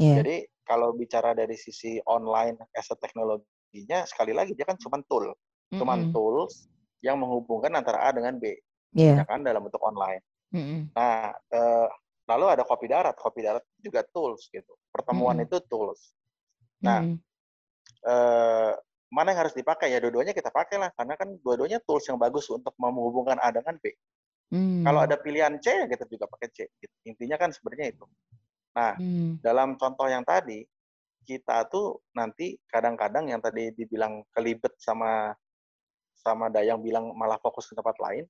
Iya. 0.00 0.14
Jadi 0.20 0.36
kalau 0.64 0.88
bicara 0.96 1.30
dari 1.36 1.56
sisi 1.60 2.00
online 2.08 2.56
as 2.72 2.88
a 2.88 2.96
teknologinya, 2.96 4.08
sekali 4.08 4.32
lagi 4.32 4.56
dia 4.56 4.64
kan 4.64 4.80
cuma 4.80 4.96
tool. 5.04 5.28
Cuman 5.76 6.08
Mm-mm. 6.08 6.12
tools 6.16 6.72
yang 7.04 7.20
menghubungkan 7.20 7.76
antara 7.76 8.00
A 8.00 8.16
dengan 8.16 8.40
B. 8.40 8.48
Iya. 8.94 9.22
Ya 9.22 9.24
kan 9.26 9.42
dalam 9.42 9.66
bentuk 9.66 9.82
online. 9.82 10.22
Mm-mm. 10.54 10.94
Nah, 10.94 11.34
eh, 11.34 11.86
lalu 12.30 12.44
ada 12.46 12.62
kopi 12.62 12.86
darat. 12.86 13.18
Kopi 13.18 13.42
darat 13.42 13.66
juga 13.82 14.06
tools 14.06 14.46
gitu. 14.48 14.74
Pertemuan 14.94 15.36
Mm-mm. 15.38 15.46
itu 15.50 15.58
tools. 15.66 16.14
Nah, 16.80 17.02
Mm-mm. 17.02 17.18
eh, 18.06 18.72
mana 19.10 19.30
yang 19.34 19.46
harus 19.46 19.54
dipakai 19.54 19.94
ya 19.94 19.98
dua-duanya 20.02 20.34
kita 20.34 20.50
pakai 20.50 20.78
lah 20.78 20.90
karena 20.94 21.14
kan 21.14 21.30
dua-duanya 21.42 21.78
tools 21.86 22.06
yang 22.10 22.18
bagus 22.18 22.50
untuk 22.50 22.74
menghubungkan 22.78 23.38
A 23.42 23.50
dengan 23.50 23.78
B. 23.78 23.90
Kalau 24.54 25.00
Mm. 25.02 25.06
ada 25.10 25.16
pilihan 25.18 25.54
C 25.58 25.66
ya 25.70 25.86
kita 25.90 26.06
juga 26.06 26.30
pakai 26.30 26.50
C. 26.54 26.70
gitu. 26.78 26.94
Intinya 27.06 27.34
kan 27.34 27.50
sebenarnya 27.50 27.94
itu. 27.94 28.06
Nah, 28.74 28.94
Mm. 28.98 29.42
dalam 29.42 29.74
contoh 29.78 30.06
yang 30.06 30.22
tadi 30.22 30.62
kita 31.24 31.66
tuh 31.72 32.04
nanti 32.12 32.54
kadang-kadang 32.68 33.26
yang 33.32 33.40
tadi 33.40 33.72
dibilang 33.72 34.22
kelibet 34.30 34.76
sama 34.78 35.32
sama 36.14 36.52
Dayang 36.52 36.84
bilang 36.84 37.16
malah 37.16 37.40
fokus 37.40 37.68
ke 37.68 37.74
tempat 37.76 37.96
lain, 38.00 38.24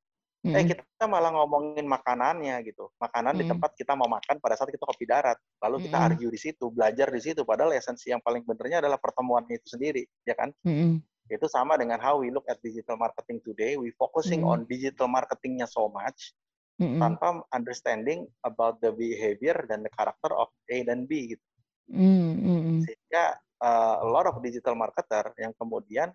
eh 0.45 0.61
Mm-mm. 0.61 0.69
kita 0.77 1.09
malah 1.09 1.33
ngomongin 1.33 1.89
makanannya 1.89 2.61
gitu. 2.69 2.93
Makanan 3.01 3.41
di 3.41 3.49
Mm. 3.49 3.57
tempat 3.57 3.71
kita 3.81 3.97
mau 3.97 4.05
makan 4.13 4.37
pada 4.45 4.61
saat 4.61 4.69
kita 4.69 4.85
kopi 4.85 5.09
darat. 5.09 5.41
Lalu 5.65 5.89
kita 5.89 5.97
Mm-mm. 5.97 6.09
argue 6.13 6.29
di 6.29 6.37
situ, 6.37 6.69
belajar 6.69 7.09
di 7.09 7.21
situ. 7.25 7.49
Padahal 7.49 7.73
esensi 7.73 8.13
yang 8.13 8.21
paling 8.21 8.45
benernya 8.45 8.85
adalah 8.85 9.01
pertemuan 9.01 9.49
itu 9.49 9.65
sendiri, 9.73 10.05
ya 10.29 10.37
kan? 10.37 10.53
Mm-mm. 10.69 11.01
Itu 11.33 11.49
sama 11.49 11.81
dengan 11.81 11.97
how 11.97 12.21
we 12.21 12.29
look 12.29 12.45
at 12.53 12.61
digital 12.61 13.01
marketing 13.01 13.41
today. 13.41 13.81
We 13.81 13.97
focusing 13.97 14.45
Mm. 14.45 14.53
on 14.53 14.59
digital 14.69 15.09
marketingnya 15.09 15.65
so 15.65 15.89
much 15.89 16.37
Mm-mm. 16.77 17.01
tanpa 17.01 17.41
understanding 17.57 18.29
about 18.45 18.85
the 18.85 18.93
behavior 18.93 19.57
dan 19.65 19.81
the 19.81 19.93
character 19.97 20.29
of 20.37 20.53
A 20.69 20.77
dan 20.85 21.09
B 21.09 21.33
gitu. 21.33 21.45
Mm, 21.89 22.33
mm-mm. 22.45 22.79
Sehingga 22.85 23.41
uh, 23.65 24.05
a 24.05 24.09
lot 24.13 24.29
of 24.29 24.45
digital 24.45 24.77
marketer 24.77 25.33
yang 25.41 25.57
kemudian 25.57 26.13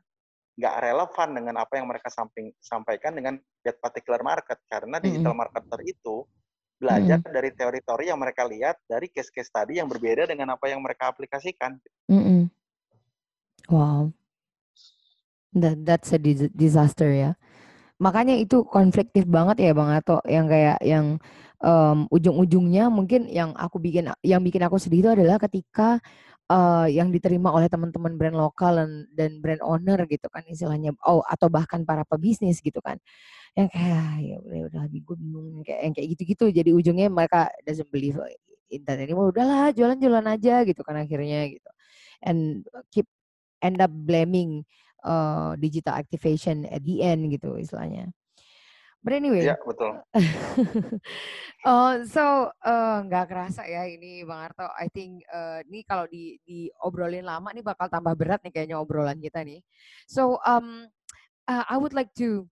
nggak 0.60 0.76
relevan 0.84 1.30
dengan 1.32 1.56
apa 1.64 1.80
yang 1.80 1.88
mereka 1.88 2.12
samping, 2.12 2.52
sampaikan 2.60 3.16
dengan 3.16 3.40
that 3.64 3.80
particular 3.80 4.20
market 4.20 4.60
karena 4.68 5.00
digital 5.00 5.32
marketer 5.32 5.80
itu 5.88 6.28
belajar 6.80 7.20
dari 7.24 7.52
teori-teori 7.56 8.12
yang 8.12 8.20
mereka 8.20 8.44
lihat 8.48 8.80
dari 8.88 9.08
case-case 9.12 9.52
tadi 9.52 9.80
yang 9.80 9.88
berbeda 9.88 10.28
dengan 10.28 10.56
apa 10.56 10.68
yang 10.68 10.80
mereka 10.84 11.12
aplikasikan. 11.12 11.80
Mm-mm. 12.12 12.52
Wow. 13.72 14.12
That 15.56 15.84
that's 15.84 16.12
a 16.16 16.20
dis- 16.20 16.52
disaster 16.56 17.12
ya. 17.12 17.32
Makanya 18.00 18.40
itu 18.40 18.64
konfliktif 18.64 19.28
banget 19.28 19.60
ya 19.60 19.72
Bang 19.76 19.92
Ato 19.92 20.24
yang 20.24 20.48
kayak 20.48 20.80
yang 20.84 21.20
em, 21.60 22.08
ujung-ujungnya 22.08 22.88
mungkin 22.88 23.28
yang 23.28 23.52
aku 23.60 23.76
bikin 23.80 24.08
yang 24.24 24.40
bikin 24.40 24.64
aku 24.64 24.80
sedih 24.80 25.04
itu 25.04 25.10
adalah 25.12 25.36
ketika 25.36 26.00
eh, 26.52 26.88
yang 26.98 27.10
diterima 27.14 27.54
oleh 27.54 27.68
teman-teman 27.72 28.14
brand 28.20 28.38
lokal 28.38 28.74
dan, 28.82 28.92
dan 29.14 29.32
brand 29.44 29.62
owner 29.64 30.04
gitu 30.10 30.28
kan 30.34 30.44
istilahnya 30.50 30.94
oh 31.06 31.22
atau 31.26 31.48
bahkan 31.52 31.86
para 31.88 32.04
pebisnis 32.08 32.60
gitu 32.64 32.80
kan. 32.84 32.98
Yang 33.58 33.70
kayak 33.76 34.10
ya 34.24 34.38
udah 34.42 34.60
udah 34.70 34.84
gue 34.90 35.16
bingung 35.20 35.48
kayak 35.66 35.82
yang 35.90 35.94
kayak 35.96 36.08
gitu-gitu. 36.18 36.46
Jadi 36.54 36.70
ujungnya 36.76 37.08
mereka 37.12 37.50
doesn't 37.66 37.90
believe 37.94 38.18
in 38.70 38.86
that 38.86 39.02
anymore 39.02 39.34
udahlah 39.34 39.74
jualan-jualan 39.74 40.28
aja 40.30 40.62
gitu 40.66 40.82
kan 40.86 40.98
akhirnya 41.02 41.50
gitu. 41.50 41.70
And 42.26 42.66
keep 42.94 43.08
end 43.64 43.80
up 43.84 43.92
blaming 43.92 44.66
uh, 45.04 45.56
digital 45.60 45.96
activation 45.96 46.68
at 46.70 46.84
the 46.84 47.04
end 47.04 47.32
gitu 47.34 47.56
istilahnya. 47.60 48.12
But 49.00 49.16
anyway, 49.16 49.48
Iya, 49.48 49.56
betul. 49.64 49.96
uh, 51.64 51.96
so 52.14 52.52
uh, 52.52 52.98
nggak 53.08 53.26
kerasa 53.32 53.64
ya 53.64 53.88
ini 53.88 54.28
Bang 54.28 54.52
Arto. 54.52 54.68
I 54.76 54.92
think 54.92 55.24
uh, 55.32 55.64
ini 55.64 55.88
kalau 55.88 56.04
di 56.12 56.36
diobrolin 56.44 57.24
lama 57.24 57.56
nih 57.56 57.64
bakal 57.64 57.88
tambah 57.88 58.12
berat 58.20 58.44
nih 58.44 58.52
kayaknya 58.52 58.76
obrolan 58.76 59.16
kita 59.24 59.40
nih. 59.40 59.64
So 60.04 60.44
um, 60.44 60.92
uh, 61.48 61.66
I 61.72 61.80
would 61.80 61.96
like 61.96 62.12
to 62.20 62.44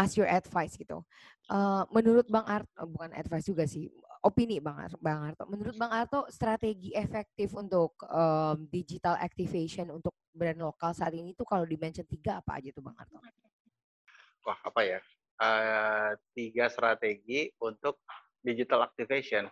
ask 0.00 0.16
your 0.16 0.28
advice 0.32 0.80
gitu. 0.80 1.04
Uh, 1.50 1.84
menurut 1.92 2.24
Bang 2.30 2.46
Arto, 2.48 2.88
bukan 2.88 3.12
advice 3.12 3.44
juga 3.44 3.66
sih, 3.68 3.90
opini 4.24 4.62
Bang, 4.64 4.80
Ar- 4.80 5.00
Bang 5.02 5.28
Arto. 5.28 5.44
Menurut 5.50 5.76
Bang 5.76 5.92
Arto, 5.92 6.24
strategi 6.32 6.94
efektif 6.96 7.52
untuk 7.52 8.00
um, 8.08 8.64
digital 8.70 9.18
activation 9.20 9.92
untuk 9.92 10.14
brand 10.30 10.56
lokal 10.56 10.94
saat 10.94 11.12
ini 11.12 11.34
tuh 11.36 11.44
kalau 11.44 11.66
dimention 11.66 12.06
tiga 12.06 12.40
apa 12.40 12.56
aja 12.62 12.70
tuh 12.72 12.80
Bang 12.86 12.96
Arto? 12.96 13.18
Wah, 14.46 14.56
apa 14.62 14.80
ya? 14.86 15.02
Eh, 15.40 16.10
tiga 16.36 16.68
strategi 16.68 17.48
untuk 17.64 18.04
digital 18.44 18.84
activation. 18.84 19.48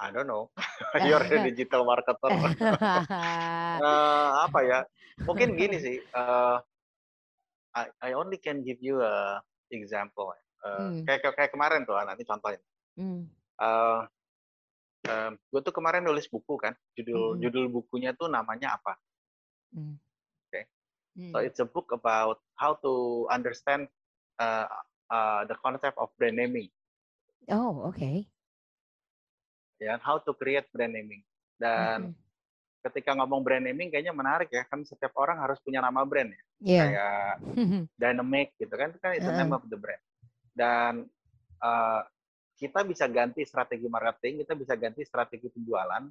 I 0.00 0.08
don't 0.08 0.24
know. 0.24 0.48
You're 1.04 1.20
a 1.20 1.38
digital 1.44 1.84
marketer. 1.84 2.32
Eh, 3.80 4.28
apa 4.44 4.60
ya? 4.66 4.80
Mungkin 5.28 5.54
gini 5.54 5.76
sih. 5.78 5.96
eh, 6.00 6.58
I, 7.76 7.86
I 8.02 8.10
only 8.16 8.40
can 8.40 8.64
give 8.64 8.80
you 8.80 9.04
a 9.04 9.38
example. 9.68 10.32
Eh, 10.32 10.40
Hmm. 10.64 11.04
kayak, 11.04 11.36
kayak 11.36 11.52
kemarin 11.52 11.84
tuh, 11.84 11.96
nanti 12.00 12.24
contohin. 12.24 12.60
Hmm, 12.96 13.28
Eh, 13.60 14.00
gue 15.48 15.60
tuh 15.64 15.72
kemarin 15.72 16.04
nulis 16.04 16.28
buku 16.28 16.56
kan. 16.60 16.76
Judul 16.96 17.36
Mm-mm. 17.36 17.40
judul 17.40 17.66
bukunya 17.72 18.12
tuh 18.16 18.28
namanya 18.28 18.80
apa? 18.80 18.96
hmm. 19.76 19.96
Hmm, 21.20 21.36
So 21.36 21.44
it's 21.44 21.60
a 21.60 21.68
book 21.68 21.92
about 21.92 22.40
how 22.56 22.80
to 22.80 22.92
understand 23.28 23.92
uh, 24.40 24.64
uh, 25.06 25.44
the 25.44 25.56
concept 25.60 26.00
of 26.00 26.08
brand 26.16 26.40
naming. 26.40 26.72
Oh, 27.46 27.92
oke. 27.92 28.24
ya 29.80 29.96
how 30.04 30.20
to 30.20 30.36
create 30.36 30.68
brand 30.76 30.92
naming 30.92 31.24
dan 31.56 32.12
ketika 32.84 33.16
ngomong 33.16 33.40
brand 33.40 33.64
naming 33.64 33.88
kayaknya 33.88 34.12
menarik 34.12 34.52
ya 34.52 34.60
kan 34.68 34.84
setiap 34.84 35.08
orang 35.16 35.40
harus 35.40 35.56
punya 35.64 35.80
nama 35.80 36.04
brand 36.04 36.28
ya 36.28 36.42
Iya. 36.60 36.80
kayak 36.84 37.32
dynamic 38.04 38.52
gitu 38.60 38.74
kan 38.76 38.92
itu 38.92 39.00
kan 39.00 39.12
itu 39.16 39.30
name 39.32 39.56
of 39.56 39.64
the 39.72 39.80
brand 39.80 40.04
dan 40.52 41.08
uh, 41.64 42.04
kita 42.60 42.84
bisa 42.84 43.08
ganti 43.08 43.40
strategi 43.48 43.88
marketing 43.88 44.44
kita 44.44 44.52
bisa 44.52 44.76
ganti 44.76 45.00
strategi 45.00 45.48
penjualan 45.48 46.04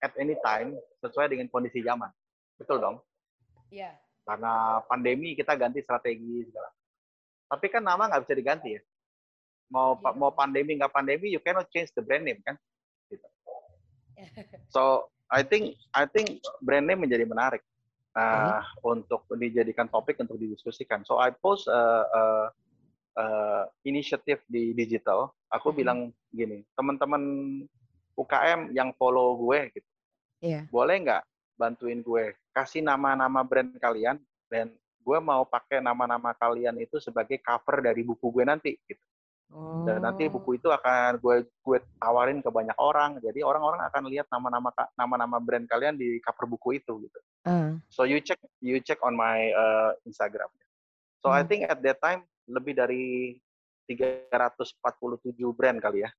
at 0.00 0.12
any 0.16 0.40
time 0.40 0.72
sesuai 1.04 1.28
dengan 1.28 1.44
kondisi 1.52 1.84
zaman 1.84 2.08
betul 2.56 2.80
dong 2.80 2.96
Iya. 3.68 3.92
Karena 4.28 4.84
pandemi 4.84 5.32
kita 5.32 5.56
ganti 5.56 5.80
strategi 5.80 6.44
segala. 6.44 6.68
Tapi 7.48 7.66
kan 7.72 7.80
nama 7.80 8.04
nggak 8.12 8.28
bisa 8.28 8.34
diganti 8.36 8.76
ya. 8.76 8.82
Mau 9.72 9.96
Iya. 9.96 10.12
mau 10.12 10.28
pandemi 10.28 10.76
nggak 10.76 10.92
pandemi 10.92 11.32
you 11.32 11.40
cannot 11.40 11.64
change 11.72 11.88
the 11.96 12.04
brand 12.04 12.28
name 12.28 12.44
kan? 12.44 12.60
Gitu. 13.08 13.24
so 14.74 15.08
I 15.32 15.40
think 15.40 15.80
I 15.96 16.04
think 16.04 16.44
brand 16.60 16.84
name 16.84 17.08
menjadi 17.08 17.24
menarik. 17.24 17.64
Uh, 18.18 18.58
untuk 18.82 19.22
dijadikan 19.38 19.86
topik 19.86 20.18
untuk 20.18 20.42
didiskusikan. 20.42 21.06
So 21.06 21.22
I 21.22 21.30
post 21.30 21.70
uh, 21.70 22.02
uh, 22.10 22.46
uh, 23.14 23.62
inisiatif 23.86 24.42
di 24.50 24.74
digital. 24.74 25.30
Aku 25.54 25.70
Mhm. 25.70 25.76
bilang 25.78 25.98
gini 26.28 26.66
teman-teman 26.76 27.22
UKM 28.18 28.74
yang 28.74 28.90
follow 28.98 29.38
gue 29.40 29.70
gitu. 29.72 29.88
Iya. 30.38 30.70
boleh 30.70 31.02
nggak 31.02 31.22
bantuin 31.58 31.98
gue 31.98 32.30
kasih 32.58 32.82
nama-nama 32.82 33.46
brand 33.46 33.70
kalian 33.78 34.18
dan 34.50 34.74
gue 34.98 35.18
mau 35.22 35.46
pakai 35.46 35.78
nama-nama 35.78 36.34
kalian 36.34 36.74
itu 36.82 36.98
sebagai 36.98 37.38
cover 37.38 37.78
dari 37.80 38.02
buku 38.02 38.26
gue 38.34 38.42
nanti 38.42 38.74
gitu. 38.82 38.98
dan 39.86 40.02
nanti 40.02 40.26
Oh. 40.26 40.34
buku 40.34 40.58
itu 40.58 40.68
akan 40.68 41.22
gue 41.22 41.46
gue 41.46 41.78
tawarin 42.02 42.42
ke 42.42 42.50
banyak 42.50 42.74
orang 42.76 43.22
jadi 43.22 43.46
orang-orang 43.46 43.86
akan 43.86 44.02
lihat 44.10 44.26
nama-nama 44.26 44.68
nama-nama 44.98 45.38
brand 45.38 45.64
kalian 45.70 45.94
di 45.94 46.18
cover 46.18 46.50
buku 46.50 46.82
itu 46.82 47.06
gitu 47.06 47.20
Ah, 47.46 47.78
so 47.86 48.02
you 48.02 48.18
check 48.18 48.36
you 48.58 48.82
check 48.82 48.98
on 49.00 49.14
my 49.14 49.54
uh, 49.54 49.94
Instagram 50.02 50.50
so 51.22 51.30
I 51.30 51.40
Hmm. 51.40 51.48
think 51.48 51.60
at 51.70 51.78
that 51.78 52.02
time 52.02 52.26
lebih 52.50 52.74
dari 52.74 53.38
347 53.88 54.68
brand 55.54 55.78
kali 55.80 56.04
ya 56.04 56.10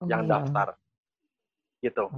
oh 0.00 0.06
yang 0.06 0.24
daftar 0.24 0.78
gitu. 1.78 2.10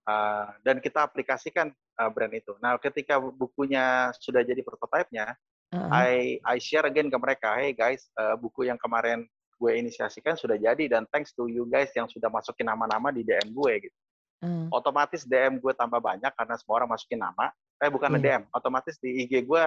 Uh, 0.00 0.46
dan 0.64 0.80
kita 0.80 1.02
aplikasikan 1.06 1.70
uh, 2.00 2.08
brand 2.08 2.32
itu. 2.32 2.56
Nah, 2.64 2.80
ketika 2.80 3.20
bukunya 3.20 4.08
sudah 4.16 4.40
jadi 4.40 4.64
prototipe-nya, 4.64 5.36
ah. 5.76 5.88
I 5.92 6.40
I 6.40 6.56
share 6.56 6.88
again 6.88 7.12
ke 7.12 7.18
mereka, 7.20 7.60
hey 7.60 7.76
guys, 7.76 8.08
uh, 8.16 8.40
buku 8.40 8.64
yang 8.64 8.80
kemarin 8.80 9.28
gue 9.60 9.72
inisiasikan 9.76 10.40
sudah 10.40 10.56
jadi 10.56 10.88
dan 10.88 11.04
thanks 11.12 11.36
to 11.36 11.44
you 11.44 11.68
guys 11.68 11.92
yang 11.92 12.08
sudah 12.08 12.32
masukin 12.32 12.64
nama-nama 12.64 13.12
di 13.12 13.20
DM 13.20 13.52
gue 13.52 13.92
gitu. 13.92 13.98
Ah. 14.40 14.72
Otomatis 14.72 15.28
DM 15.28 15.60
gue 15.60 15.76
tambah 15.76 16.00
banyak 16.00 16.32
karena 16.32 16.56
semua 16.56 16.80
orang 16.80 16.96
masukin 16.96 17.20
nama. 17.20 17.52
Eh 17.76 17.92
bukan 17.92 18.16
Iya. 18.16 18.40
DM, 18.40 18.42
otomatis 18.56 18.96
di 18.96 19.24
IG 19.24 19.44
gue 19.44 19.64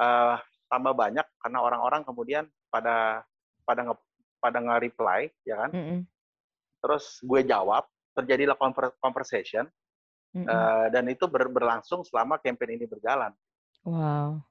uh, 0.00 0.36
tambah 0.72 0.92
banyak 0.96 1.24
karena 1.44 1.58
orang-orang 1.60 2.04
kemudian 2.04 2.44
pada 2.72 3.24
pada 3.68 3.84
nge 3.84 3.94
pada 4.40 4.58
nge-reply 4.64 5.28
ya 5.44 5.66
kan. 5.66 5.70
Mm-mm. 5.76 6.00
Terus 6.78 7.20
gue 7.20 7.40
jawab, 7.44 7.84
terjadilah 8.16 8.56
conver- 8.56 8.94
uh, 10.36 10.86
dan 10.92 11.04
itu 11.08 11.24
ber- 11.24 11.52
berlangsung 11.52 12.04
selama 12.04 12.36
campaign 12.42 12.76
ini 12.76 12.84
berjalan. 12.84 13.32
Wow. 13.86 14.44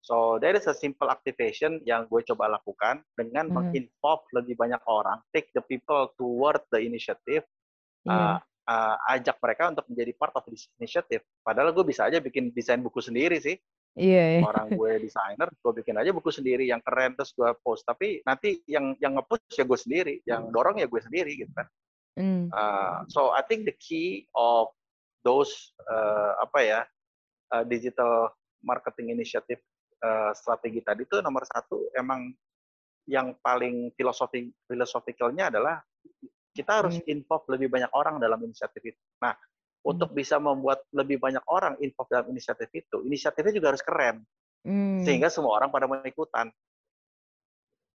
So 0.00 0.40
there 0.40 0.56
is 0.56 0.64
a 0.64 0.72
simple 0.72 1.12
activation 1.12 1.84
yang 1.84 2.08
gue 2.08 2.24
coba 2.24 2.48
lakukan 2.48 3.04
dengan 3.12 3.52
Mhm. 3.52 3.54
menginvolve 3.54 4.24
lebih 4.32 4.56
banyak 4.56 4.80
orang, 4.88 5.20
take 5.30 5.52
the 5.52 5.60
people 5.60 6.08
toward 6.16 6.64
the 6.72 6.80
initiative, 6.80 7.44
Iya. 8.08 8.16
uh, 8.16 8.36
uh, 8.64 8.96
ajak 9.12 9.36
mereka 9.44 9.68
untuk 9.68 9.84
menjadi 9.92 10.12
part 10.16 10.32
of 10.40 10.44
this 10.48 10.72
initiative. 10.80 11.20
Padahal 11.44 11.76
gue 11.76 11.84
bisa 11.84 12.08
aja 12.08 12.16
bikin 12.16 12.48
desain 12.56 12.80
buku 12.80 13.04
sendiri 13.04 13.36
sih. 13.44 13.60
Iya, 13.98 14.38
iya. 14.38 14.40
Orang 14.46 14.72
gue 14.72 15.02
desainer, 15.02 15.50
gue 15.50 15.72
bikin 15.82 15.98
aja 15.98 16.14
buku 16.14 16.30
sendiri 16.32 16.64
yang 16.64 16.80
keren 16.80 17.12
terus 17.18 17.34
gue 17.36 17.50
post. 17.60 17.84
Tapi 17.84 18.24
nanti 18.24 18.62
yang 18.70 18.96
yang 19.02 19.18
nge-push 19.20 19.58
ya 19.58 19.66
gue 19.68 19.78
sendiri, 19.78 20.14
yang 20.24 20.48
dorong 20.48 20.80
ya 20.80 20.86
gue 20.88 21.00
sendiri 21.02 21.34
gitu 21.36 21.52
kan. 21.52 21.68
Mm. 22.16 22.48
Uh, 22.54 23.04
so 23.10 23.34
I 23.34 23.42
think 23.44 23.66
the 23.66 23.76
key 23.76 24.30
of 24.32 24.72
those 25.24 25.74
uh, 25.86 26.38
apa 26.40 26.58
ya 26.60 26.80
uh, 27.54 27.64
digital 27.66 28.32
marketing 28.64 29.16
initiative 29.16 29.60
uh, 30.04 30.32
strategi 30.36 30.80
tadi 30.84 31.04
itu 31.04 31.20
nomor 31.20 31.44
satu 31.48 31.92
emang 31.96 32.32
yang 33.08 33.34
paling 33.40 33.90
filosofi 33.96 34.48
filosofikalnya 34.68 35.50
adalah 35.50 35.80
kita 36.50 36.82
harus 36.84 36.98
involve 37.06 37.46
lebih 37.48 37.70
banyak 37.70 37.90
orang 37.94 38.18
dalam 38.18 38.42
inisiatif 38.42 38.82
itu. 38.82 39.00
Nah, 39.22 39.32
untuk 39.86 40.12
bisa 40.12 40.36
membuat 40.36 40.82
lebih 40.90 41.22
banyak 41.22 41.40
orang 41.46 41.78
involve 41.78 42.10
dalam 42.10 42.26
inisiatif 42.34 42.68
itu, 42.74 43.06
inisiatifnya 43.06 43.54
juga 43.54 43.68
harus 43.72 43.82
keren 43.86 44.26
Mm. 44.60 45.08
sehingga 45.08 45.32
semua 45.32 45.56
orang 45.56 45.72
pada 45.72 45.88
mau 45.88 45.96
ikutan. 46.04 46.52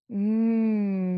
Hmm, 0.09 0.74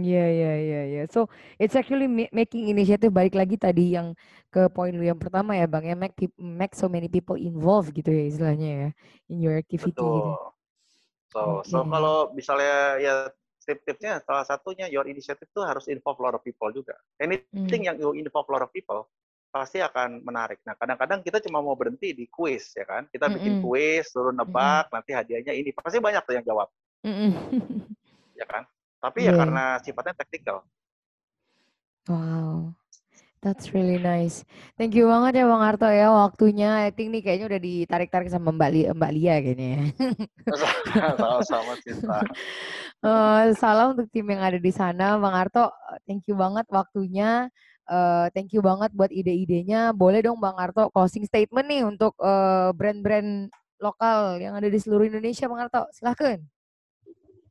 ya 0.07 0.25
ya 0.31 0.53
ya 0.55 0.81
ya. 0.87 1.03
So 1.11 1.27
it's 1.59 1.75
actually 1.75 2.07
ma- 2.07 2.31
making 2.31 2.71
initiative 2.71 3.11
balik 3.11 3.35
lagi 3.35 3.59
tadi 3.59 3.91
yang 3.99 4.15
ke 4.47 4.71
poin 4.71 4.95
lu 4.95 5.03
yang 5.03 5.19
pertama 5.19 5.59
ya 5.59 5.67
Bang 5.67 5.83
ya 5.83 5.99
make 5.99 6.15
make 6.39 6.71
so 6.71 6.87
many 6.87 7.11
people 7.11 7.35
involved 7.35 7.91
gitu 7.91 8.07
ya 8.07 8.23
istilahnya 8.31 8.69
ya 8.71 8.89
in 9.27 9.37
your 9.43 9.59
activity 9.59 9.91
gitu. 9.91 10.03
Betul. 10.07 10.55
So, 11.27 11.39
so 11.67 11.77
Oke. 11.83 11.91
kalau 11.91 12.17
misalnya 12.31 12.75
ya 13.03 13.13
tip-tipsnya 13.67 14.23
salah 14.23 14.47
satunya 14.47 14.87
your 14.87 15.03
initiative 15.11 15.51
itu 15.51 15.59
harus 15.59 15.91
involve 15.91 16.15
a 16.19 16.23
lot 16.23 16.35
of 16.39 16.43
people 16.47 16.71
juga. 16.71 16.95
Anything 17.19 17.83
Hmm. 17.83 17.87
yang 17.91 17.95
you 17.99 18.15
involve 18.15 18.47
a 18.47 18.53
lot 18.55 18.63
of 18.63 18.71
people 18.71 19.11
pasti 19.51 19.83
akan 19.83 20.23
menarik. 20.23 20.63
Nah, 20.63 20.75
kadang-kadang 20.79 21.19
kita 21.23 21.43
cuma 21.43 21.59
mau 21.59 21.75
berhenti 21.75 22.15
di 22.15 22.31
quiz 22.31 22.71
ya 22.77 22.87
kan. 22.87 23.07
Kita 23.11 23.27
bikin 23.27 23.59
Mm-mm. 23.59 23.63
kuis, 23.63 24.07
suruh 24.07 24.31
nebak, 24.31 24.87
nanti 24.87 25.11
hadiahnya 25.11 25.51
ini. 25.51 25.75
Pasti 25.75 25.99
banyak 25.99 26.23
tuh 26.23 26.35
yang 26.39 26.45
jawab, 26.47 26.67
Mm-mm. 27.03 27.31
ya 28.39 28.45
kan? 28.47 28.63
Tapi 29.07 29.23
ya 29.23 29.31
Iya. 29.31 29.39
karena 29.39 29.63
sifatnya 29.79 30.13
teknikal. 30.19 30.57
Wow. 32.07 32.75
That's 33.37 33.69
really 33.69 34.01
nice. 34.01 34.41
Thank 34.75 34.97
you 34.97 35.05
banget 35.07 35.39
ya 35.39 35.45
Bang 35.45 35.61
Arto 35.61 35.85
ya 35.87 36.09
waktunya. 36.09 36.83
I 36.83 36.89
think 36.89 37.13
nih 37.13 37.21
kayaknya 37.21 37.45
udah 37.53 37.61
ditarik-tarik 37.61 38.33
sama 38.33 38.49
Mbak, 38.49 38.69
Li- 38.73 38.89
Mbak 38.91 39.11
Lia 39.13 39.35
kayaknya 39.39 39.67
ya. 39.69 39.83
Sama-sama 41.15 41.73
Cinta. 41.79 42.19
Eh, 42.97 43.53
salam 43.53 43.93
untuk 43.93 44.09
tim 44.09 44.25
yang 44.25 44.41
ada 44.41 44.57
di 44.57 44.73
sana, 44.73 45.21
Bang 45.21 45.37
Arto. 45.37 45.69
Thank 46.09 46.25
you 46.25 46.33
banget 46.33 46.65
waktunya. 46.65 47.45
Eh, 47.85 48.25
thank 48.33 48.49
you 48.57 48.65
banget 48.65 48.89
buat 48.89 49.13
ide-idenya. 49.13 49.93
Boleh 49.93 50.25
dong 50.25 50.41
Bang 50.41 50.57
Arto 50.57 50.89
closing 50.89 51.21
statement 51.21 51.69
nih 51.69 51.85
untuk 51.85 52.17
eh, 52.17 52.73
brand-brand 52.73 53.53
lokal 53.77 54.41
yang 54.41 54.57
ada 54.57 54.65
di 54.65 54.81
seluruh 54.81 55.05
Indonesia, 55.05 55.45
Bang 55.45 55.69
Arto. 55.69 55.85
Silahkan. 55.93 56.41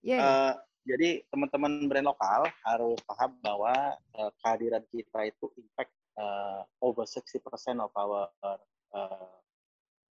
Iya. 0.03 0.19
Eh, 0.19 0.53
jadi 0.87 1.27
teman-teman 1.29 1.91
brand 1.91 2.07
lokal 2.07 2.47
harus 2.63 2.99
paham 3.03 3.35
bahwa 3.43 3.75
eh, 4.15 4.31
kehadiran 4.41 4.85
kita 4.95 5.21
itu 5.27 5.51
impact 5.59 5.93
eh, 6.15 6.63
over 6.79 7.03
60% 7.03 7.43
of 7.83 7.91
our 7.99 8.31
eh, 8.95 9.35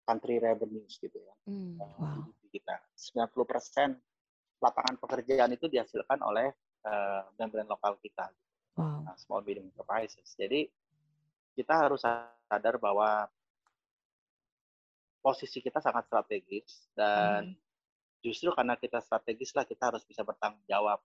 country 0.04 0.42
revenues 0.42 0.98
gitu 0.98 1.14
ya. 1.14 1.34
Hmm, 1.46 1.78
wow. 1.78 2.26
Kita. 2.50 2.76
90% 2.98 3.94
lapangan 4.62 4.94
pekerjaan 4.98 5.50
itu 5.54 5.70
dihasilkan 5.70 6.18
oleh 6.26 6.50
eh, 6.84 7.22
brand-brand 7.38 7.70
lokal 7.70 7.94
kita, 8.02 8.28
Wow. 8.74 9.06
nah, 9.06 9.14
small 9.14 9.46
medium 9.46 9.70
enterprises. 9.70 10.34
Jadi 10.34 10.66
kita 11.54 11.86
harus 11.86 12.02
sadar 12.02 12.74
bahwa 12.82 13.30
posisi 15.22 15.62
kita 15.62 15.78
sangat 15.78 16.10
strategis 16.10 16.90
dan 16.92 17.54
justru 18.24 18.48
karena 18.56 18.80
kita 18.80 19.04
strategis 19.04 19.52
lah 19.52 19.68
kita 19.68 19.92
harus 19.92 20.00
bisa 20.08 20.24
bertanggung 20.24 20.64
jawab. 20.64 20.96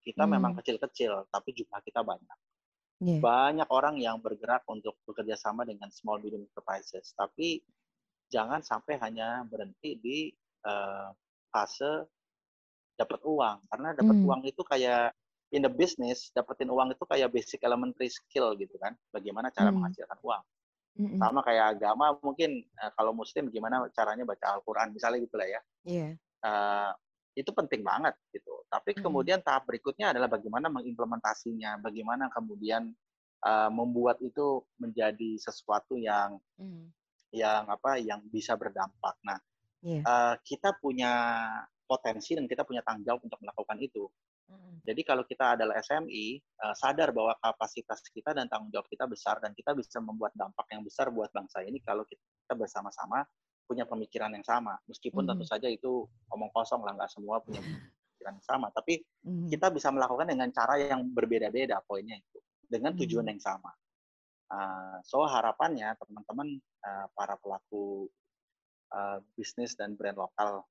Kita 0.00 0.24
memang 0.24 0.56
Hmm. 0.56 0.60
kecil-kecil, 0.64 1.28
tapi 1.28 1.52
jumlah 1.52 1.80
kita 1.84 2.00
banyak. 2.00 2.38
Iya. 3.04 3.20
Banyak 3.20 3.68
orang 3.68 4.00
yang 4.00 4.16
bergerak 4.20 4.64
untuk 4.68 4.96
bekerja 5.04 5.36
sama 5.36 5.68
dengan 5.68 5.92
small 5.92 6.24
medium 6.24 6.48
enterprises, 6.48 7.12
tapi 7.12 7.60
jangan 8.32 8.64
sampai 8.64 8.96
hanya 9.04 9.44
berhenti 9.44 10.00
di 10.00 10.18
eh, 10.64 11.08
fase 11.52 12.08
dapat 12.96 13.20
uang, 13.20 13.68
karena 13.68 13.92
dapat 13.92 14.16
Hmm. 14.16 14.26
uang 14.32 14.40
itu 14.48 14.64
kayak 14.64 15.12
in 15.52 15.60
the 15.60 15.68
business, 15.68 16.32
dapetin 16.32 16.72
uang 16.72 16.96
itu 16.96 17.04
kayak 17.04 17.28
basic 17.28 17.60
elementary 17.60 18.08
skill 18.08 18.56
gitu 18.56 18.72
kan, 18.80 18.96
bagaimana 19.12 19.52
cara 19.52 19.68
Hmm. 19.68 19.76
menghasilkan 19.76 20.16
uang. 20.24 20.40
Mm-mm. 20.94 21.18
Sama 21.18 21.42
kayak 21.42 21.74
agama 21.76 22.14
mungkin 22.22 22.62
eh, 22.64 22.90
kalau 22.94 23.10
muslim 23.12 23.50
gimana 23.50 23.82
caranya 23.92 24.22
baca 24.24 24.56
Al-Quran 24.56 24.94
misalnya 24.94 25.20
gitu 25.26 25.34
lah 25.36 25.48
ya. 25.50 25.60
Iya. 25.84 26.08
Eh, 26.44 26.92
itu 27.34 27.50
penting 27.50 27.82
banget 27.82 28.14
gitu. 28.30 28.62
Tapi 28.70 28.94
Mm. 28.94 29.00
kemudian 29.02 29.40
tahap 29.42 29.66
berikutnya 29.66 30.14
adalah 30.14 30.30
bagaimana 30.30 30.70
mengimplementasinya, 30.70 31.80
bagaimana 31.80 32.28
kemudian 32.30 32.92
eh, 33.44 33.68
membuat 33.68 34.24
itu 34.24 34.64
menjadi 34.80 35.36
sesuatu 35.36 36.00
yang 36.00 36.40
Mm. 36.56 36.88
yang 37.34 37.68
apa 37.68 37.98
yang 38.00 38.24
bisa 38.32 38.54
berdampak. 38.56 39.20
Nah, 39.20 39.36
Iya. 39.84 40.00
eh, 40.00 40.34
kita 40.46 40.80
punya 40.80 41.12
potensi 41.84 42.32
dan 42.32 42.48
kita 42.48 42.64
punya 42.64 42.80
tanggung 42.80 43.04
jawab 43.04 43.20
untuk 43.20 43.36
melakukan 43.44 43.76
itu. 43.84 44.08
Mm-mm. 44.48 44.80
Jadi 44.84 45.00
kalau 45.04 45.24
kita 45.28 45.56
adalah 45.60 45.76
SMI, 45.76 46.40
eh, 46.40 46.74
sadar 46.76 47.12
bahwa 47.12 47.36
kapasitas 47.36 48.00
kita 48.08 48.32
dan 48.32 48.48
tanggung 48.48 48.72
jawab 48.72 48.88
kita 48.88 49.04
besar 49.04 49.40
dan 49.44 49.52
kita 49.52 49.76
bisa 49.76 50.00
membuat 50.00 50.32
dampak 50.32 50.64
yang 50.72 50.80
besar 50.80 51.12
buat 51.12 51.28
bangsa 51.28 51.60
ini 51.68 51.84
kalau 51.84 52.08
kita 52.08 52.52
bersama-sama 52.56 53.28
punya 53.64 53.84
pemikiran 53.88 54.30
yang 54.32 54.44
sama. 54.44 54.76
Meskipun 54.86 55.24
tentu 55.24 55.44
Mhm. 55.44 55.50
saja 55.50 55.68
itu 55.68 56.04
omong 56.30 56.52
kosong 56.52 56.84
lah, 56.84 56.92
nggak 56.94 57.10
semua 57.10 57.40
punya 57.40 57.60
pemikiran 58.20 58.36
yang 58.36 58.46
sama. 58.46 58.68
Tapi 58.70 59.00
Mhm. 59.24 59.48
kita 59.50 59.72
bisa 59.72 59.88
melakukan 59.90 60.28
dengan 60.28 60.48
cara 60.52 60.76
yang 60.78 61.04
berbeda-beda 61.10 61.80
poinnya 61.84 62.16
itu, 62.16 62.38
dengan 62.68 62.92
tujuan 62.94 63.24
Mhm. 63.26 63.32
yang 63.36 63.42
sama. 63.42 63.72
Uh, 64.44 65.00
so 65.02 65.24
harapannya 65.24 65.96
teman-teman 65.96 66.60
uh, 66.84 67.08
para 67.16 67.34
pelaku 67.40 68.06
uh, 68.92 69.18
bisnis 69.34 69.74
dan 69.74 69.96
brand 69.96 70.14
lokal 70.14 70.62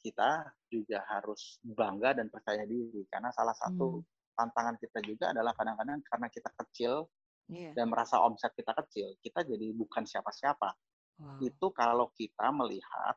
kita 0.00 0.48
juga 0.72 1.04
harus 1.06 1.60
bangga 1.62 2.16
dan 2.16 2.32
percaya 2.32 2.64
diri 2.64 3.04
karena 3.12 3.28
salah 3.30 3.52
satu 3.54 4.00
Hmm. 4.00 4.06
tantangan 4.34 4.80
kita 4.80 5.04
juga 5.04 5.30
adalah 5.30 5.52
kadang-kadang 5.52 6.00
karena 6.02 6.26
kita 6.32 6.50
kecil 6.56 7.06
Iya. 7.52 7.76
dan 7.76 7.92
merasa 7.92 8.16
omset 8.24 8.50
kita 8.56 8.72
kecil, 8.72 9.12
kita 9.20 9.44
jadi 9.44 9.68
bukan 9.76 10.08
siapa-siapa. 10.08 10.72
Wow. 11.20 11.36
Itu 11.44 11.66
kalau 11.70 12.08
kita 12.16 12.48
melihat 12.48 13.16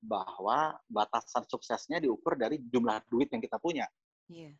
bahwa 0.00 0.80
batasan 0.88 1.44
suksesnya 1.46 2.00
diukur 2.00 2.34
dari 2.34 2.58
jumlah 2.58 3.04
duit 3.06 3.28
yang 3.30 3.38
kita 3.38 3.60
punya, 3.60 3.86
Iya. 4.26 4.56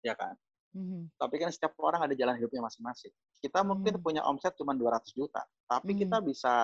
ya 0.00 0.14
kan? 0.14 0.38
Mhm. 0.72 1.12
Tapi 1.18 1.34
kan 1.36 1.50
setiap 1.50 1.74
orang 1.82 2.06
ada 2.06 2.14
jalan 2.14 2.38
hidupnya 2.38 2.62
masing-masing. 2.64 3.10
Kita 3.42 3.60
mungkin 3.66 3.98
Hmm. 3.98 4.04
punya 4.04 4.22
omset 4.24 4.54
cuma 4.56 4.72
200 4.72 5.12
juta, 5.12 5.42
tapi 5.66 5.92
Hmm. 5.92 6.00
kita 6.06 6.16
bisa 6.24 6.54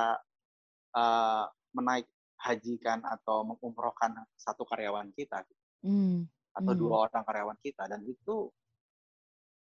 uh, 0.93 1.45
menaik 1.72 2.05
hajikan 2.36 3.01
atau 3.03 3.43
mengumrohkan 3.49 4.12
satu 4.36 4.66
karyawan 4.68 5.09
kita 5.16 5.40
Mm. 5.80 6.28
atau 6.53 6.72
dua 6.76 7.09
orang 7.09 7.24
karyawan 7.24 7.57
kita 7.64 7.88
dan 7.88 8.05
itu 8.05 8.53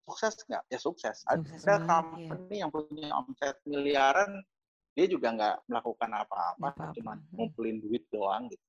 sukses 0.02 0.34
nggak? 0.48 0.64
Ya 0.72 0.78
sukses. 0.80 1.22
Sukses 1.22 1.60
Ada 1.62 1.82
banget, 1.84 1.84
iya. 1.84 2.28
company 2.32 2.56
yang 2.56 2.70
punya 2.72 3.08
omset 3.14 3.56
miliaran, 3.68 4.42
dia 5.00 5.08
juga 5.08 5.32
nggak 5.32 5.56
melakukan 5.64 6.10
apa-apa, 6.12 6.92
cuma 6.92 7.16
hmm. 7.16 7.32
ngumpulin 7.32 7.80
duit 7.80 8.04
doang 8.12 8.52
gitu. 8.52 8.60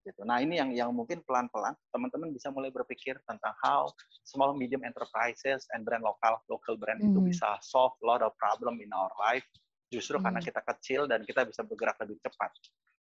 gitu. 0.00 0.24
Nah 0.24 0.40
ini 0.40 0.56
yang 0.56 0.72
yang 0.72 0.88
mungkin 0.96 1.20
pelan-pelan 1.28 1.76
teman-teman 1.92 2.32
bisa 2.32 2.48
mulai 2.48 2.72
berpikir 2.72 3.20
tentang 3.28 3.52
how 3.60 3.84
small 4.24 4.56
medium 4.56 4.80
enterprises 4.80 5.68
and 5.76 5.84
brand 5.84 6.00
lokal 6.00 6.40
local 6.48 6.80
brand 6.80 7.04
itu 7.04 7.20
Mhm. 7.20 7.28
bisa 7.28 7.60
solve 7.60 7.92
lot 8.00 8.24
of 8.24 8.32
problem 8.40 8.80
in 8.80 8.88
our 8.96 9.12
life 9.20 9.44
justru 9.92 10.16
karena 10.16 10.40
Mhm. 10.40 10.48
kita 10.48 10.60
kecil 10.64 11.00
dan 11.04 11.20
kita 11.28 11.44
bisa 11.44 11.60
bergerak 11.60 12.00
lebih 12.00 12.16
cepat 12.24 12.48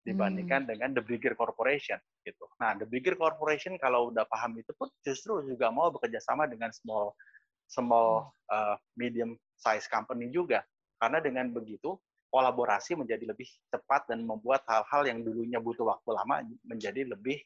dibandingkan 0.05 0.70
dengan 0.70 0.93
the 0.93 1.01
bigger 1.01 1.34
corporation 1.34 1.97
gitu. 2.22 2.45
Nah 2.62 2.78
the 2.78 2.86
bigger 2.86 3.18
corporation 3.18 3.74
kalau 3.82 4.14
udah 4.14 4.26
paham 4.30 4.53
itu 4.62 4.70
pun 4.78 4.89
justru 5.01 5.41
juga 5.49 5.74
mau 5.74 5.89
bekerja 5.89 6.22
sama 6.22 6.45
dengan 6.45 6.70
small 6.70 7.18
small 7.66 8.30
uh, 8.53 8.78
medium 8.93 9.34
size 9.57 9.89
company 9.89 10.30
juga 10.30 10.62
karena 11.01 11.18
dengan 11.18 11.49
begitu 11.49 11.97
kolaborasi 12.32 12.95
menjadi 12.95 13.27
lebih 13.27 13.45
cepat 13.67 14.07
dan 14.07 14.23
membuat 14.23 14.63
hal-hal 14.65 15.03
yang 15.03 15.19
dulunya 15.19 15.59
butuh 15.59 15.84
waktu 15.84 16.09
lama 16.15 16.47
menjadi 16.63 17.03
lebih 17.03 17.43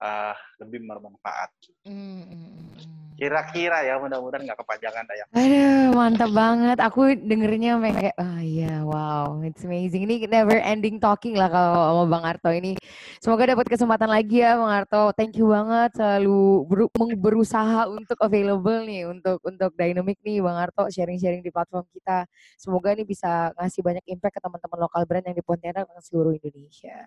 uh, 0.00 0.34
lebih 0.64 0.80
bermanfaat. 0.88 1.52
Mm, 1.84 1.92
mm, 1.92 2.24
mm, 2.32 2.48
mm. 2.72 3.03
Kira-kira 3.14 3.86
ya 3.86 3.94
mudah-mudahan 3.96 4.42
nggak 4.42 4.58
kepanjangan 4.58 5.06
Dayang. 5.06 5.28
Aduh, 5.30 5.86
mantap 5.94 6.30
banget. 6.34 6.78
Aku 6.82 7.14
dengerinnya 7.14 7.78
sampai 7.78 7.94
kayak, 7.94 8.16
ah 8.18 8.42
iya, 8.42 8.82
wow, 8.82 9.38
it's 9.40 9.62
amazing. 9.62 10.02
Ini 10.02 10.26
never 10.26 10.58
ending 10.58 10.98
talking 10.98 11.38
lah 11.38 11.46
kalau 11.46 11.78
sama 11.78 12.04
Bang 12.10 12.24
Arto 12.26 12.50
ini. 12.50 12.74
Semoga 13.22 13.54
dapat 13.54 13.70
kesempatan 13.70 14.10
lagi 14.10 14.42
ya 14.42 14.58
Bang 14.58 14.68
Arto. 14.68 15.14
Thank 15.14 15.38
you 15.38 15.46
banget 15.46 15.94
selalu 15.94 16.66
meng- 16.98 17.20
berusaha 17.22 17.86
untuk 17.86 18.18
available 18.18 18.82
nih 18.82 19.06
untuk 19.06 19.38
untuk 19.46 19.70
Dynamic 19.78 20.18
nih 20.20 20.42
Bang 20.42 20.58
Arto 20.58 20.90
sharing-sharing 20.90 21.40
di 21.40 21.54
platform 21.54 21.86
kita. 21.94 22.26
Semoga 22.58 22.92
ini 22.92 23.06
bisa 23.06 23.54
ngasih 23.54 23.80
banyak 23.80 24.04
impact 24.10 24.36
ke 24.36 24.40
teman-teman 24.42 24.78
lokal 24.82 25.06
brand 25.06 25.22
yang 25.22 25.38
di 25.38 25.44
Pontianak 25.46 25.86
dan 25.86 26.02
seluruh 26.02 26.34
Indonesia. 26.34 27.06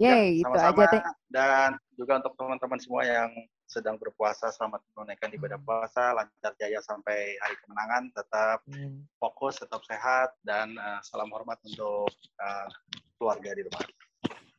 Yay, 0.00 0.40
itu 0.40 0.48
Ya, 0.48 0.72
sama-sama. 0.72 0.88
aja. 0.88 1.00
Dan 1.28 1.68
juga 1.96 2.20
untuk 2.20 2.32
teman-teman 2.36 2.78
semua 2.80 3.02
yang 3.04 3.28
sedang 3.72 3.96
berpuasa, 3.96 4.52
selamat 4.52 4.84
menunaikan 4.92 5.32
ibadah 5.32 5.56
Hmm. 5.56 5.64
puasa, 5.64 6.12
lancar 6.12 6.52
jaya 6.60 6.84
sampai 6.84 7.40
hari 7.40 7.56
kemenangan, 7.64 8.12
tetap 8.12 8.60
Hmm. 8.68 9.08
fokus, 9.16 9.56
tetap 9.56 9.80
sehat, 9.88 10.36
dan 10.44 10.76
eh, 10.76 11.00
salam 11.00 11.32
hormat 11.32 11.56
untuk 11.64 12.12
eh, 12.36 12.68
keluarga 13.16 13.56
di 13.56 13.64
rumah. 13.64 13.80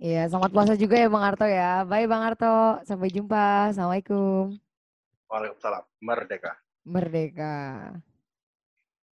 Iya, 0.01 0.27
selamat 0.27 0.51
puasa 0.51 0.73
juga 0.75 0.97
ya 0.97 1.07
Bang 1.07 1.23
Arto 1.23 1.45
ya. 1.47 1.85
Bye 1.85 2.09
Bang 2.09 2.25
Arto. 2.25 2.81
Sampai 2.83 3.13
jumpa. 3.13 3.69
Assalamualaikum. 3.71 4.57
Waalaikumsalam. 5.29 5.83
Merdeka. 6.03 6.51
Merdeka. 6.83 7.53